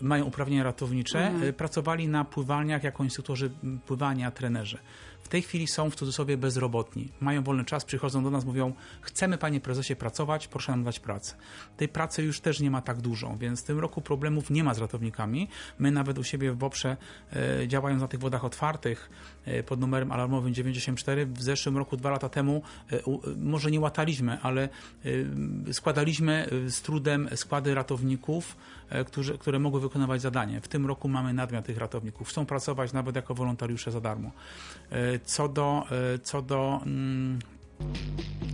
mają 0.00 0.24
uprawnienia 0.24 0.64
ratownicze, 0.64 1.26
mhm. 1.28 1.52
Pracowali 1.52 2.08
na 2.08 2.24
pływalniach 2.24 2.82
jako 2.82 3.04
instruktorzy 3.04 3.50
pływania, 3.86 4.30
trenerzy 4.30 4.78
w 5.24 5.28
tej 5.28 5.42
chwili 5.42 5.66
są 5.66 5.90
w 5.90 5.94
cudzysłowie 5.94 6.36
bezrobotni. 6.36 7.12
Mają 7.20 7.42
wolny 7.42 7.64
czas, 7.64 7.84
przychodzą 7.84 8.24
do 8.24 8.30
nas, 8.30 8.44
mówią: 8.44 8.72
Chcemy, 9.00 9.38
panie 9.38 9.60
prezesie, 9.60 9.96
pracować, 9.96 10.48
proszę 10.48 10.72
nam 10.72 10.84
dać 10.84 11.00
pracę. 11.00 11.36
Tej 11.76 11.88
pracy 11.88 12.22
już 12.22 12.40
też 12.40 12.60
nie 12.60 12.70
ma 12.70 12.82
tak 12.82 13.00
dużo, 13.00 13.36
więc 13.40 13.62
w 13.62 13.64
tym 13.64 13.78
roku 13.78 14.00
problemów 14.00 14.50
nie 14.50 14.64
ma 14.64 14.74
z 14.74 14.78
ratownikami. 14.78 15.48
My 15.78 15.90
nawet 15.90 16.18
u 16.18 16.24
siebie 16.24 16.52
w 16.52 16.56
Boprze, 16.56 16.96
e, 17.32 17.68
działając 17.68 18.02
na 18.02 18.08
tych 18.08 18.20
wodach 18.20 18.44
otwartych 18.44 19.10
e, 19.44 19.62
pod 19.62 19.80
numerem 19.80 20.12
alarmowym 20.12 20.54
94, 20.54 21.26
w 21.26 21.42
zeszłym 21.42 21.76
roku, 21.76 21.96
dwa 21.96 22.10
lata 22.10 22.28
temu, 22.28 22.62
e, 22.92 23.00
może 23.36 23.70
nie 23.70 23.80
łataliśmy, 23.80 24.40
ale 24.40 24.68
składaliśmy 25.72 26.48
z 26.66 26.82
trudem 26.82 27.28
składy 27.34 27.74
ratowników, 27.74 28.56
którzy, 29.06 29.38
które 29.38 29.58
mogły 29.58 29.80
wykonywać 29.80 30.20
zadanie. 30.20 30.60
W 30.60 30.68
tym 30.68 30.86
roku 30.86 31.08
mamy 31.08 31.32
nadmiar 31.32 31.62
tych 31.62 31.78
ratowników. 31.78 32.28
Chcą 32.28 32.46
pracować 32.46 32.92
nawet 32.92 33.16
jako 33.16 33.34
wolontariusze 33.34 33.90
za 33.90 34.00
darmo. 34.00 34.30
Co 35.24 35.48
do, 35.48 35.86
e, 36.14 36.18
co 36.18 36.42
do 36.42 36.80
mm, 36.86 37.38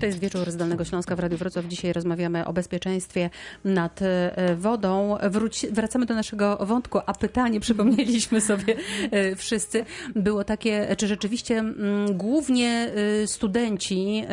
to 0.00 0.06
jest 0.06 0.18
wieczór 0.18 0.50
z 0.50 0.56
Dolnego 0.56 0.84
Śląska 0.84 1.16
w 1.16 1.18
Radiu 1.18 1.38
Wrocław. 1.38 1.64
Dzisiaj 1.64 1.92
rozmawiamy 1.92 2.46
o 2.46 2.52
bezpieczeństwie 2.52 3.30
nad 3.64 4.02
e, 4.02 4.56
wodą. 4.56 5.18
Wróci, 5.30 5.68
wracamy 5.68 6.06
do 6.06 6.14
naszego 6.14 6.56
wątku, 6.56 6.98
a 7.06 7.12
pytanie 7.12 7.60
przypomnieliśmy 7.60 8.40
sobie 8.50 8.76
e, 9.10 9.36
wszyscy. 9.36 9.84
Było 10.14 10.44
takie, 10.44 10.96
czy 10.96 11.06
rzeczywiście 11.06 11.58
mm, 11.58 12.16
głównie 12.16 12.90
studenci 13.26 14.24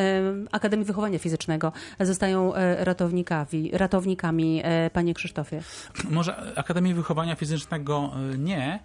Akademii 0.51 0.85
Wychowania 0.85 1.19
Fizycznego 1.19 1.71
zostają 1.99 2.53
ratownikami, 2.79 3.71
ratownikami 3.73 4.63
panie 4.93 5.13
Krzysztofie? 5.13 5.61
Może 6.09 6.53
Akademii 6.55 6.93
Wychowania 6.93 7.35
Fizycznego 7.35 8.11
nie, 8.37 8.79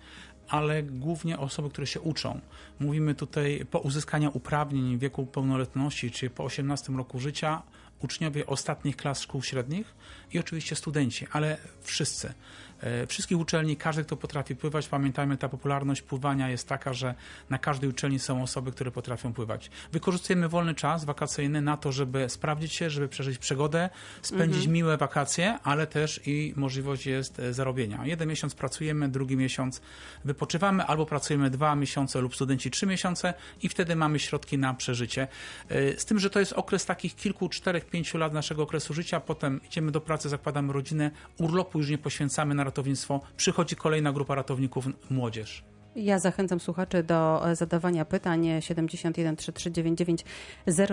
ale 0.49 0.83
głównie 0.83 1.39
osoby, 1.39 1.71
które 1.71 1.87
się 1.87 2.01
uczą. 2.01 2.41
Mówimy 2.83 3.15
tutaj 3.15 3.67
po 3.71 3.79
uzyskaniu 3.79 4.31
uprawnień 4.35 4.97
w 4.97 5.01
wieku 5.01 5.27
pełnoletności, 5.27 6.11
czyli 6.11 6.31
po 6.31 6.45
18 6.45 6.93
roku 6.93 7.19
życia, 7.19 7.63
uczniowie 8.05 8.47
ostatnich 8.47 8.97
klas 8.97 9.21
szkół 9.21 9.43
średnich 9.43 9.95
i 10.33 10.39
oczywiście 10.39 10.77
studenci, 10.77 11.27
ale 11.33 11.57
wszyscy. 11.83 12.35
E, 12.83 13.07
wszystkich 13.07 13.39
uczelni, 13.39 13.77
każdy, 13.77 14.05
kto 14.05 14.17
potrafi 14.17 14.57
pływać, 14.57 14.89
pamiętajmy, 14.89 15.37
ta 15.37 15.49
popularność 15.49 16.03
pływania 16.03 16.49
jest 16.49 16.69
taka, 16.69 16.93
że 16.93 17.15
na 17.51 17.59
każdej 17.59 17.91
uczelni 17.91 18.19
są 18.19 18.43
osoby, 18.43 18.73
które 18.73 18.91
potrafią 18.91 19.33
pływać. 19.33 19.71
Wykorzystujemy 19.93 20.49
wolny 20.49 20.75
czas 20.75 21.05
wakacyjny 21.05 21.61
na 21.61 21.77
to, 21.77 21.93
żeby 21.93 22.29
sprawdzić 22.29 22.73
się, 22.73 22.91
żeby 22.91 23.09
przeżyć 23.09 23.39
przygodę, 23.39 23.91
spędzić 24.23 24.57
mhm. 24.57 24.73
miłe 24.73 24.97
wakacje, 24.97 25.59
ale 25.63 25.87
też 25.87 26.21
i 26.27 26.53
możliwość 26.57 27.07
jest 27.07 27.39
e, 27.39 27.55
zarobienia. 27.55 28.07
Jeden 28.07 28.29
miesiąc 28.29 28.55
pracujemy, 28.55 29.09
drugi 29.09 29.37
miesiąc 29.37 29.81
wypoczywamy, 30.25 30.85
albo 30.85 31.07
pracujemy 31.07 31.51
dwa 31.51 31.77
miesiące 31.77 32.21
lub 32.21 32.35
studenci 32.35 32.71
trzy 32.71 32.87
miesiące 32.87 33.35
i 33.63 33.69
wtedy 33.69 33.97
mamy 33.97 34.19
środki 34.19 34.59
na 34.59 34.75
przeżycie. 34.75 35.29
E, 35.69 36.01
z 36.01 36.05
tym, 36.05 36.19
że 36.19 36.31
to 36.31 36.41
jest 36.41 36.53
okres 36.53 36.85
takich 36.87 37.17
kilku, 37.17 37.49
czterech, 37.49 37.85
pięciu 37.93 38.19
lat 38.19 38.33
naszego 38.33 38.63
okresu 38.63 38.95
życia, 38.95 39.21
potem 39.21 39.61
idziemy 39.67 39.91
do 39.91 40.01
pracy, 40.01 40.29
zakładamy 40.29 40.73
rodzinę, 40.73 41.11
urlopu 41.39 41.79
już 41.79 41.91
nie 41.91 41.99
poświęcamy 41.99 42.55
na 42.55 42.65
ratownictwo, 42.65 43.21
przychodzi 43.37 43.77
kolejna 43.77 44.13
grupa 44.13 44.35
ratowników, 44.35 44.85
młodzież. 45.11 45.65
Ja 45.97 46.19
zachęcam 46.19 46.61
słuchaczy 46.61 47.03
do 47.03 47.49
e, 47.51 47.57
zadawania 47.57 48.05
pytań 48.05 48.49
71 48.61 49.37
3399 49.37 50.25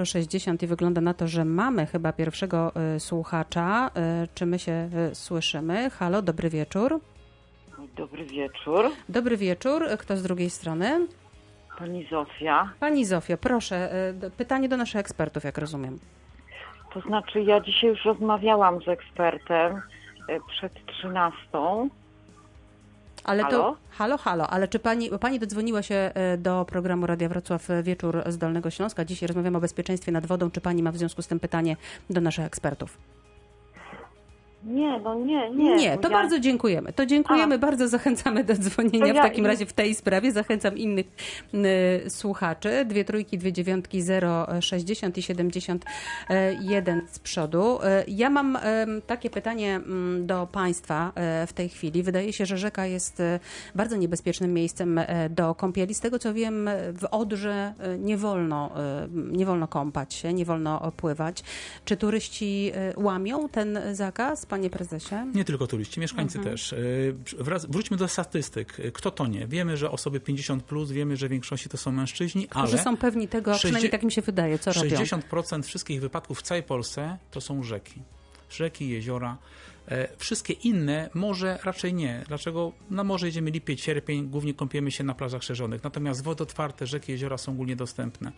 060 0.06 0.64
i 0.64 0.68
wygląda 0.68 1.02
na 1.02 1.14
to, 1.14 1.28
że 1.28 1.46
mamy 1.46 1.86
chyba 1.86 2.14
pierwszego 2.14 2.76
e, 2.76 3.00
słuchacza. 3.00 3.92
E, 3.96 4.28
czy 4.36 4.46
my 4.46 4.60
się 4.60 4.90
słyszymy? 5.14 5.90
Halo, 5.90 6.22
dobry 6.22 6.50
wieczór. 6.50 7.00
Dobry 7.96 8.26
wieczór. 8.26 8.86
Dobry 9.10 9.38
wieczór. 9.38 9.86
Kto 10.00 10.18
z 10.18 10.24
drugiej 10.24 10.50
strony? 10.50 11.08
Pani 11.78 12.08
Zofia. 12.12 12.74
Pani 12.80 13.06
Zofia, 13.06 13.38
proszę, 13.38 13.90
pytanie 14.38 14.70
do 14.70 14.78
naszych 14.78 15.00
ekspertów, 15.00 15.44
jak 15.44 15.58
rozumiem. 15.58 16.00
To 16.94 17.02
znaczy, 17.02 17.42
ja 17.42 17.60
dzisiaj 17.60 17.90
już 17.90 18.06
rozmawiałam 18.06 18.82
z 18.82 18.88
ekspertem 18.88 19.82
przed 20.48 20.86
13 20.86 21.38
ale 23.24 23.44
halo? 23.44 23.58
to. 23.58 23.78
Halo, 23.90 24.18
halo, 24.18 24.48
ale 24.48 24.68
czy 24.68 24.80
pani, 24.80 25.10
pani 25.20 25.40
dodzwoniła 25.40 25.82
się 25.82 25.96
e, 25.96 26.38
do 26.38 26.66
programu 26.66 27.08
Radia 27.08 27.30
Wrocław 27.30 27.68
Wieczór 27.84 28.24
z 28.28 28.38
Dolnego 28.38 28.70
Śląska? 28.70 29.06
Dzisiaj 29.06 29.28
rozmawiamy 29.28 29.58
o 29.58 29.62
bezpieczeństwie 29.62 30.12
nad 30.12 30.26
wodą. 30.26 30.52
Czy 30.52 30.62
pani 30.62 30.84
ma 30.84 30.92
w 30.92 30.98
związku 30.98 31.22
z 31.22 31.28
tym 31.28 31.40
pytanie 31.40 31.76
do 32.10 32.22
naszych 32.22 32.46
ekspertów? 32.46 32.98
Nie, 34.64 35.00
no 35.00 35.16
nie, 35.16 35.50
nie. 35.50 35.76
Nie, 35.76 35.98
to 35.98 36.10
ja... 36.10 36.14
bardzo 36.14 36.40
dziękujemy. 36.40 36.94
To 36.94 37.06
dziękujemy, 37.06 37.56
A. 37.56 37.58
bardzo 37.58 37.88
zachęcamy 37.88 38.44
do 38.44 38.54
dzwonienia 38.56 39.08
ja... 39.08 39.14
w 39.14 39.26
takim 39.26 39.46
razie 39.46 39.66
w 39.66 39.74
tej 39.74 39.96
sprawie. 39.96 40.32
Zachęcam 40.32 40.78
innych 40.78 41.06
y, 42.06 42.10
słuchaczy. 42.10 42.86
Dwie 42.86 43.06
trójki, 43.06 43.38
dwie 43.38 43.54
dziewiątki, 43.54 44.02
060 44.62 45.18
i 45.18 45.22
71 45.22 47.02
z 47.12 47.20
przodu. 47.20 47.80
Y, 47.82 48.06
ja 48.08 48.30
mam 48.30 48.56
y, 48.56 48.60
takie 49.08 49.30
pytanie 49.30 49.76
mm, 49.76 50.28
do 50.28 50.48
Państwa 50.52 51.12
w 51.48 51.54
tej 51.54 51.70
chwili. 51.70 52.04
Wydaje 52.04 52.34
się, 52.34 52.46
że 52.46 52.58
rzeka 52.58 52.86
jest 52.86 53.22
bardzo 53.76 53.96
niebezpiecznym 53.96 54.54
miejscem 54.54 55.00
do 55.30 55.56
kąpieli. 55.56 55.94
Z 55.94 56.00
tego 56.00 56.20
co 56.20 56.34
wiem, 56.34 56.70
w 56.94 57.06
Odrze 57.12 57.74
nie 58.00 58.18
wolno, 58.18 58.72
nie 59.32 59.46
wolno 59.46 59.68
kąpać 59.68 60.14
się, 60.14 60.34
nie 60.34 60.46
wolno 60.46 60.92
pływać. 60.98 61.44
Czy 61.86 61.98
turyści 61.98 62.72
łamią 62.98 63.50
ten 63.50 63.80
zakaz? 63.92 64.46
Panie 64.50 64.70
prezesie? 64.70 65.16
Nie 65.34 65.46
tylko 65.46 65.68
turyści, 65.68 66.00
mieszkańcy 66.00 66.38
mhm. 66.38 66.56
też. 66.56 66.74
E, 66.74 66.78
wraz, 67.40 67.66
wróćmy 67.66 67.98
do 67.98 68.08
statystyk. 68.08 68.78
Kto 68.94 69.12
to 69.12 69.28
nie? 69.28 69.48
Wiemy, 69.48 69.78
że 69.78 69.92
osoby 69.92 70.20
50+, 70.20 70.60
plus, 70.60 70.92
wiemy, 70.92 71.18
że 71.18 71.28
w 71.28 71.32
większości 71.32 71.70
to 71.70 71.78
są 71.78 71.92
mężczyźni, 71.92 72.48
Którzy 72.48 72.60
ale... 72.60 72.68
Którzy 72.68 72.84
są 72.84 72.98
pewni 72.98 73.28
tego, 73.28 73.52
60, 73.52 73.60
przynajmniej 73.60 73.92
tak 73.92 74.04
mi 74.04 74.12
się 74.12 74.22
wydaje, 74.22 74.60
co 74.60 74.72
60% 74.72 74.84
robią. 74.84 74.98
60% 74.98 75.64
wszystkich 75.64 76.02
wypadków 76.02 76.40
w 76.40 76.42
całej 76.42 76.64
Polsce 76.64 77.18
to 77.32 77.42
są 77.42 77.64
rzeki. 77.64 78.02
Rzeki, 78.50 78.90
jeziora. 78.90 79.38
E, 79.88 80.18
wszystkie 80.18 80.54
inne 80.54 81.10
może 81.14 81.60
raczej 81.64 81.94
nie. 81.94 82.24
Dlaczego? 82.28 82.72
Na 82.90 83.04
morze 83.04 83.26
jedziemy 83.26 83.52
lipiec, 83.52 83.80
sierpień, 83.80 84.30
głównie 84.30 84.54
kąpiemy 84.54 84.92
się 84.92 85.04
na 85.04 85.14
plażach 85.14 85.44
szerzonych. 85.44 85.84
Natomiast 85.84 86.24
wody 86.24 86.44
otwarte, 86.44 86.88
rzeki, 86.88 87.12
jeziora 87.12 87.38
są 87.38 87.52
ogólnie 87.52 87.76
dostępne. 87.76 88.32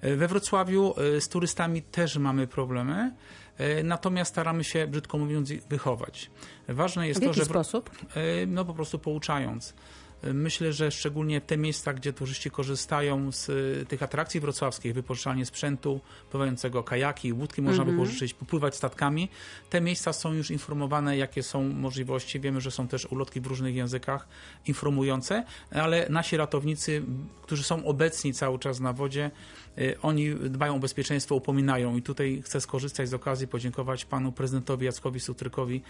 E, 0.00 0.16
we 0.16 0.28
Wrocławiu 0.28 0.94
z 1.20 1.28
turystami 1.28 1.82
też 1.82 2.16
mamy 2.16 2.46
problemy. 2.46 3.12
E, 3.60 3.82
natomiast 3.82 4.30
staramy 4.30 4.64
się, 4.64 4.86
brzydko 4.86 5.18
mówiąc, 5.18 5.52
wychować. 5.68 6.30
Ważne 6.68 7.08
jest 7.08 7.20
w 7.20 7.26
to, 7.26 7.32
że. 7.32 7.44
Sposób? 7.44 7.90
E, 8.14 8.46
no 8.46 8.64
po 8.64 8.74
prostu 8.74 8.98
pouczając. 8.98 9.74
Myślę, 10.22 10.72
że 10.72 10.90
szczególnie 10.90 11.40
te 11.40 11.56
miejsca, 11.56 11.92
gdzie 11.92 12.12
turyści 12.12 12.50
korzystają 12.50 13.32
z 13.32 13.48
y, 13.48 13.86
tych 13.88 14.02
atrakcji 14.02 14.40
wrocławskich, 14.40 14.94
wypożyczalnie 14.94 15.46
sprzętu 15.46 16.00
pływającego, 16.30 16.82
kajaki, 16.82 17.32
łódki 17.32 17.62
można 17.62 17.82
mm 17.82 17.94
-hmm. 17.94 17.98
wypożyczyć, 17.98 18.34
popływać 18.34 18.76
statkami, 18.76 19.28
te 19.70 19.80
miejsca 19.80 20.12
są 20.12 20.32
już 20.32 20.50
informowane, 20.50 21.16
jakie 21.16 21.42
są 21.42 21.68
możliwości. 21.68 22.40
Wiemy, 22.40 22.60
że 22.60 22.70
są 22.70 22.88
też 22.88 23.06
ulotki 23.06 23.40
w 23.40 23.46
różnych 23.46 23.74
językach 23.74 24.28
informujące, 24.66 25.44
ale 25.70 26.06
nasi 26.08 26.36
ratownicy, 26.36 27.02
którzy 27.42 27.62
są 27.62 27.84
obecni 27.84 28.34
cały 28.34 28.58
czas 28.58 28.80
na 28.80 28.92
wodzie, 28.92 29.30
y, 29.78 29.96
oni 30.02 30.34
dbają 30.34 30.74
o 30.74 30.78
bezpieczeństwo, 30.78 31.34
upominają 31.34 31.96
i 31.96 32.02
tutaj 32.02 32.42
chcę 32.44 32.60
skorzystać 32.60 33.08
z 33.08 33.14
okazji, 33.14 33.48
podziękować 33.48 34.04
panu 34.04 34.32
prezydentowi 34.32 34.86
Jackowi 34.86 35.20
Sutrykowi 35.20 35.82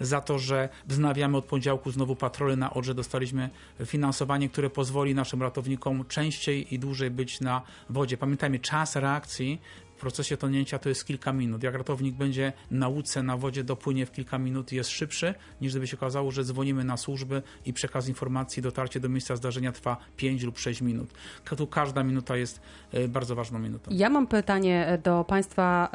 za 0.00 0.20
to, 0.20 0.38
że 0.38 0.68
wznawiamy 0.86 1.36
od 1.36 1.44
poniedziałku 1.44 1.90
znowu 1.90 2.16
patrole 2.16 2.56
na 2.56 2.74
Odrze. 2.74 2.94
Dostaliśmy 2.94 3.50
finansowanie, 3.86 4.48
które 4.48 4.70
pozwoli 4.70 5.14
naszym 5.14 5.42
ratownikom 5.42 6.04
częściej 6.04 6.74
i 6.74 6.78
dłużej 6.78 7.10
być 7.10 7.40
na 7.40 7.62
wodzie. 7.90 8.16
Pamiętajmy, 8.16 8.58
czas 8.58 8.96
reakcji 8.96 9.60
w 9.98 10.00
procesie 10.00 10.36
tonięcia 10.36 10.78
to 10.78 10.88
jest 10.88 11.06
kilka 11.06 11.32
minut. 11.32 11.62
Jak 11.62 11.74
ratownik 11.74 12.14
będzie 12.14 12.52
na 12.70 12.88
łódce, 12.88 13.22
na 13.22 13.36
wodzie, 13.36 13.64
dopłynie 13.64 14.06
w 14.06 14.12
kilka 14.12 14.38
minut 14.38 14.72
i 14.72 14.76
jest 14.76 14.90
szybszy, 14.90 15.34
niż 15.60 15.72
gdyby 15.72 15.86
się 15.86 15.96
okazało, 15.96 16.30
że 16.30 16.44
dzwonimy 16.44 16.84
na 16.84 16.96
służby 16.96 17.42
i 17.66 17.72
przekaz 17.72 18.08
informacji, 18.08 18.62
dotarcie 18.62 19.00
do 19.00 19.08
miejsca 19.08 19.36
zdarzenia 19.36 19.72
trwa 19.72 19.96
5 20.16 20.42
lub 20.42 20.58
6 20.58 20.80
minut. 20.80 21.08
Tu 21.56 21.66
każda 21.66 22.02
minuta 22.02 22.36
jest 22.36 22.60
e, 22.92 23.08
bardzo 23.08 23.34
ważną 23.34 23.58
minutą. 23.58 23.90
Ja 23.94 24.10
mam 24.10 24.26
pytanie 24.26 24.98
do 25.02 25.24
Państwa 25.24 25.90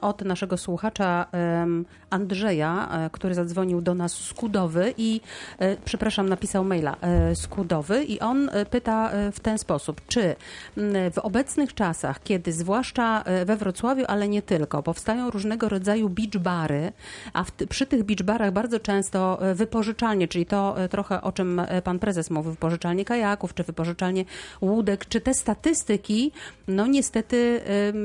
od 0.00 0.22
naszego 0.22 0.56
słuchacza 0.56 1.26
Andrzeja, 2.10 2.88
e, 2.90 3.10
który 3.10 3.34
zadzwonił 3.34 3.80
do 3.80 3.94
nas 3.94 4.12
z 4.12 4.34
Kudowy 4.34 4.94
i, 4.98 5.20
e, 5.58 5.76
przepraszam, 5.76 6.28
napisał 6.28 6.64
maila 6.64 6.96
z 7.34 7.46
Kudowy 7.46 8.04
i 8.04 8.20
on 8.20 8.50
pyta 8.70 9.10
w 9.32 9.40
ten 9.40 9.58
sposób, 9.58 10.00
czy 10.08 10.36
w 11.12 11.18
obecnych 11.18 11.74
czasach, 11.74 12.22
kiedy 12.22 12.52
zwłaszcza 12.52 13.24
we 13.44 13.56
Wrocławiu, 13.56 14.04
ale 14.08 14.28
nie 14.28 14.42
tylko. 14.42 14.82
Powstają 14.82 15.30
różnego 15.30 15.68
rodzaju 15.68 16.08
beach 16.08 16.42
bary, 16.42 16.92
a 17.32 17.44
w, 17.44 17.52
przy 17.52 17.86
tych 17.86 18.02
beach 18.02 18.22
barach 18.22 18.52
bardzo 18.52 18.80
często 18.80 19.38
e, 19.42 19.54
wypożyczalnie, 19.54 20.28
czyli 20.28 20.46
to 20.46 20.74
e, 20.78 20.88
trochę 20.88 21.22
o 21.22 21.32
czym 21.32 21.58
e, 21.60 21.82
pan 21.82 21.98
prezes 21.98 22.30
mówił, 22.30 22.50
wypożyczalnie 22.50 23.04
kajaków, 23.04 23.54
czy 23.54 23.62
wypożyczalnie 23.62 24.24
łódek, 24.60 25.06
czy 25.08 25.20
te 25.20 25.34
statystyki, 25.34 26.32
no 26.68 26.86
niestety 26.86 27.60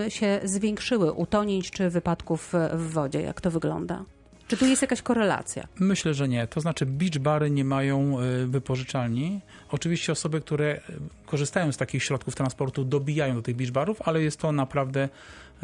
się 0.09 0.39
zwiększyły 0.43 1.11
utonięć 1.11 1.71
czy 1.71 1.89
wypadków 1.89 2.53
w 2.73 2.93
wodzie. 2.93 3.21
Jak 3.21 3.41
to 3.41 3.51
wygląda? 3.51 4.05
Czy 4.49 4.57
tu 4.57 4.65
jest 4.65 4.81
jakaś 4.81 5.01
korelacja? 5.01 5.67
Myślę, 5.79 6.13
że 6.13 6.27
nie. 6.27 6.47
To 6.47 6.61
znaczy 6.61 6.85
beach 6.85 7.17
bary 7.17 7.51
nie 7.51 7.65
mają 7.65 8.17
wypożyczalni. 8.45 9.41
Oczywiście 9.71 10.11
osoby, 10.11 10.41
które 10.41 10.81
korzystają 11.25 11.71
z 11.71 11.77
takich 11.77 12.03
środków 12.03 12.35
transportu, 12.35 12.85
dobijają 12.85 13.35
do 13.35 13.41
tych 13.41 13.55
beach 13.55 13.71
barów, 13.71 14.01
ale 14.01 14.21
jest 14.21 14.39
to 14.39 14.51
naprawdę 14.51 15.09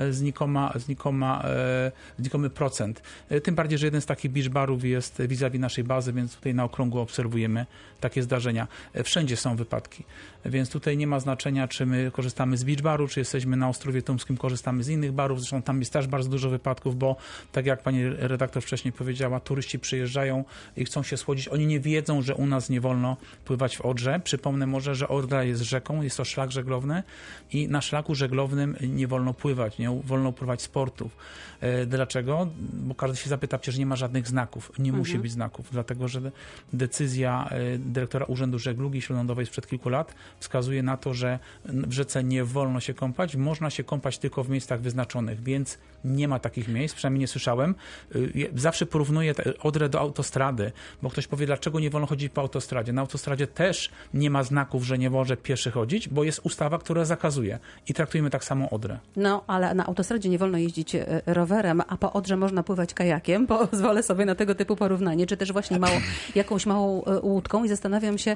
znikoma, 0.10 0.74
znikoma, 0.76 1.44
e, 1.44 1.92
znikomy 2.20 2.50
procent. 2.50 3.02
Tym 3.44 3.56
bardziej, 3.56 3.78
że 3.78 3.88
jeden 3.88 4.02
z 4.02 4.06
takich 4.06 4.32
beach 4.32 4.50
barów 4.50 4.84
jest 4.84 5.22
vis-a-vis 5.28 5.62
naszej 5.62 5.84
bazy, 5.84 6.14
więc 6.14 6.36
tutaj 6.36 6.54
na 6.54 6.64
okrągło 6.64 7.02
obserwujemy 7.02 7.66
takie 8.00 8.24
zdarzenia. 8.24 8.68
Wszędzie 9.04 9.38
są 9.38 9.56
wypadki, 9.56 10.04
więc 10.46 10.70
tutaj 10.70 10.98
nie 10.98 11.08
ma 11.08 11.20
znaczenia, 11.20 11.68
czy 11.68 11.86
my 11.86 12.12
korzystamy 12.14 12.58
z 12.58 12.64
beach 12.64 12.82
baru, 12.82 13.08
czy 13.08 13.20
jesteśmy 13.20 13.58
na 13.58 13.70
Ostrowie 13.70 14.02
Tumskim, 14.02 14.38
korzystamy 14.38 14.84
z 14.84 14.90
innych 14.90 15.12
barów. 15.12 15.40
Zresztą 15.40 15.62
tam 15.62 15.80
jest 15.80 15.94
też 15.94 16.08
bardzo 16.08 16.30
dużo 16.30 16.50
wypadków, 16.50 16.98
bo 16.98 17.16
tak 17.52 17.66
jak 17.66 17.84
pani 17.84 18.10
redaktor 18.10 18.64
wcześniej 18.64 18.92
powiedziała, 18.92 19.40
turyści 19.40 19.80
przyjeżdżają 19.80 20.44
i 20.78 20.86
chcą 20.86 21.04
się 21.04 21.18
schłodzić. 21.18 21.48
Oni 21.48 21.68
nie 21.68 21.80
wiedzą, 21.80 22.22
że 22.22 22.36
u 22.36 22.46
nas 22.46 22.70
nie 22.70 22.82
wolno 22.82 23.18
pływać 23.46 23.78
w 23.78 23.82
Odrze. 23.82 24.20
Przypomnę 24.24 24.68
może, 24.68 24.96
że 24.96 25.08
Odra 25.08 25.44
jest 25.44 25.62
rzeką, 25.62 26.02
jest 26.02 26.18
to 26.18 26.26
szlak 26.26 26.52
żeglowny 26.52 27.04
i 27.52 27.68
na 27.68 27.82
szlaku 27.82 28.16
żeglownym 28.16 28.76
nie 28.82 29.08
wolno 29.08 29.34
pływać, 29.34 29.78
nie 29.78 30.02
wolno 30.04 30.32
pływać 30.32 30.62
sportów. 30.62 31.18
E, 31.62 31.86
dlaczego? 31.86 32.48
Bo 32.74 32.96
każdy 32.96 33.18
się 33.18 33.30
zapyta, 33.30 33.58
przecież 33.58 33.80
nie 33.80 33.86
ma 33.86 33.96
żadnych 33.96 34.28
znaków. 34.28 34.72
Nie 34.80 34.90
mhm. 34.90 35.00
musi 35.00 35.20
być 35.20 35.32
znaków, 35.32 35.70
dlatego 35.72 36.08
że 36.08 36.32
decyzja 36.74 37.50
e, 37.52 37.78
dyrektora 37.78 38.26
Urzędu 38.26 38.60
Żeglugi 38.60 39.02
Śródlądowej 39.02 39.46
sprzed 39.46 39.68
kilku 39.68 39.90
lat 39.90 40.16
wskazuje 40.40 40.84
na 40.84 40.98
to, 40.98 41.14
że 41.14 41.40
w 41.66 41.92
rzece 41.92 42.24
nie 42.24 42.44
wolno 42.44 42.80
się 42.80 42.94
kąpać, 42.94 43.36
można 43.36 43.70
się 43.70 43.84
kąpać 43.84 44.18
tylko 44.18 44.44
w 44.44 44.50
miejscach 44.50 44.82
wyznaczonych, 44.82 45.44
więc 45.44 45.78
nie 46.06 46.28
ma 46.28 46.40
takich 46.40 46.68
miejsc, 46.68 46.96
przynajmniej 46.96 47.20
nie 47.20 47.28
słyszałem. 47.28 47.76
E, 48.16 48.18
zawsze 48.56 48.86
porównuję 48.86 49.34
Odrę 49.60 49.90
do 49.90 50.00
autostrady, 50.00 50.72
bo 51.02 51.10
ktoś 51.10 51.28
powie, 51.28 51.46
dlaczego 51.46 51.80
nie 51.80 51.90
wolno 51.90 52.08
chodzić 52.08 52.34
po 52.34 52.42
autostradzie. 52.42 52.94
Na 52.94 53.02
autostradzie 53.02 53.48
też 53.48 53.90
nie 54.14 54.30
ma 54.30 54.44
znaków, 54.44 54.84
że 54.84 54.98
nie 54.98 55.10
może 55.10 55.38
pieszy 55.38 55.72
chodzić, 55.72 56.10
bo 56.10 56.24
jest 56.24 56.40
ustawa, 56.44 56.78
która 56.78 57.06
zakazuje. 57.06 57.60
I 57.88 57.94
traktujemy 57.94 58.30
tak 58.30 58.44
samo 58.44 58.70
Odrę. 58.70 59.00
No, 59.16 59.44
ale 59.48 59.74
na 59.74 59.86
autostradzie 59.86 60.30
nie 60.30 60.38
wolno 60.38 60.58
jeździć 60.58 60.96
rowerem 61.26 61.56
rowerem, 61.56 61.82
a 61.88 61.98
po 61.98 62.14
Odrze 62.14 62.38
można 62.38 62.64
pływać 62.64 62.94
kajakiem, 62.94 63.48
pozwolę 63.48 64.04
sobie 64.10 64.26
na 64.26 64.36
tego 64.36 64.56
typu 64.56 64.76
porównanie, 64.76 65.28
czy 65.28 65.38
też 65.38 65.52
właśnie 65.52 65.80
mało, 65.80 65.98
jakąś 66.36 66.66
małą 66.66 67.04
e, 67.04 67.20
łódką 67.20 67.64
i 67.64 67.68
zastanawiam 67.70 68.18
się, 68.18 68.36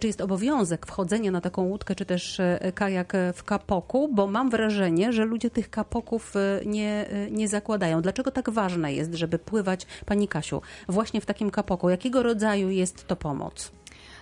czy 0.00 0.06
jest 0.06 0.20
obowiązek 0.20 0.86
wchodzenia 0.86 1.30
na 1.30 1.37
taką 1.40 1.62
łódkę, 1.62 1.94
czy 1.94 2.04
też 2.04 2.40
e, 2.40 2.72
kajak 2.74 3.12
w 3.34 3.44
kapoku, 3.44 4.08
bo 4.14 4.26
mam 4.26 4.50
wrażenie, 4.50 5.12
że 5.12 5.24
ludzie 5.24 5.50
tych 5.50 5.70
kapoków 5.70 6.36
e, 6.36 6.60
nie, 6.66 7.06
nie 7.30 7.48
zakładają. 7.48 8.02
Dlaczego 8.02 8.30
tak 8.30 8.50
ważne 8.50 8.92
jest, 8.92 9.14
żeby 9.14 9.38
pływać, 9.38 9.86
Pani 10.06 10.28
Kasiu, 10.28 10.62
właśnie 10.88 11.20
w 11.20 11.26
takim 11.26 11.50
kapoku? 11.50 11.90
Jakiego 11.90 12.22
rodzaju 12.22 12.70
jest 12.70 13.06
to 13.06 13.16
pomoc? 13.16 13.72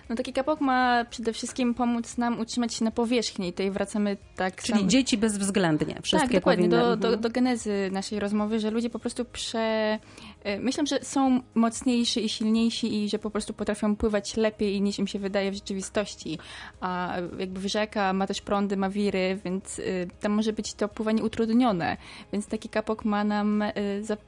No 0.09 0.15
taki 0.15 0.33
kapok 0.33 0.61
ma 0.61 1.05
przede 1.09 1.33
wszystkim 1.33 1.73
pomóc 1.73 2.17
nam 2.17 2.39
utrzymać 2.39 2.73
się 2.73 2.85
na 2.85 2.91
powierzchni. 2.91 3.53
Tutaj 3.53 3.71
wracamy 3.71 4.17
tak 4.35 4.61
Czyli 4.63 4.79
sam... 4.79 4.89
dzieci 4.89 5.17
bezwzględnie. 5.17 5.99
Wszystkie 6.03 6.27
tak, 6.27 6.37
dokładnie. 6.37 6.69
Powinny... 6.69 6.85
Do, 6.85 6.95
do, 6.95 7.07
mhm. 7.07 7.21
do 7.21 7.29
genezy 7.29 7.89
naszej 7.91 8.19
rozmowy, 8.19 8.59
że 8.59 8.71
ludzie 8.71 8.89
po 8.89 8.99
prostu 8.99 9.25
prze... 9.25 9.99
E, 10.43 10.59
myślę, 10.59 10.85
że 10.85 10.99
są 11.01 11.41
mocniejsi 11.55 12.25
i 12.25 12.29
silniejsi 12.29 13.03
i 13.03 13.09
że 13.09 13.19
po 13.19 13.29
prostu 13.31 13.53
potrafią 13.53 13.95
pływać 13.95 14.37
lepiej 14.37 14.81
niż 14.81 14.99
im 14.99 15.07
się 15.07 15.19
wydaje 15.19 15.51
w 15.51 15.53
rzeczywistości. 15.53 16.39
A 16.81 17.17
jakby 17.39 17.69
rzeka 17.69 18.13
ma 18.13 18.27
też 18.27 18.41
prądy, 18.41 18.77
ma 18.77 18.89
wiry, 18.89 19.39
więc 19.45 19.79
y, 19.79 20.07
tam 20.19 20.31
może 20.31 20.53
być 20.53 20.73
to 20.73 20.87
pływanie 20.87 21.23
utrudnione. 21.23 21.97
Więc 22.33 22.47
taki 22.47 22.69
kapok 22.69 23.05
ma 23.05 23.23
nam 23.23 23.61
y, 23.61 23.71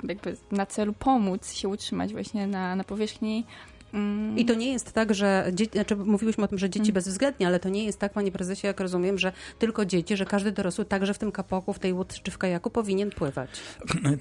jakby 0.04 0.38
na 0.52 0.66
celu 0.66 0.94
pomóc 0.94 1.54
się 1.54 1.68
utrzymać 1.68 2.12
właśnie 2.12 2.48
na, 2.48 2.76
na 2.76 2.84
powierzchni 2.84 3.46
i 4.36 4.46
to 4.46 4.54
nie 4.54 4.72
jest 4.72 4.92
tak, 4.92 5.14
że 5.14 5.52
dzieci, 5.54 5.72
znaczy 5.72 5.96
mówiłyśmy 5.96 6.44
o 6.44 6.48
tym, 6.48 6.58
że 6.58 6.70
dzieci 6.70 6.90
mm. 6.90 6.94
bezwzględnie, 6.94 7.48
ale 7.48 7.60
to 7.60 7.70
nie 7.70 7.84
jest 7.84 8.00
tak, 8.00 8.14
panie 8.14 8.32
prezesie, 8.32 8.68
jak 8.68 8.80
rozumiem, 8.80 9.18
że 9.18 9.32
tylko 9.60 9.86
dzieci, 9.86 10.18
że 10.18 10.26
każdy 10.26 10.52
dorosły 10.52 10.86
także 10.86 11.14
w 11.14 11.18
tym 11.18 11.32
kapoku, 11.32 11.74
w 11.74 11.80
tej 11.80 11.94
łódce 11.94 12.20
czy 12.24 12.32
w 12.32 12.38
kajaku 12.38 12.70
powinien 12.70 13.10
pływać. 13.10 13.50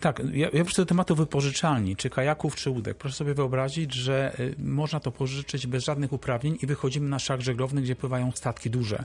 Tak, 0.01 0.23
ja, 0.33 0.49
ja 0.53 0.65
do 0.77 0.87
tematu 0.87 1.15
wypożyczalni, 1.15 1.97
czy 1.97 2.11
kajaków, 2.11 2.57
czy 2.57 2.71
łódek. 2.71 2.97
Proszę 2.97 3.17
sobie 3.17 3.35
wyobrazić, 3.35 3.95
że 3.95 4.41
y, 4.41 4.55
można 4.59 5.01
to 5.01 5.11
pożyczyć 5.13 5.67
bez 5.67 5.85
żadnych 5.85 6.13
uprawnień 6.13 6.59
i 6.63 6.67
wychodzimy 6.67 7.09
na 7.09 7.19
szlak 7.19 7.41
żeglowny, 7.41 7.83
gdzie 7.83 7.97
pływają 7.97 8.33
statki 8.33 8.71
duże. 8.71 9.05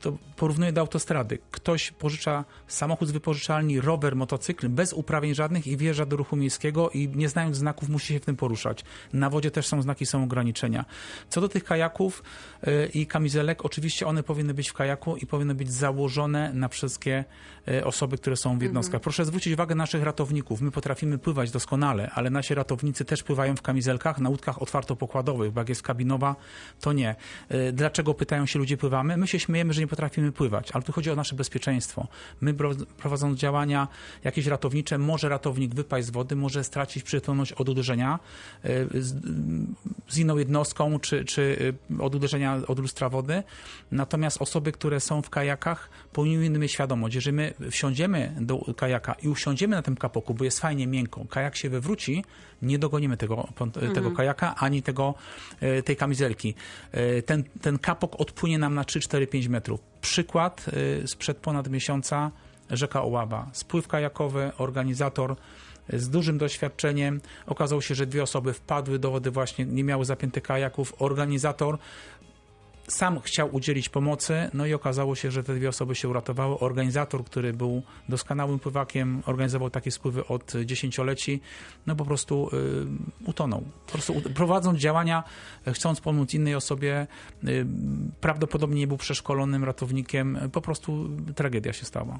To 0.00 0.18
porównuję 0.36 0.72
do 0.72 0.80
autostrady. 0.80 1.38
Ktoś 1.50 1.90
pożycza 1.90 2.44
samochód 2.66 3.08
z 3.08 3.10
wypożyczalni, 3.10 3.80
rower, 3.80 4.16
motocykl 4.16 4.68
bez 4.68 4.92
uprawnień 4.92 5.34
żadnych 5.34 5.66
i 5.66 5.76
wjeżdża 5.76 6.06
do 6.06 6.16
ruchu 6.16 6.36
miejskiego 6.36 6.90
i 6.90 7.08
nie 7.08 7.28
znając 7.28 7.56
znaków 7.56 7.88
musi 7.88 8.14
się 8.14 8.20
w 8.20 8.24
tym 8.24 8.36
poruszać. 8.36 8.84
Na 9.12 9.30
wodzie 9.30 9.50
też 9.50 9.66
są 9.72 9.82
znaki, 9.82 10.06
są 10.06 10.24
ograniczenia. 10.24 10.84
Co 11.28 11.40
do 11.40 11.48
tych 11.48 11.64
kajaków 11.64 12.22
y, 12.66 12.90
i 12.94 13.06
kamizelek, 13.06 13.64
oczywiście 13.64 14.06
one 14.06 14.22
powinny 14.22 14.54
być 14.54 14.68
w 14.68 14.72
kajaku 14.72 15.16
i 15.16 15.26
powinny 15.26 15.54
być 15.54 15.72
założone 15.72 16.52
na 16.54 16.68
wszystkie 16.68 17.24
osoby, 17.84 18.18
które 18.18 18.36
są 18.36 18.58
w 18.58 18.62
jednostkach. 18.62 18.94
Mhm. 18.94 19.02
Proszę 19.02 19.24
zwrócić 19.24 19.52
uwagę 19.52 19.74
naszych 19.74 20.02
ratowników. 20.02 20.60
My 20.60 20.70
potrafimy 20.70 21.18
pływać 21.18 21.50
doskonale, 21.50 22.10
ale 22.14 22.30
nasi 22.30 22.54
ratownicy 22.54 23.04
też 23.04 23.22
pływają 23.22 23.56
w 23.56 23.62
kamizelkach 23.62 24.18
na 24.18 24.28
łódkach 24.28 24.62
otwartopokładowych, 24.62 25.52
bo 25.52 25.60
jak 25.60 25.68
jest 25.68 25.82
kabinowa, 25.82 26.36
to 26.80 26.92
nie. 26.92 27.16
Y, 27.52 27.72
dlaczego 27.72 28.14
pytają 28.14 28.46
się 28.46 28.58
ludzie 28.58 28.76
pływamy? 28.76 29.16
My 29.16 29.26
się 29.26 29.38
śmiejemy, 29.38 29.72
że 29.72 29.80
nie 29.80 29.86
potrafimy 29.86 30.32
pływać, 30.32 30.72
ale 30.72 30.82
tu 30.82 30.92
chodzi 30.92 31.10
o 31.10 31.16
nasze 31.16 31.36
bezpieczeństwo. 31.36 32.06
My 32.40 32.54
prowadząc 32.98 33.38
działania 33.38 33.88
jakieś 34.24 34.46
ratownicze, 34.46 34.98
może 34.98 35.28
ratownik 35.28 35.74
wypaść 35.74 36.06
z 36.06 36.10
wody, 36.10 36.36
może 36.36 36.64
stracić 36.64 37.02
przytomność 37.02 37.52
od 37.52 37.68
uderzenia 37.68 38.18
z 40.08 40.18
inną 40.18 40.36
jednostką, 40.36 40.98
czy, 41.00 41.24
czy 41.24 41.74
od 42.00 42.14
uderzenia 42.14 42.60
od 42.68 42.78
lustra 42.78 43.08
wody. 43.08 43.42
Natomiast 43.92 44.42
osoby, 44.42 44.72
które 44.72 45.00
są 45.00 45.22
w 45.22 45.30
kajakach, 45.30 45.90
powinny 46.12 46.58
mieć 46.58 46.72
świadomość, 46.72 47.14
jeżeli 47.14 47.36
my 47.36 47.54
wsiądziemy 47.70 48.34
do 48.40 48.74
kajaka 48.76 49.12
i 49.22 49.28
usiądziemy 49.28 49.76
na 49.76 49.82
tym 49.82 49.96
kapoku, 49.96 50.34
bo 50.34 50.44
jest 50.44 50.60
fajnie 50.60 50.86
miękko, 50.86 51.24
kajak 51.30 51.56
się 51.56 51.68
wywróci, 51.70 52.24
nie 52.62 52.78
dogonimy 52.78 53.16
tego, 53.16 53.48
tego 53.72 53.86
mhm. 53.86 54.16
kajaka, 54.16 54.54
ani 54.54 54.82
tego, 54.82 55.14
y, 55.62 55.82
tej 55.82 55.96
kamizelki. 55.96 56.54
Y, 56.94 57.22
ten, 57.22 57.44
ten 57.60 57.78
kapok 57.78 58.20
odpłynie 58.20 58.58
nam 58.58 58.74
na 58.74 58.84
3, 58.84 59.00
4, 59.00 59.26
5 59.26 59.48
metrów. 59.48 59.80
Przykład 60.00 60.66
sprzed 61.06 61.38
ponad 61.38 61.68
miesiąca 61.68 62.30
rzeka 62.70 63.02
Oława. 63.02 63.50
Spływ 63.52 63.88
kajakowy, 63.88 64.50
organizator 64.58 65.36
z 65.92 66.08
dużym 66.08 66.38
doświadczeniem. 66.38 67.20
Okazało 67.46 67.80
się, 67.80 67.94
że 67.94 68.06
dwie 68.06 68.22
osoby 68.22 68.52
wpadły 68.52 68.98
do 68.98 69.10
wody 69.10 69.30
właśnie, 69.30 69.64
nie 69.64 69.84
miały 69.84 70.04
zapiętych 70.04 70.42
kajaków. 70.42 70.94
Organizator 70.98 71.78
sam 72.88 73.20
chciał 73.20 73.54
udzielić 73.54 73.88
pomocy, 73.88 74.50
no 74.54 74.66
i 74.66 74.74
okazało 74.74 75.14
się, 75.14 75.30
że 75.30 75.44
te 75.44 75.54
dwie 75.54 75.68
osoby 75.68 75.94
się 75.94 76.08
uratowały. 76.08 76.58
Organizator, 76.58 77.24
który 77.24 77.52
był 77.52 77.82
doskonałym 78.08 78.58
pływakiem, 78.58 79.22
organizował 79.26 79.70
takie 79.70 79.90
spływy 79.90 80.26
od 80.26 80.52
dziesięcioleci, 80.64 81.40
no 81.86 81.96
po 81.96 82.04
prostu 82.04 82.50
y, 82.52 83.28
utonął. 83.30 83.62
Po 83.86 83.92
prostu 83.92 84.14
prowadząc 84.34 84.78
działania, 84.78 85.24
chcąc 85.66 86.00
pomóc 86.00 86.34
innej 86.34 86.54
osobie, 86.54 87.06
y, 87.44 87.66
prawdopodobnie 88.20 88.80
nie 88.80 88.86
był 88.86 88.96
przeszkolonym 88.96 89.64
ratownikiem, 89.64 90.38
po 90.52 90.60
prostu 90.60 91.08
tragedia 91.34 91.72
się 91.72 91.84
stała. 91.84 92.18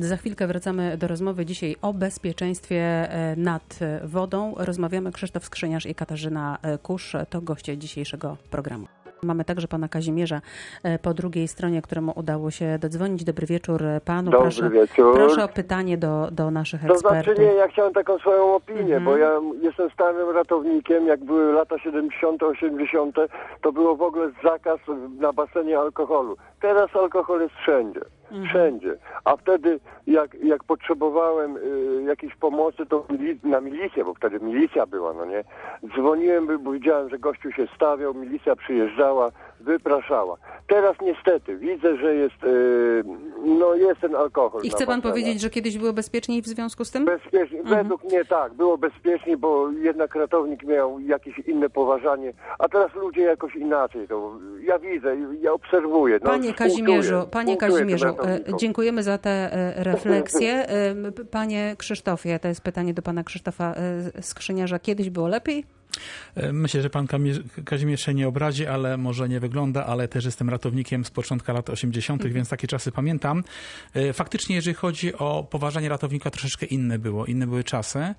Za 0.00 0.16
chwilkę 0.16 0.46
wracamy 0.46 0.98
do 0.98 1.08
rozmowy 1.08 1.46
dzisiaj 1.46 1.76
o 1.82 1.94
bezpieczeństwie 1.94 2.80
e, 2.80 3.36
nad 3.36 3.78
wodą. 4.04 4.54
Rozmawiamy 4.56 5.12
Krzysztof 5.12 5.44
Skrzyniarz 5.44 5.86
i 5.86 5.94
Katarzyna 5.94 6.58
e, 6.62 6.78
Kusz, 6.78 7.16
to 7.30 7.40
goście 7.40 7.78
dzisiejszego 7.78 8.36
programu. 8.50 8.99
Mamy 9.22 9.44
także 9.44 9.68
pana 9.68 9.88
Kazimierza 9.88 10.40
e, 10.82 10.98
po 10.98 11.14
drugiej 11.14 11.48
stronie, 11.48 11.82
któremu 11.82 12.12
udało 12.16 12.50
się 12.50 12.78
dodzwonić. 12.78 13.24
Dobry 13.24 13.46
wieczór 13.46 13.82
e, 13.82 14.00
panu. 14.00 14.30
Dobry 14.30 14.40
proszę, 14.40 14.70
wieczór. 14.70 15.14
Proszę 15.14 15.44
o 15.44 15.48
pytanie 15.48 15.98
do, 15.98 16.28
do 16.32 16.50
naszych 16.50 16.84
ekspertów. 16.84 17.02
To 17.02 17.24
znaczy 17.24 17.40
nie, 17.40 17.54
ja 17.54 17.68
chciałem 17.68 17.92
taką 17.92 18.18
swoją 18.18 18.54
opinię, 18.54 18.96
mm 18.96 19.02
-hmm. 19.02 19.04
bo 19.04 19.16
ja 19.16 19.40
jestem 19.62 19.90
starym 19.90 20.30
ratownikiem. 20.30 21.06
Jak 21.06 21.24
były 21.24 21.52
lata 21.52 21.78
70., 21.78 22.42
80., 22.42 23.16
to 23.62 23.72
było 23.72 23.96
w 23.96 24.02
ogóle 24.02 24.30
zakaz 24.44 24.80
na 25.18 25.32
basenie 25.32 25.78
alkoholu. 25.78 26.36
Teraz 26.60 26.96
alkohol 26.96 27.40
jest 27.40 27.54
wszędzie. 27.54 28.00
Mhm. 28.30 28.48
Wszędzie. 28.48 28.96
A 29.24 29.36
wtedy, 29.36 29.80
jak, 30.06 30.34
jak 30.34 30.64
potrzebowałem 30.64 31.56
y, 31.56 32.02
jakiejś 32.02 32.34
pomocy, 32.34 32.86
to 32.86 33.06
na 33.44 33.60
milicję, 33.60 34.04
bo 34.04 34.14
wtedy 34.14 34.40
milicja 34.40 34.86
była, 34.86 35.12
no 35.12 35.24
nie? 35.24 35.44
Dzwoniłem, 35.96 36.64
bo 36.64 36.72
widziałem, 36.72 37.08
że 37.08 37.18
gościu 37.18 37.52
się 37.52 37.66
stawiał, 37.76 38.14
milicja 38.14 38.56
przyjeżdżała, 38.56 39.30
wypraszała. 39.60 40.36
Teraz 40.70 40.96
niestety 41.02 41.56
widzę, 41.56 41.96
że 41.96 42.14
jest, 42.14 42.44
y, 42.44 43.04
no 43.44 43.74
jest 43.74 44.00
ten 44.00 44.14
alkohol. 44.14 44.62
I 44.62 44.70
chce 44.70 44.86
pan 44.86 45.02
powiedzieć, 45.02 45.40
że 45.40 45.50
kiedyś 45.50 45.78
było 45.78 45.92
bezpieczniej 45.92 46.42
w 46.42 46.46
związku 46.46 46.84
z 46.84 46.90
tym? 46.90 47.04
Bezpiecznie. 47.04 47.58
Mhm. 47.60 47.78
Według 47.78 48.04
mnie 48.04 48.24
tak, 48.24 48.54
było 48.54 48.78
bezpieczniej, 48.78 49.36
bo 49.36 49.70
jednak 49.70 50.14
ratownik 50.14 50.64
miał 50.64 51.00
jakieś 51.00 51.38
inne 51.38 51.70
poważanie, 51.70 52.32
a 52.58 52.68
teraz 52.68 52.94
ludzie 52.94 53.22
jakoś 53.22 53.56
inaczej. 53.56 54.08
To 54.08 54.38
ja 54.62 54.78
widzę, 54.78 55.16
ja 55.40 55.52
obserwuję. 55.52 56.18
No, 56.22 56.30
panie 56.30 56.54
Kazimierzu, 56.54 57.14
panie 57.30 57.56
Kazimierzu, 57.56 58.06
e, 58.06 58.40
dziękujemy 58.58 59.02
za 59.02 59.18
te 59.18 59.30
e, 59.30 59.84
refleksje. 59.84 60.50
E, 60.70 60.94
panie 61.30 61.74
Krzysztofie, 61.78 62.38
to 62.38 62.48
jest 62.48 62.60
pytanie 62.60 62.94
do 62.94 63.02
pana 63.02 63.24
Krzysztofa 63.24 63.74
Skrzyniarza. 64.20 64.78
Kiedyś 64.78 65.10
było 65.10 65.28
lepiej? 65.28 65.64
Myślę, 66.52 66.82
że 66.82 66.90
pan 66.90 67.06
Kazimierz 67.64 68.04
się 68.06 68.14
nie 68.14 68.28
obrazi, 68.28 68.66
ale 68.66 68.96
może 68.96 69.28
nie 69.28 69.40
wygląda, 69.40 69.86
ale 69.86 70.08
też 70.08 70.24
jestem 70.24 70.50
ratownikiem 70.50 71.04
z 71.04 71.10
początku 71.10 71.52
lat 71.52 71.70
80., 71.70 72.20
mhm. 72.20 72.34
więc 72.34 72.48
takie 72.48 72.66
czasy 72.66 72.92
pamiętam. 72.92 73.44
Faktycznie, 74.12 74.56
jeżeli 74.56 74.74
chodzi 74.74 75.14
o 75.14 75.46
poważanie 75.50 75.88
ratownika, 75.88 76.30
troszeczkę 76.30 76.66
inne 76.66 76.98
było, 76.98 77.26
inne 77.26 77.46
były 77.46 77.64
czasy. 77.64 78.14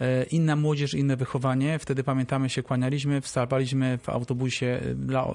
E, 0.00 0.24
inna 0.24 0.56
młodzież, 0.56 0.94
inne 0.94 1.16
wychowanie. 1.16 1.78
Wtedy 1.78 2.04
pamiętamy 2.04 2.50
się, 2.50 2.62
kłanialiśmy, 2.62 3.20
wstawaliśmy 3.20 3.98
w 3.98 4.08
autobusie 4.08 4.66
e, 4.66 4.94
dla 4.94 5.34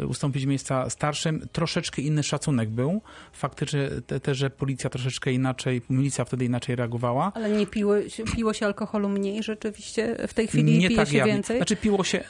e, 0.00 0.06
ustąpić 0.06 0.44
miejsca 0.44 0.90
starszym. 0.90 1.48
Troszeczkę 1.52 2.02
inny 2.02 2.22
szacunek 2.22 2.68
był. 2.68 3.02
Faktycznie 3.32 3.88
te, 4.06 4.20
te, 4.20 4.34
że 4.34 4.50
policja 4.50 4.90
troszeczkę 4.90 5.32
inaczej, 5.32 5.82
milicja 5.90 6.24
wtedy 6.24 6.44
inaczej 6.44 6.76
reagowała. 6.76 7.32
Ale 7.34 7.50
nie 7.50 7.66
piło, 7.66 7.94
piło 8.34 8.52
się 8.52 8.66
alkoholu 8.66 9.08
mniej 9.08 9.42
rzeczywiście? 9.42 10.16
W 10.28 10.34
tej 10.34 10.46
chwili 10.46 10.78
nie 10.78 10.88
pije 10.88 11.00
tak 11.00 11.08
się 11.08 11.16
jawnie. 11.16 11.32
więcej? 11.32 11.56
Znaczy 11.56 11.76
piło 11.76 12.04
się, 12.04 12.24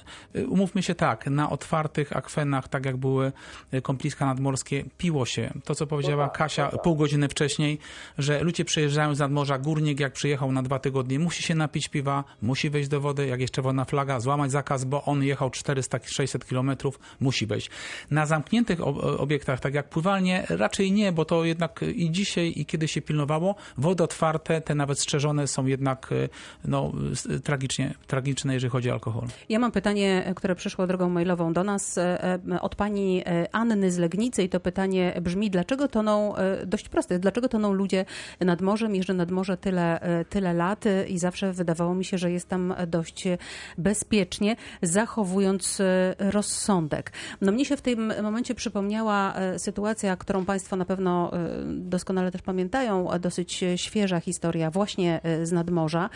umówmy 0.49 0.83
się 0.83 0.95
tak, 0.95 1.27
na 1.27 1.51
otwartych 1.51 2.17
akwenach, 2.17 2.69
tak 2.69 2.87
jak 2.87 2.97
były 2.97 3.33
kompliska 3.83 4.27
nadmorskie, 4.27 4.85
piło 4.99 5.27
się. 5.27 5.51
To, 5.65 5.75
co 5.75 5.87
powiedziała 5.87 6.29
Kasia 6.29 6.69
pół 6.69 6.97
godziny 6.97 7.29
wcześniej, 7.29 7.79
że 8.19 8.43
ludzie 8.43 8.65
przyjeżdżają 8.65 9.15
z 9.15 9.19
nadmorza, 9.19 9.59
górnik 9.59 10.01
jak 10.01 10.13
przyjechał 10.13 10.53
na 10.53 10.63
dwa 10.63 10.79
tygodnie, 10.79 11.19
musi 11.19 11.43
się 11.43 11.55
napić 11.71 11.89
piwa, 11.89 12.25
musi 12.43 12.71
wejść 12.71 12.89
do 12.89 13.01
wody, 13.01 13.27
jak 13.27 13.41
jest 13.41 13.53
czerwona 13.53 13.85
flaga, 13.85 14.21
złamać 14.21 14.51
zakaz, 14.51 14.85
bo 14.85 15.05
on 15.05 15.23
jechał 15.23 15.49
400-600 15.49 16.49
kilometrów, 16.49 16.99
musi 17.21 17.47
wejść. 17.47 17.71
Na 18.11 18.27
zamkniętych 18.27 18.87
obiektach, 19.21 19.61
tak 19.61 19.75
jak 19.75 19.89
pływalnie, 19.89 20.47
raczej 20.49 20.93
nie, 20.93 21.13
bo 21.13 21.25
to 21.25 21.45
jednak 21.45 21.81
i 21.95 22.11
dzisiaj, 22.11 22.53
i 22.57 22.67
kiedy 22.67 22.89
się 22.89 23.03
pilnowało, 23.03 23.55
wody 23.79 24.05
otwarte, 24.05 24.61
te 24.61 24.75
nawet 24.75 25.01
strzeżone 25.01 25.47
są 25.47 25.67
jednak 25.67 26.13
e, 26.13 26.29
no, 26.65 26.93
tragicznie, 27.45 27.95
tragiczne, 28.07 28.55
jeżeli 28.55 28.71
chodzi 28.71 28.91
o 28.91 28.93
alkohol. 28.93 29.25
Ja 29.49 29.59
mam 29.59 29.73
pytanie, 29.73 30.33
które 30.37 30.55
przyszło 30.55 30.87
drogą 30.87 31.09
mailową 31.09 31.53
do 31.53 31.65
nas 31.65 31.99
e, 31.99 32.25
e, 32.53 32.61
od 32.61 32.75
pani 32.75 33.25
Anny 33.53 33.93
z 33.93 33.99
Legnicy 33.99 34.43
i 34.43 34.49
to 34.49 34.61
pytanie 34.61 35.21
brzmi, 35.23 35.51
dlaczego 35.51 35.89
toną, 35.89 36.35
dość 36.67 36.89
proste, 36.89 37.19
dlaczego 37.19 37.49
toną 37.49 37.73
ludzie 37.73 38.05
nad 38.41 38.61
morzem, 38.61 38.95
jeżdżą 38.95 39.15
nad 39.15 39.31
morze 39.31 39.57
tyle, 39.57 40.01
tyle 40.29 40.55
lat 40.55 40.85
i 41.09 41.19
zawsze 41.19 41.53
w 41.53 41.57
Wydawało 41.61 41.95
mi 41.95 42.05
się, 42.05 42.19
że 42.19 42.31
jest 42.31 42.49
tam 42.49 42.75
dość 42.87 43.25
bezpiecznie, 43.79 44.57
zachowując 44.83 45.81
e, 45.81 46.15
rozsądek. 46.19 47.13
No 47.41 47.53
mnie 47.53 47.65
się 47.65 47.77
w 47.77 47.81
tym 47.81 48.13
momencie 48.23 48.55
przypomniała 48.55 49.35
e, 49.35 49.59
sytuacja, 49.59 50.17
którą 50.17 50.45
Państwo 50.45 50.77
na 50.77 50.85
pewno 50.85 51.33
e, 51.33 51.49
doskonale 51.67 52.31
też 52.31 52.43
pamiętają, 52.43 53.09
dosyć 53.21 53.65
świeża 53.77 54.21
historia 54.21 54.71
właśnie 54.71 55.21
z 55.43 55.53
nadmorza, 55.53 56.11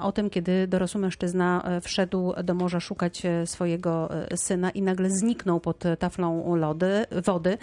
o 0.00 0.12
tym, 0.12 0.30
kiedy 0.30 0.66
dorosły 0.66 1.00
mężczyzna 1.00 1.80
wszedł 1.82 2.34
do 2.44 2.54
morza 2.54 2.80
szukać 2.80 3.22
swojego 3.44 4.10
syna 4.34 4.70
i 4.70 4.82
nagle 4.82 5.10
zniknął 5.10 5.60
pod 5.60 5.84
taflą 5.98 6.56
lody, 6.56 7.06
wody. 7.24 7.58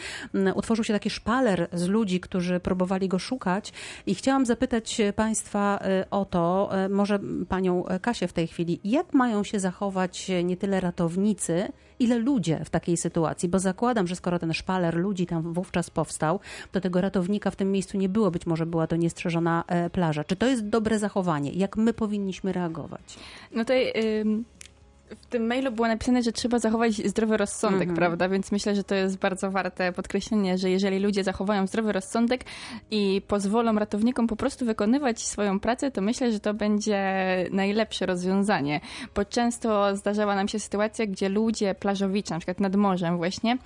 Utworzył 0.55 0.83
się 0.83 0.93
taki 0.93 1.09
szpaler 1.09 1.67
z 1.73 1.87
ludzi, 1.87 2.19
którzy 2.19 2.59
próbowali 2.59 3.07
go 3.07 3.19
szukać 3.19 3.73
i 4.05 4.15
chciałam 4.15 4.45
zapytać 4.45 5.01
Państwa 5.15 5.79
o 6.11 6.25
to, 6.25 6.69
może 6.89 7.04
Panią 7.49 7.83
Kasię 8.01 8.27
w 8.27 8.33
tej 8.33 8.47
chwili, 8.47 8.79
jak 8.83 9.13
mają 9.13 9.43
się 9.43 9.59
zachować 9.59 10.31
nie 10.43 10.57
tyle 10.57 10.79
ratownicy, 10.79 11.67
ile 11.99 12.17
ludzie 12.17 12.61
w 12.65 12.69
takiej 12.69 12.97
sytuacji, 12.97 13.49
bo 13.49 13.59
zakładam, 13.59 14.07
że 14.07 14.15
skoro 14.15 14.39
ten 14.39 14.53
szpaler 14.53 14.95
ludzi 14.95 15.25
tam 15.25 15.53
wówczas 15.53 15.89
powstał, 15.89 16.39
to 16.71 16.81
tego 16.81 17.01
ratownika 17.01 17.51
w 17.51 17.55
tym 17.55 17.71
miejscu 17.71 17.97
nie 17.97 18.09
było, 18.09 18.31
być 18.31 18.45
może 18.45 18.65
była 18.65 18.87
to 18.87 18.95
niestrzeżona 18.95 19.63
e, 19.67 19.89
plaża. 19.89 20.23
Czy 20.23 20.35
to 20.35 20.47
jest 20.47 20.67
dobre 20.67 20.99
zachowanie? 20.99 21.51
Jak 21.51 21.77
my 21.77 21.93
powinniśmy 21.93 22.53
reagować? 22.53 23.17
No 23.51 23.61
tutaj 23.61 23.93
w 25.09 25.25
tym 25.25 25.47
mailu 25.47 25.71
było 25.71 25.87
napisane, 25.87 26.23
że 26.23 26.31
trzeba 26.31 26.59
zachować 26.59 26.93
zdrowy 26.93 27.37
rozsądek, 27.37 27.89
-hmm. 27.89 27.95
prawda? 27.95 28.29
Więc 28.29 28.51
myślę, 28.51 28.75
że 28.75 28.83
to 28.83 28.95
jest 28.95 29.17
bardzo 29.17 29.51
warte 29.51 29.91
podkreślenie, 29.91 30.57
że 30.57 30.69
jeżeli 30.69 30.99
ludzie 30.99 31.23
zachowają 31.23 31.67
zdrowy 31.67 31.91
rozsądek 31.91 32.41
i 32.91 33.21
pozwolą 33.27 33.75
ratownikom 33.75 34.27
po 34.27 34.35
prostu 34.35 34.65
wykonywać 34.65 35.21
swoją 35.21 35.59
pracę, 35.59 35.91
to 35.91 36.01
myślę, 36.01 36.31
że 36.31 36.39
to 36.39 36.53
będzie 36.53 37.03
najlepsze 37.51 38.05
rozwiązanie. 38.05 38.81
Bo 39.15 39.25
często 39.25 39.95
zdarzała 39.95 40.35
nam 40.35 40.47
się 40.47 40.59
sytuacja, 40.59 41.05
gdzie 41.05 41.29
ludzie 41.29 41.75
plażowicze, 41.75 42.33
na 42.33 42.39
przykład 42.39 42.59
nad 42.59 42.75
morzem 42.75 43.17
właśnie, 43.17 43.57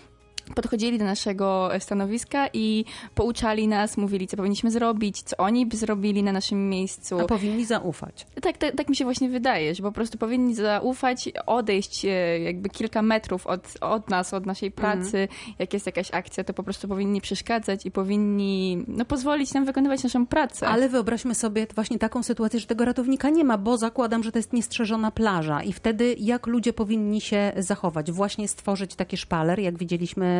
podchodzili 0.56 0.98
do 0.98 1.06
naszego 1.06 1.70
stanowiska 1.80 2.48
i 2.54 2.86
pouczali 3.16 3.68
nas, 3.68 3.98
mówili, 3.98 4.28
co 4.28 4.38
powinniśmy 4.38 4.72
zrobić, 4.72 5.22
co 5.22 5.38
oni 5.38 5.66
by 5.66 5.78
zrobili 5.78 6.24
na 6.24 6.32
naszym 6.32 6.70
miejscu. 6.70 7.20
A 7.20 7.26
powinni 7.26 7.66
zaufać. 7.66 8.28
Tak, 8.42 8.58
tak, 8.58 8.76
tak 8.76 8.90
mi 8.90 8.96
się 8.96 9.06
właśnie 9.06 9.30
wydaje, 9.30 9.76
że 9.76 9.84
po 9.84 9.92
prostu 9.92 10.18
powinni 10.18 10.56
zaufać, 10.56 11.30
odejść 11.46 12.06
e, 12.06 12.10
jakby 12.40 12.70
kilka 12.70 13.02
metrów 13.02 13.48
od, 13.48 13.74
od 13.82 14.10
nas, 14.10 14.34
od 14.34 14.46
naszej 14.46 14.72
pracy. 14.72 15.18
Mhm. 15.18 15.54
Jak 15.60 15.74
jest 15.74 15.86
jakaś 15.86 16.14
akcja, 16.14 16.44
to 16.44 16.54
po 16.54 16.64
prostu 16.64 16.88
powinni 16.88 17.22
przeszkadzać 17.22 17.86
i 17.86 17.92
powinni 17.92 18.84
no, 18.88 19.06
pozwolić 19.06 19.54
nam 19.54 19.66
wykonywać 19.66 20.04
naszą 20.04 20.28
pracę. 20.28 20.68
Ale 20.68 20.90
wyobraźmy 20.90 21.36
sobie 21.36 21.68
właśnie 21.76 22.00
taką 22.00 22.24
sytuację, 22.24 22.60
że 22.60 22.68
tego 22.68 22.86
ratownika 22.86 23.30
nie 23.30 23.44
ma, 23.44 23.58
bo 23.58 23.78
zakładam, 23.78 24.24
że 24.24 24.32
to 24.32 24.40
jest 24.40 24.54
niestrzeżona 24.54 25.12
plaża 25.12 25.64
i 25.64 25.74
wtedy 25.74 26.16
jak 26.20 26.48
ludzie 26.48 26.74
powinni 26.74 27.22
się 27.22 27.52
zachować? 27.58 28.12
Właśnie 28.12 28.48
stworzyć 28.48 28.96
taki 28.96 29.18
szpaler, 29.18 29.60
jak 29.60 29.78
widzieliśmy 29.78 30.39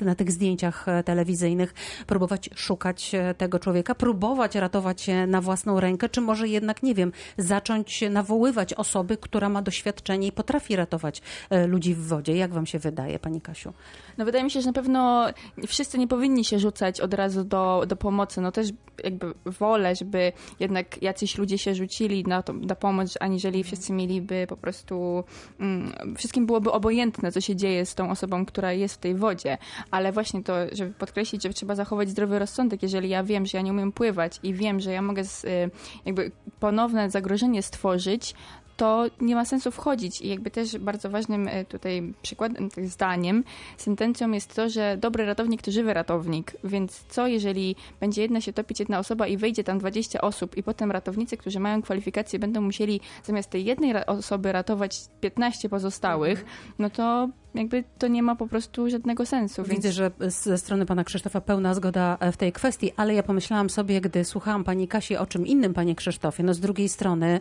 na, 0.00 0.14
tych 0.14 0.32
zdjęciach 0.32 0.88
e, 0.88 1.02
telewizyjnych, 1.02 1.74
próbować 2.06 2.50
szukać 2.54 3.14
e, 3.14 3.34
tego 3.34 3.58
człowieka, 3.58 3.94
próbować 3.94 4.54
ratować 4.54 5.06
na 5.26 5.40
własną 5.40 5.80
rękę, 5.80 6.08
czy 6.08 6.20
może 6.20 6.48
jednak, 6.48 6.82
nie 6.82 6.94
wiem, 6.94 7.12
zacząć 7.38 8.04
nawoływać 8.10 8.74
osoby, 8.74 9.16
która 9.16 9.48
ma 9.48 9.62
doświadczenie 9.62 10.26
i 10.28 10.32
potrafi 10.32 10.76
ratować 10.76 11.22
e, 11.50 11.66
ludzi 11.66 11.94
w 11.94 12.06
wodzie. 12.06 12.36
Jak 12.36 12.52
wam 12.52 12.66
się 12.66 12.78
wydaje, 12.78 13.18
pani 13.18 13.40
Kasiu? 13.40 13.72
No 14.18 14.24
wydaje 14.24 14.44
mi 14.44 14.50
się, 14.50 14.60
że 14.60 14.66
na 14.66 14.72
pewno 14.72 15.26
wszyscy 15.66 15.98
nie 15.98 16.08
powinni 16.08 16.44
się 16.44 16.58
rzucać 16.58 17.00
od 17.00 17.14
razu 17.14 17.44
do, 17.44 17.84
do 17.88 17.96
pomocy. 17.96 18.40
No 18.40 18.52
też 18.52 18.68
jakby 19.04 19.34
wolę, 19.46 19.96
żeby 19.96 20.32
jednak 20.60 21.02
jacyś 21.02 21.38
ludzie 21.38 21.58
się 21.58 21.74
rzucili 21.74 22.24
na, 22.24 22.42
to, 22.42 22.52
na 22.52 22.74
pomoc, 22.74 23.14
aniżeli 23.20 23.64
wszyscy 23.64 23.92
mieliby 23.92 24.46
po 24.48 24.56
prostu, 24.56 25.24
mm, 25.60 25.92
wszystkim 26.16 26.46
byłoby 26.46 26.72
obojętne, 26.72 27.32
co 27.32 27.40
się 27.40 27.56
dzieje 27.56 27.86
z 27.86 27.94
tą 27.94 28.10
osobą, 28.10 28.46
która 28.46 28.72
jest 28.72 28.83
w 28.92 28.98
tej 28.98 29.14
wodzie. 29.14 29.58
Ale 29.90 30.12
właśnie 30.12 30.42
to, 30.42 30.54
żeby 30.72 30.92
podkreślić, 30.92 31.42
że 31.42 31.48
trzeba 31.48 31.74
zachować 31.74 32.10
zdrowy 32.10 32.38
rozsądek, 32.38 32.82
jeżeli 32.82 33.08
ja 33.08 33.24
wiem, 33.24 33.46
że 33.46 33.58
ja 33.58 33.62
nie 33.62 33.70
umiem 33.70 33.92
pływać 33.92 34.40
i 34.42 34.54
wiem, 34.54 34.80
że 34.80 34.92
ja 34.92 35.02
mogę 35.02 35.24
z, 35.24 35.44
y, 35.44 35.70
jakby 36.04 36.30
ponowne 36.60 37.10
zagrożenie 37.10 37.62
stworzyć, 37.62 38.34
to 38.76 39.06
nie 39.20 39.34
ma 39.34 39.44
sensu 39.44 39.70
wchodzić. 39.70 40.20
I 40.20 40.28
jakby 40.28 40.50
też 40.50 40.78
bardzo 40.78 41.10
ważnym 41.10 41.48
e, 41.48 41.64
tutaj 41.64 42.14
przykładem, 42.22 42.70
tak 42.70 42.86
zdaniem, 42.86 43.44
sentencją 43.76 44.30
jest 44.30 44.54
to, 44.54 44.68
że 44.68 44.96
dobry 45.00 45.26
ratownik 45.26 45.62
to 45.62 45.70
żywy 45.70 45.94
ratownik. 45.94 46.52
Więc 46.64 47.04
co, 47.08 47.26
jeżeli 47.26 47.76
będzie 48.00 48.22
jedna 48.22 48.40
się 48.40 48.52
topić 48.52 48.80
jedna 48.80 48.98
osoba 48.98 49.26
i 49.26 49.36
wejdzie 49.36 49.64
tam 49.64 49.78
20 49.78 50.20
osób 50.20 50.56
i 50.56 50.62
potem 50.62 50.92
ratownicy, 50.92 51.36
którzy 51.36 51.60
mają 51.60 51.82
kwalifikacje, 51.82 52.38
będą 52.38 52.60
musieli 52.60 53.00
zamiast 53.24 53.50
tej 53.50 53.64
jednej 53.64 54.06
osoby 54.06 54.52
ratować 54.52 55.00
15 55.20 55.68
pozostałych, 55.68 56.38
mhm. 56.38 56.58
no 56.78 56.90
to 56.90 57.28
jakby 57.54 57.84
to 57.98 58.08
nie 58.08 58.22
ma 58.22 58.36
po 58.36 58.46
prostu 58.46 58.90
żadnego 58.90 59.26
sensu. 59.26 59.62
Widzę, 59.62 59.88
więc... 59.88 59.94
że 59.94 60.10
ze 60.28 60.58
strony 60.58 60.86
pana 60.86 61.04
Krzysztofa 61.04 61.40
pełna 61.40 61.74
zgoda 61.74 62.16
e, 62.20 62.32
w 62.32 62.36
tej 62.36 62.52
kwestii, 62.52 62.92
ale 62.96 63.14
ja 63.14 63.22
pomyślałam 63.22 63.70
sobie, 63.70 64.00
gdy 64.00 64.24
słuchałam 64.24 64.64
pani 64.64 64.88
Kasi 64.88 65.16
o 65.16 65.26
czym 65.26 65.46
innym, 65.46 65.74
panie 65.74 65.94
Krzysztofie, 65.94 66.42
no 66.42 66.54
z 66.54 66.60
drugiej 66.60 66.88
strony 66.88 67.40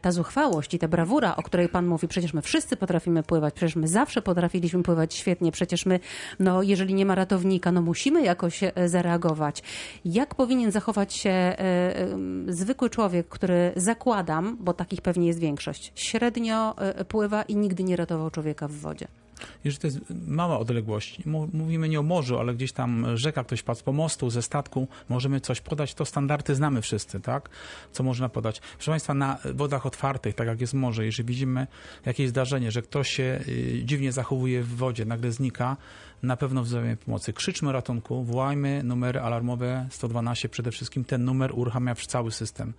ta 0.00 0.12
zuchwałość 0.12 0.74
i 0.74 0.78
ta 0.78 0.88
brawura, 0.88 1.36
o 1.36 1.42
której 1.42 1.68
pan 1.68 1.86
mówi, 1.86 2.08
przecież 2.08 2.34
my 2.34 2.42
wszyscy 2.42 2.76
potrafimy 2.76 3.22
pływać, 3.22 3.54
przecież 3.54 3.76
my 3.76 3.88
zawsze 3.88 4.22
potrafiliśmy 4.22 4.82
pływać 4.82 5.14
świetnie, 5.14 5.52
przecież 5.52 5.86
my, 5.86 6.00
no 6.38 6.62
jeżeli 6.62 6.94
nie 6.94 7.06
ma 7.06 7.14
ratownika, 7.14 7.72
no 7.72 7.82
musimy 7.82 8.22
jakoś 8.22 8.62
e, 8.62 8.72
zareagować. 8.88 9.62
Jak 10.04 10.34
powinien 10.34 10.70
zachować 10.70 11.14
się 11.14 11.30
e, 11.30 11.94
zwykły 12.48 12.90
człowiek, 12.90 13.28
który 13.28 13.72
zakładam, 13.76 14.56
bo 14.60 14.74
takich 14.74 15.00
pewnie 15.00 15.26
jest 15.26 15.38
większość, 15.38 15.92
średnio 15.94 16.74
pływa 17.08 17.42
i 17.42 17.56
nigdy 17.56 17.84
nie 17.84 17.96
ratował 17.96 18.30
człowieka 18.30 18.68
w 18.68 18.72
wodzie? 18.72 19.07
Jeżeli 19.64 19.80
to 19.80 19.86
jest 19.86 20.00
mała 20.26 20.58
odległość, 20.58 21.20
mówimy 21.52 21.88
nie 21.88 22.00
o 22.00 22.02
morzu, 22.02 22.38
ale 22.38 22.54
gdzieś 22.54 22.72
tam 22.72 23.16
rzeka, 23.16 23.44
ktoś 23.44 23.62
padł 23.62 23.80
z 23.80 23.82
pomostu, 23.82 24.30
ze 24.30 24.42
statku, 24.42 24.88
możemy 25.08 25.40
coś 25.40 25.60
podać, 25.60 25.94
to 25.94 26.04
standardy 26.04 26.54
znamy 26.54 26.82
wszyscy, 26.82 27.20
tak? 27.20 27.48
Co 27.92 28.02
można 28.02 28.28
podać. 28.28 28.60
Proszę 28.60 28.90
Państwa, 28.90 29.14
na 29.14 29.38
wodach 29.54 29.86
otwartych, 29.86 30.34
tak 30.34 30.46
jak 30.46 30.60
jest 30.60 30.74
morze, 30.74 31.04
jeżeli 31.04 31.26
widzimy 31.26 31.66
jakieś 32.06 32.28
zdarzenie, 32.28 32.70
że 32.70 32.82
ktoś 32.82 33.10
się 33.10 33.40
y, 33.48 33.82
dziwnie 33.84 34.12
zachowuje 34.12 34.62
w 34.62 34.76
wodzie, 34.76 35.04
nagle 35.04 35.32
znika, 35.32 35.76
na 36.22 36.36
pewno 36.36 36.62
wzywamy 36.62 36.96
pomocy. 36.96 37.32
Krzyczmy 37.32 37.72
ratunku, 37.72 38.24
wołajmy 38.24 38.82
numery 38.82 39.20
alarmowe 39.20 39.86
112, 39.90 40.48
przede 40.48 40.70
wszystkim 40.70 41.04
ten 41.04 41.24
numer 41.24 41.50
uruchamia 41.54 41.94
cały 41.94 42.32
system. 42.32 42.72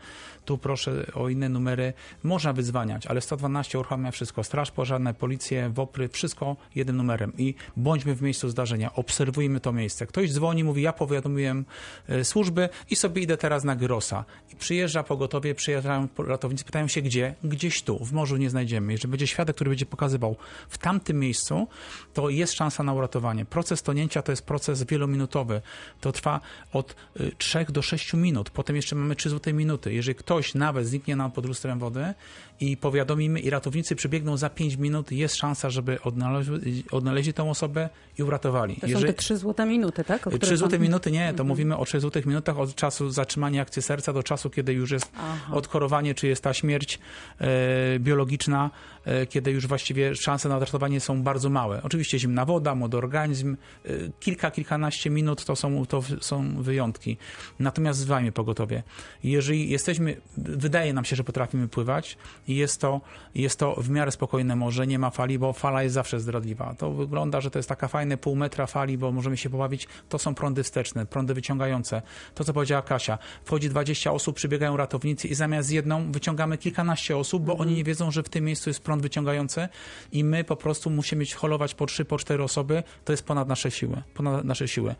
Tu 0.45 0.57
proszę 0.57 1.05
o 1.13 1.29
inne 1.29 1.49
numery, 1.49 1.93
można 2.23 2.53
wyzwaniać, 2.53 3.07
ale 3.07 3.21
112 3.21 3.79
uruchamia 3.79 4.11
wszystko. 4.11 4.43
Straż 4.43 4.71
pożarna, 4.71 5.13
policję, 5.13 5.69
WOPRY, 5.69 6.09
wszystko 6.09 6.55
jednym 6.75 6.97
numerem 6.97 7.33
i 7.37 7.55
bądźmy 7.77 8.15
w 8.15 8.21
miejscu 8.21 8.49
zdarzenia, 8.49 8.93
obserwujmy 8.93 9.59
to 9.59 9.71
miejsce. 9.71 10.07
Ktoś 10.07 10.31
dzwoni, 10.31 10.63
mówi, 10.63 10.81
ja 10.81 10.93
powiadomiłem 10.93 11.65
e, 12.07 12.23
służby 12.23 12.69
i 12.89 12.95
sobie 12.95 13.21
idę 13.21 13.37
teraz 13.37 13.63
na 13.63 13.75
Grosa. 13.75 14.25
I 14.53 14.55
przyjeżdża 14.55 15.03
pogotowie, 15.03 15.55
przyjeżdżają 15.55 16.07
ratownicy, 16.17 16.65
pytają 16.65 16.87
się 16.87 17.01
gdzie? 17.01 17.35
Gdzieś 17.43 17.83
tu, 17.83 18.05
w 18.05 18.13
morzu 18.13 18.37
nie 18.37 18.49
znajdziemy. 18.49 18.91
Jeżeli 18.91 19.11
będzie 19.11 19.27
świadek, 19.27 19.55
który 19.55 19.69
będzie 19.69 19.85
pokazywał 19.85 20.35
w 20.69 20.77
tamtym 20.77 21.19
miejscu, 21.19 21.67
to 22.13 22.29
jest 22.29 22.53
szansa 22.53 22.83
na 22.83 22.93
uratowanie 22.93 23.28
Proces 23.45 23.81
tonięcia 23.81 24.21
to 24.21 24.31
jest 24.31 24.45
proces 24.45 24.83
wielominutowy. 24.83 25.61
To 26.01 26.11
trwa 26.11 26.39
od 26.73 26.95
3 27.37 27.59
y, 27.59 27.65
do 27.71 27.81
6 27.81 28.13
minut. 28.13 28.49
Potem 28.49 28.75
jeszcze 28.75 28.95
mamy 28.95 29.15
3 29.15 29.29
złote 29.29 29.53
minuty. 29.53 29.93
Jeżeli 29.93 30.15
ktoś 30.15 30.55
nawet 30.55 30.87
zniknie 30.87 31.15
nam 31.15 31.31
pod 31.31 31.45
lustrem 31.45 31.79
wody 31.79 32.13
i 32.59 32.77
powiadomimy 32.77 33.39
i 33.39 33.49
ratownicy 33.49 33.95
przybiegną 33.95 34.37
za 34.37 34.49
5 34.49 34.75
minut, 34.75 35.11
jest 35.11 35.35
szansa, 35.35 35.69
żeby 35.69 36.01
odnaleźli, 36.01 36.83
odnaleźli 36.91 37.33
tą 37.33 37.49
osobę 37.49 37.89
i 38.17 38.23
uratowali. 38.23 38.75
To 38.75 38.87
Jeżeli... 38.87 39.07
są 39.07 39.13
te 39.13 39.13
3 39.13 39.37
złote 39.37 39.65
minuty, 39.65 40.03
tak? 40.03 40.29
3 40.41 40.57
złote 40.57 40.77
pan... 40.77 40.81
minuty 40.81 41.11
nie, 41.11 41.25
to 41.25 41.29
mhm. 41.29 41.47
mówimy 41.47 41.77
o 41.77 41.85
3 41.85 41.99
złotych 41.99 42.25
minutach 42.25 42.59
od 42.59 42.75
czasu 42.75 43.09
zatrzymania 43.09 43.61
akcji 43.61 43.81
serca 43.81 44.13
do 44.13 44.23
czasu, 44.23 44.49
kiedy 44.49 44.73
już 44.73 44.91
jest 44.91 45.11
Aha. 45.17 45.55
odchorowanie, 45.55 46.15
czy 46.15 46.27
jest 46.27 46.43
ta 46.43 46.53
śmierć 46.53 46.99
e, 47.39 47.99
biologiczna, 47.99 48.69
e, 49.05 49.25
kiedy 49.25 49.51
już 49.51 49.67
właściwie 49.67 50.15
szanse 50.15 50.49
na 50.49 50.55
odratowanie 50.55 50.99
są 50.99 51.23
bardzo 51.23 51.49
małe. 51.49 51.83
Oczywiście 51.83 52.19
zimna 52.19 52.45
woda, 52.45 52.75
młody 52.75 52.97
organizm, 52.97 53.57
e, 53.85 53.89
kilka, 54.19 54.51
kilkanaście 54.51 55.09
minut 55.09 55.45
to 55.45 55.55
są, 55.55 55.85
to 55.85 56.03
są 56.21 56.63
wyjątki. 56.63 57.17
Natomiast 57.59 57.99
zwajmy 57.99 58.31
pogotowie. 58.31 58.83
Jeżeli 59.23 59.69
jesteśmy, 59.69 60.21
wydaje 60.37 60.93
nam 60.93 61.05
się, 61.05 61.15
że 61.15 61.23
potrafimy 61.23 61.67
pływać 61.67 62.17
i 62.49 62.55
jest 62.55 62.81
to, 62.81 63.01
jest 63.35 63.59
to 63.59 63.75
w 63.77 63.89
miarę 63.89 64.11
spokojne 64.11 64.55
morze, 64.55 64.87
nie 64.87 64.99
ma 64.99 65.09
fali, 65.09 65.39
bo 65.39 65.53
fala 65.53 65.83
jest 65.83 65.93
zawsze 65.93 66.19
zdradliwa. 66.19 66.75
To 66.77 66.91
wygląda, 66.91 67.41
że 67.41 67.51
to 67.51 67.59
jest 67.59 67.69
taka 67.69 67.87
fajne 67.87 68.17
pół 68.17 68.35
metra 68.35 68.65
fali, 68.65 68.97
bo 68.97 69.11
możemy 69.11 69.37
się 69.37 69.49
pobawić. 69.49 69.87
To 70.09 70.19
są 70.19 70.35
prądy 70.35 70.63
wsteczne, 70.63 71.05
prądy 71.05 71.33
wyciągające. 71.33 72.01
To, 72.35 72.43
co 72.43 72.53
powiedziała 72.53 72.81
Kasia. 72.81 73.17
Wchodzi 73.45 73.69
20 73.69 74.11
osób, 74.11 74.35
przybiegają 74.35 74.77
ratownicy 74.77 75.27
i 75.27 75.35
zamiast 75.35 75.71
jedną 75.71 76.11
wyciągamy 76.11 76.57
kilkanaście 76.57 77.17
osób, 77.17 77.43
bo 77.43 77.57
oni 77.57 77.75
nie 77.75 77.83
wiedzą, 77.83 78.11
że 78.11 78.23
w 78.23 78.29
tym 78.29 78.45
miejscu 78.45 78.69
jest 78.69 78.81
prąd 78.81 79.01
wyciągający 79.01 79.67
i 80.11 80.23
my 80.23 80.43
po 80.43 80.55
prostu 80.55 80.89
musimy 80.89 81.25
holować 81.25 81.75
po 81.75 81.85
trzy, 81.85 82.05
po 82.05 82.17
cztery 82.17 82.43
osoby. 82.43 82.83
To 83.05 83.13
jest 83.13 83.23
ponad 83.23 83.47
nasze 83.47 83.71
siły. 83.71 84.01
Ponad 84.13 84.45
nasze 84.45 84.67
siły. 84.67 84.95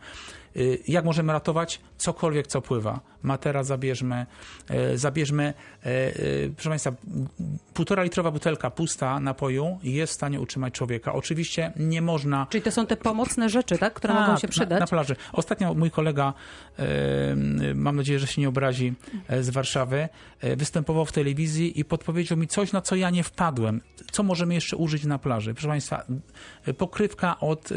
Y, 0.56 0.78
jak 0.88 1.04
możemy 1.04 1.32
ratować? 1.32 1.80
Cokolwiek, 1.98 2.46
co 2.46 2.62
pływa. 2.62 3.00
Matera 3.22 3.62
zabierzmy, 3.62 4.26
e, 4.68 4.98
zabierzmy, 4.98 5.54
e, 5.82 6.12
proszę 6.50 6.68
Państwa, 6.68 6.92
półtora 7.74 8.02
litrowa 8.02 8.30
butelka 8.30 8.70
pusta 8.70 9.20
napoju 9.20 9.78
jest 9.82 10.12
w 10.12 10.14
stanie 10.14 10.40
utrzymać 10.40 10.74
człowieka. 10.74 11.12
Oczywiście 11.12 11.72
nie 11.76 12.02
można... 12.02 12.46
Czyli 12.50 12.62
to 12.62 12.70
są 12.70 12.86
te 12.86 12.96
pomocne 12.96 13.48
rzeczy, 13.48 13.78
tak, 13.78 13.94
które 13.94 14.14
mogą 14.14 14.36
się 14.36 14.48
przydać? 14.48 14.70
Na, 14.70 14.78
na 14.78 14.86
plaży. 14.86 15.16
Ostatnio 15.32 15.74
mój 15.74 15.90
kolega, 15.90 16.34
mam 17.74 17.96
nadzieję, 17.96 18.18
że 18.18 18.26
się 18.26 18.40
nie 18.40 18.48
obrazi, 18.48 18.94
z 19.40 19.50
Warszawy, 19.50 20.08
występował 20.56 21.04
w 21.04 21.12
telewizji 21.12 21.80
i 21.80 21.84
podpowiedział 21.84 22.38
mi 22.38 22.48
coś, 22.48 22.72
na 22.72 22.80
co 22.80 22.96
ja 22.96 23.10
nie 23.10 23.22
wpadłem. 23.22 23.80
Co 24.12 24.22
możemy 24.22 24.54
jeszcze 24.54 24.76
użyć 24.76 25.04
na 25.04 25.18
plaży? 25.18 25.54
Proszę 25.54 25.68
Państwa, 25.68 26.04
pokrywka 26.78 27.40
od 27.40 27.68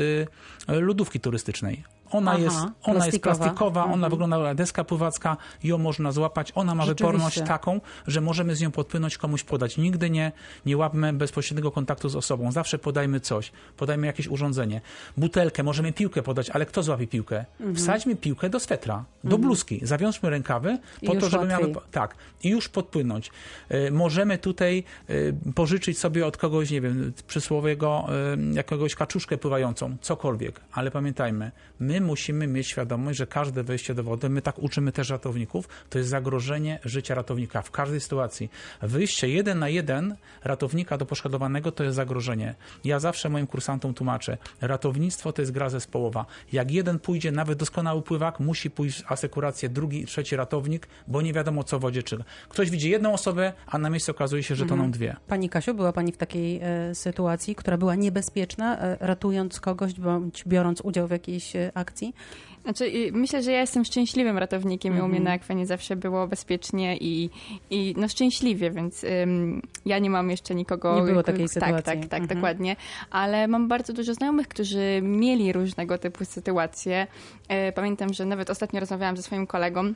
lodówki 0.68 1.20
turystycznej. 1.20 1.93
Ona, 2.14 2.32
Aha, 2.32 2.39
jest, 2.43 2.55
ona 2.55 2.66
jest 2.66 3.20
plastikowa. 3.22 3.36
plastikowa, 3.38 3.84
ona 3.84 3.93
Mhm. 3.93 4.11
wygląda 4.11 4.38
jak 4.38 4.57
deska 4.57 4.84
pływacka, 4.84 5.38
ją 5.64 5.78
można 5.78 6.11
złapać, 6.11 6.51
ona 6.55 6.76
ma 6.76 6.86
wyporność 6.86 7.41
taką, 7.41 7.82
że 8.07 8.22
możemy 8.22 8.55
z 8.55 8.61
nią 8.61 8.72
podpłynąć, 8.72 9.18
komuś 9.18 9.43
podać. 9.43 9.78
Nigdy 9.78 10.09
nie, 10.09 10.32
nie 10.66 10.78
łapmy 10.78 11.14
bezpośredniego 11.14 11.72
kontaktu 11.72 12.09
z 12.09 12.16
osobą, 12.16 12.51
zawsze 12.51 12.80
podajmy 12.80 13.20
coś, 13.20 13.51
podajmy 13.78 14.07
jakieś 14.07 14.28
urządzenie. 14.28 14.82
Butelkę, 15.18 15.64
możemy 15.64 15.93
piłkę 15.93 16.24
podać, 16.24 16.49
ale 16.49 16.66
kto 16.66 16.84
złapie 16.84 17.07
piłkę? 17.07 17.45
Mhm. 17.59 17.76
Wsadźmy 17.76 18.16
piłkę 18.16 18.49
do 18.49 18.59
swetra, 18.59 19.05
do 19.24 19.38
bluzki, 19.38 19.80
zawiążmy 19.84 20.30
rękawy 20.30 20.78
I 21.01 21.07
po 21.07 21.14
już 21.14 21.24
to, 21.24 21.30
żeby 21.30 21.45
miały... 21.47 21.74
Tak, 21.91 22.16
i 22.43 22.49
już 22.49 22.70
podpłynąć. 22.70 23.32
Y, 23.72 23.91
Możemy 23.91 24.38
tutaj 24.38 24.84
y, 25.09 25.34
pożyczyć 25.55 25.99
sobie 25.99 26.26
od 26.28 26.38
kogoś, 26.38 26.72
nie 26.72 26.82
wiem, 26.82 27.14
przysłowiego 27.28 28.05
y, 28.51 28.53
jakiegoś 28.53 28.95
kaczuszkę 28.95 29.38
pływającą, 29.38 29.97
cokolwiek, 30.01 30.59
ale 30.72 30.91
pamiętajmy, 30.91 31.51
my 31.80 32.01
musimy 32.04 32.47
mieć 32.47 32.68
świadomość, 32.68 33.18
że 33.18 33.28
każde 33.28 33.64
wejście 33.64 33.93
do 33.93 34.04
wody, 34.04 34.30
my 34.30 34.41
tak 34.41 34.60
uczymy 34.60 34.91
też 34.91 35.10
ratowników, 35.10 35.70
to 35.89 35.97
jest 35.97 36.10
zagrożenie 36.10 36.80
życia 36.86 37.16
ratownika 37.16 37.62
w 37.62 37.72
każdej 37.72 37.99
sytuacji. 37.99 38.49
Wyjście 38.82 39.30
jeden 39.30 39.60
na 39.60 39.70
jeden 39.70 40.16
ratownika 40.43 40.97
do 40.97 41.06
poszkodowanego 41.06 41.72
to 41.72 41.84
jest 41.84 41.95
zagrożenie. 41.95 42.56
Ja 42.84 42.99
zawsze 42.99 43.30
moim 43.30 43.47
kursantom 43.47 43.93
tłumaczę, 43.93 44.38
ratownictwo 44.62 45.34
to 45.34 45.41
jest 45.41 45.51
gra 45.51 45.70
zespołowa. 45.70 46.26
Jak 46.51 46.72
jeden 46.72 46.99
pójdzie, 46.99 47.32
nawet 47.32 47.60
doskonały 47.60 48.01
pływak, 48.01 48.39
musi 48.39 48.70
pójść 48.70 49.04
w 49.04 49.12
asekurację 49.12 49.70
drugi, 49.70 50.06
trzeci 50.06 50.36
ratownik, 50.36 50.88
bo 51.08 51.22
nie 51.22 51.34
wiadomo 51.34 51.64
co 51.64 51.80
w 51.80 51.82
wodzie 51.82 52.04
czyha. 52.04 52.24
Ktoś 52.49 52.70
widzi 52.70 52.89
jedną 52.89 53.14
osobę, 53.14 53.54
a 53.68 53.78
na 53.78 53.89
miejscu 53.89 54.12
okazuje 54.12 54.43
się, 54.43 54.56
że 54.56 54.66
toną 54.66 54.91
dwie. 54.91 55.16
Pani 55.28 55.49
Kasiu, 55.49 55.74
była 55.74 55.93
Pani 55.93 56.12
w 56.12 56.18
takiej 56.18 56.60
e, 56.64 56.95
sytuacji, 56.95 57.56
która 57.56 57.78
była 57.78 57.95
niebezpieczna, 57.95 58.80
e, 58.80 58.97
ratując 58.99 59.60
kogoś 59.60 59.93
bądź 59.93 60.43
biorąc 60.47 60.82
udział 60.82 61.08
w 61.08 61.12
jakiejś 61.12 61.56
e, 61.56 61.72
akcji? 61.94 62.16
Znaczy, 62.64 62.86
y, 62.86 63.12
myślę, 63.14 63.44
że 63.44 63.52
ja 63.52 63.62
jestem 63.62 63.86
szczęśliwym 63.86 64.38
ratownikiem 64.38 64.98
i 64.98 65.02
u 65.02 65.08
mnie 65.08 65.20
na 65.20 65.32
akwenie 65.32 65.66
zawsze 65.66 65.96
było 65.96 66.28
bezpiecznie 66.28 66.98
i, 66.98 67.30
i 67.70 67.94
no 67.98 68.08
szczęśliwie, 68.08 68.72
więc 68.72 69.04
ym, 69.04 69.62
ja 69.86 70.00
nie 70.00 70.10
mam 70.10 70.30
jeszcze 70.30 70.56
nikogo... 70.56 71.00
Nie 71.00 71.12
było 71.12 71.24
takiej 71.24 71.46
tak, 71.46 71.54
sytuacji. 71.54 71.84
Tak, 71.84 72.06
tak, 72.06 72.22
Mhm. 72.22 72.28
dokładnie. 72.39 72.76
Ale 73.12 73.48
mam 73.48 73.68
bardzo 73.68 73.94
dużo 73.94 74.14
znajomych, 74.14 74.48
którzy 74.48 75.00
mieli 75.02 75.54
różnego 75.54 75.98
typu 75.98 76.26
sytuacje. 76.26 77.08
E, 77.48 77.72
pamiętam, 77.72 78.14
że 78.14 78.26
nawet 78.26 78.50
ostatnio 78.50 78.80
rozmawiałam 78.80 79.18
ze 79.18 79.24
swoim 79.24 79.48
kolegą, 79.48 79.94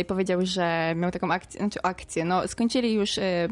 i 0.00 0.04
powiedział, 0.04 0.40
że 0.42 0.94
miał 0.96 1.10
taką 1.10 1.32
akcję, 1.32 1.60
znaczy 1.60 1.82
akcję, 1.82 2.24
no 2.24 2.48
skończyli 2.48 2.94
już 2.94 3.18
e, 3.18 3.48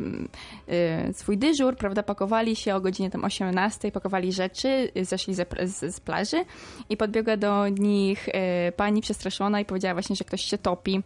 e, 0.68 1.12
swój 1.12 1.38
dyżur, 1.38 1.76
prawda, 1.76 2.02
pakowali 2.02 2.56
się 2.56 2.74
o 2.74 2.80
godzinie 2.80 3.10
tam 3.10 3.24
18, 3.24 3.92
pakowali 3.92 4.32
rzeczy, 4.32 4.90
e, 4.94 5.04
zeszli 5.04 5.34
ze, 5.34 5.46
z, 5.64 5.94
z 5.94 6.00
plaży 6.00 6.44
i 6.88 6.96
podbiegła 6.96 7.36
do 7.36 7.68
nich 7.68 8.28
e, 8.28 8.72
pani 8.72 9.00
przestraszona 9.00 9.60
i 9.60 9.64
powiedziała 9.64 9.94
właśnie, 9.94 10.16
że 10.16 10.24
ktoś 10.24 10.40
się 10.40 10.58
topi. 10.58 11.02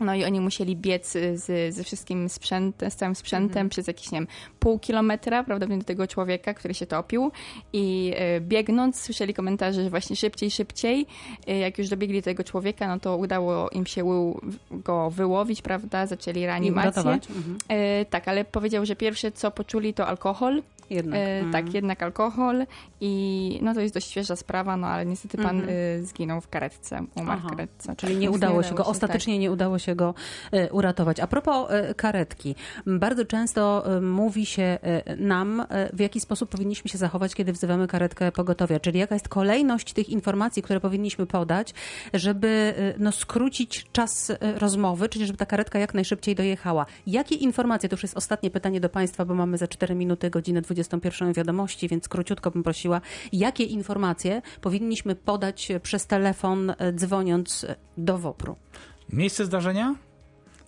No 0.00 0.14
i 0.14 0.24
oni 0.24 0.40
musieli 0.40 0.76
biec 0.76 1.12
z, 1.34 1.74
ze 1.74 1.84
wszystkim 1.84 2.28
sprzętem, 2.28 2.90
z 2.90 2.96
całym 2.96 3.14
sprzętem 3.14 3.68
przez 3.68 3.86
jakieś, 3.86 4.10
nie 4.12 4.18
wiem, 4.18 4.28
pół 4.58 4.78
kilometra 4.78 5.44
prawdopodobnie 5.44 5.78
do 5.78 5.84
tego 5.84 6.06
człowieka, 6.06 6.54
który 6.54 6.74
się 6.74 6.86
topił 6.86 7.30
i 7.72 8.12
e, 8.16 8.40
biegnąc 8.40 9.00
słyszeli 9.00 9.34
komentarze, 9.34 9.82
że 9.84 9.90
właśnie 9.90 10.16
szybciej, 10.16 10.50
szybciej. 10.50 11.06
E, 11.46 11.58
jak 11.58 11.78
już 11.78 11.88
dobiegli 11.88 12.20
do 12.20 12.24
tego 12.24 12.44
człowieka, 12.44 12.88
no 12.88 13.00
to 13.00 13.16
udało 13.16 13.70
im 13.70 13.86
się 13.86 14.04
go 14.70 15.10
wyłowić, 15.10 15.62
prawda, 15.62 16.06
zaczęli 16.06 16.46
reanimację. 16.46 17.02
Mhm. 17.02 17.58
E, 17.68 18.04
tak, 18.04 18.28
ale 18.28 18.44
powiedział, 18.44 18.86
że 18.86 18.96
pierwsze 18.96 19.32
co 19.32 19.50
poczuli 19.50 19.94
to 19.94 20.06
alkohol. 20.06 20.62
Jednak. 20.90 21.20
Mhm. 21.20 21.52
Tak, 21.52 21.74
jednak 21.74 22.02
alkohol 22.02 22.66
i 23.00 23.58
no 23.62 23.74
to 23.74 23.80
jest 23.80 23.94
dość 23.94 24.10
świeża 24.10 24.36
sprawa, 24.36 24.76
no 24.76 24.86
ale 24.86 25.06
niestety 25.06 25.36
pan 25.36 25.60
Mhm. 25.60 26.04
zginął 26.06 26.40
w 26.40 26.48
karetce, 26.48 27.04
umarł 27.14 27.38
Aha. 27.38 27.48
w 27.48 27.50
karetce. 27.50 27.96
Czyli 27.96 28.12
tak, 28.12 28.22
nie 28.22 28.30
udało 28.30 28.62
się 28.62 28.70
go, 28.70 28.76
tak. 28.76 28.88
ostatecznie 28.88 29.38
nie 29.38 29.52
udało 29.52 29.78
się 29.78 29.87
go 29.94 30.14
e, 30.52 30.72
uratować. 30.72 31.20
A 31.20 31.26
propos 31.26 31.70
e, 31.70 31.94
karetki. 31.94 32.54
Bardzo 32.86 33.24
często 33.24 33.84
e, 33.96 34.00
mówi 34.00 34.46
się 34.46 34.78
nam, 35.18 35.66
w 35.92 36.00
jaki 36.00 36.20
sposób 36.20 36.50
powinniśmy 36.50 36.90
się 36.90 36.98
zachować, 36.98 37.34
kiedy 37.34 37.52
wzywamy 37.52 37.86
karetkę 37.86 38.32
pogotowia. 38.32 38.80
Czyli 38.80 38.98
jaka 38.98 39.14
jest 39.14 39.28
kolejność 39.28 39.92
tych 39.92 40.08
informacji, 40.08 40.62
które 40.62 40.80
powinniśmy 40.80 41.26
podać, 41.26 41.74
żeby 42.14 42.74
no, 42.98 43.12
skrócić 43.12 43.86
czas 43.92 44.32
rozmowy, 44.56 45.08
czyli 45.08 45.26
żeby 45.26 45.38
ta 45.38 45.46
karetka 45.46 45.78
jak 45.78 45.94
najszybciej 45.94 46.34
dojechała. 46.34 46.86
Jakie 47.06 47.34
informacje, 47.34 47.88
to 47.88 47.94
już 47.94 48.02
jest 48.02 48.16
ostatnie 48.16 48.50
pytanie 48.50 48.80
do 48.80 48.88
Państwa, 48.88 49.24
bo 49.24 49.34
mamy 49.34 49.58
za 49.58 49.66
4 49.66 49.94
minuty 49.94 50.30
godzinę 50.30 50.62
21 50.62 51.32
wiadomości, 51.32 51.88
więc 51.88 52.08
króciutko 52.08 52.50
bym 52.50 52.62
prosiła, 52.62 53.00
jakie 53.32 53.64
informacje 53.64 54.42
powinniśmy 54.60 55.14
podać 55.14 55.68
przez 55.82 56.06
telefon, 56.06 56.74
dzwoniąc 56.94 57.66
do 57.96 58.18
WOPR-u? 58.18 58.56
Miejsce 59.12 59.44
zdarzenia, 59.44 59.94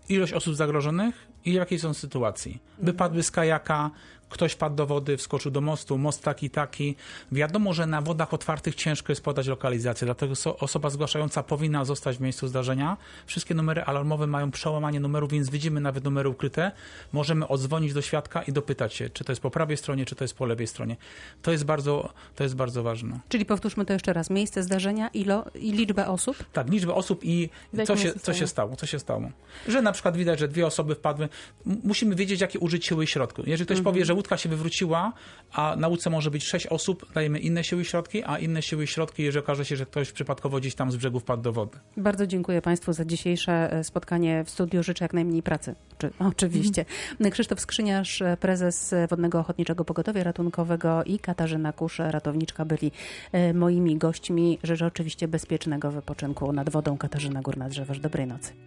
ilość 0.09 0.33
osób 0.33 0.55
zagrożonych 0.55 1.27
i 1.45 1.53
jakiej 1.53 1.79
są 1.79 1.95
sytuacji. 1.95 2.59
Wypadły 2.79 3.23
z 3.23 3.31
kajaka, 3.31 3.91
ktoś 4.31 4.55
padł 4.55 4.77
do 4.77 4.87
wody, 4.87 5.17
wskoczył 5.17 5.51
do 5.51 5.61
mostu, 5.61 5.99
most 5.99 6.23
taki, 6.23 6.51
taki. 6.51 6.97
Wiadomo, 7.33 7.75
że 7.75 7.87
na 7.87 8.01
wodach 8.01 8.35
otwartych 8.35 8.75
ciężko 8.75 9.13
jest 9.13 9.25
podać 9.25 9.47
lokalizację, 9.47 10.05
dlatego 10.05 10.35
so- 10.35 10.59
osoba 10.59 10.91
zgłaszająca 10.91 11.43
powinna 11.43 11.85
zostać 11.85 12.17
w 12.17 12.21
miejscu 12.21 12.49
zdarzenia. 12.49 12.97
Wszystkie 13.27 13.55
numery 13.55 13.83
alarmowe 13.83 14.27
mają 14.27 14.51
przełamanie 14.51 15.01
numerów, 15.01 15.31
więc 15.31 15.51
widzimy 15.51 15.81
nawet 15.81 16.05
numery 16.05 16.29
ukryte. 16.29 16.73
Możemy 17.13 17.49
odzwonić 17.49 17.93
do 17.93 18.03
świadka 18.03 18.43
i 18.43 18.53
dopytać 18.53 18.95
się, 18.95 19.11
czy 19.11 19.25
to 19.25 19.33
jest 19.33 19.43
po 19.43 19.51
prawej 19.51 19.77
stronie, 19.77 20.07
czy 20.07 20.15
to 20.15 20.25
jest 20.25 20.35
po 20.35 20.47
lewej 20.47 20.67
stronie. 20.67 20.97
To 21.43 21.53
jest 21.53 21.65
bardzo, 21.65 22.13
to 22.37 22.43
jest 22.43 22.57
bardzo 22.57 22.83
ważne. 22.83 23.21
Czyli 23.29 23.45
powtórzmy 23.45 23.85
to 23.85 23.93
jeszcze 23.93 24.13
raz. 24.13 24.31
Miejsce 24.31 24.63
zdarzenia 24.63 25.09
ilo, 25.09 25.45
i 25.55 25.73
liczbę 25.73 26.07
osób. 26.09 26.37
Tak, 26.53 26.71
liczbę 26.71 26.95
osób 26.95 27.25
i 27.25 27.49
co 27.87 27.97
się, 27.97 28.13
co 28.13 28.35
się 28.35 28.47
stało, 28.47 28.77
co 28.77 28.87
się 28.87 28.99
stało. 28.99 29.31
Że 29.69 29.83
na 29.83 29.93
przykład 29.93 30.17
widać, 30.17 30.39
że 30.39 30.49
dwie 30.49 30.67
osoby 30.67 30.95
wpadły. 30.95 31.29
Musimy 31.65 32.15
wiedzieć, 32.15 32.41
jakie 32.41 32.59
użyć 32.59 32.87
siły 32.87 33.05
i 33.05 33.07
środków. 33.07 33.49
Jeżeli 33.49 33.67
ktoś 33.67 33.81
powie, 33.81 34.05
że 34.05 34.15
łódka 34.21 34.37
się 34.37 34.49
wywróciła, 34.49 35.13
a 35.53 35.77
na 35.77 35.89
łódce 35.89 36.11
może 36.11 36.31
być 36.31 36.45
sześć 36.45 36.67
osób, 36.67 37.13
dajemy 37.15 37.39
inne 37.39 37.65
siły 37.65 37.83
i 37.83 37.85
środki, 37.85 38.23
a 38.25 38.39
inne 38.39 38.63
siły 38.63 38.85
i 38.85 38.87
środki, 38.87 39.23
jeżeli 39.23 39.45
okaże 39.45 39.65
się, 39.65 39.77
że 39.77 39.87
ktoś 39.87 40.13
przypadkowo 40.13 40.61
gdzieś 40.61 40.75
tam 40.75 40.93
z 40.93 40.97
brzegu 40.97 41.21
wpadł 41.21 41.43
do 41.43 41.53
wody. 41.53 41.79
Bardzo 41.97 42.27
dziękuję 42.27 42.63
Państwu 42.63 42.93
za 42.93 43.05
dzisiejsze 43.05 43.73
e, 43.73 43.85
spotkanie 43.85 44.45
w 44.45 44.51
studiu. 44.51 44.83
Życzę 44.83 45.05
jak 45.05 45.13
najmniej 45.13 45.43
pracy. 45.43 45.75
Czy, 45.99 46.11
oczywiście. 46.33 46.85
Krzysztof 47.31 47.61
Skrzyniarz, 47.61 48.23
e, 48.23 48.37
prezes 48.37 48.95
Wodnego 49.11 49.39
Ochotniczego 49.39 49.85
Pogotowia 49.85 50.25
Ratunkowego 50.25 51.05
i 51.05 51.19
Katarzyna 51.19 51.73
Kusz, 51.73 51.99
ratowniczka, 51.99 52.65
byli 52.65 52.93
e, 53.33 53.55
moimi 53.55 53.97
gośćmi. 53.97 54.59
Życzę 54.63 54.87
oczywiście 54.87 55.29
bezpiecznego 55.29 55.91
wypoczynku 55.91 56.53
nad 56.53 56.71
wodą. 56.71 56.99
Katarzyna 56.99 57.43
Górna-Drzewoż. 57.43 57.99
Dobrej 57.99 58.27
nocy. 58.27 58.53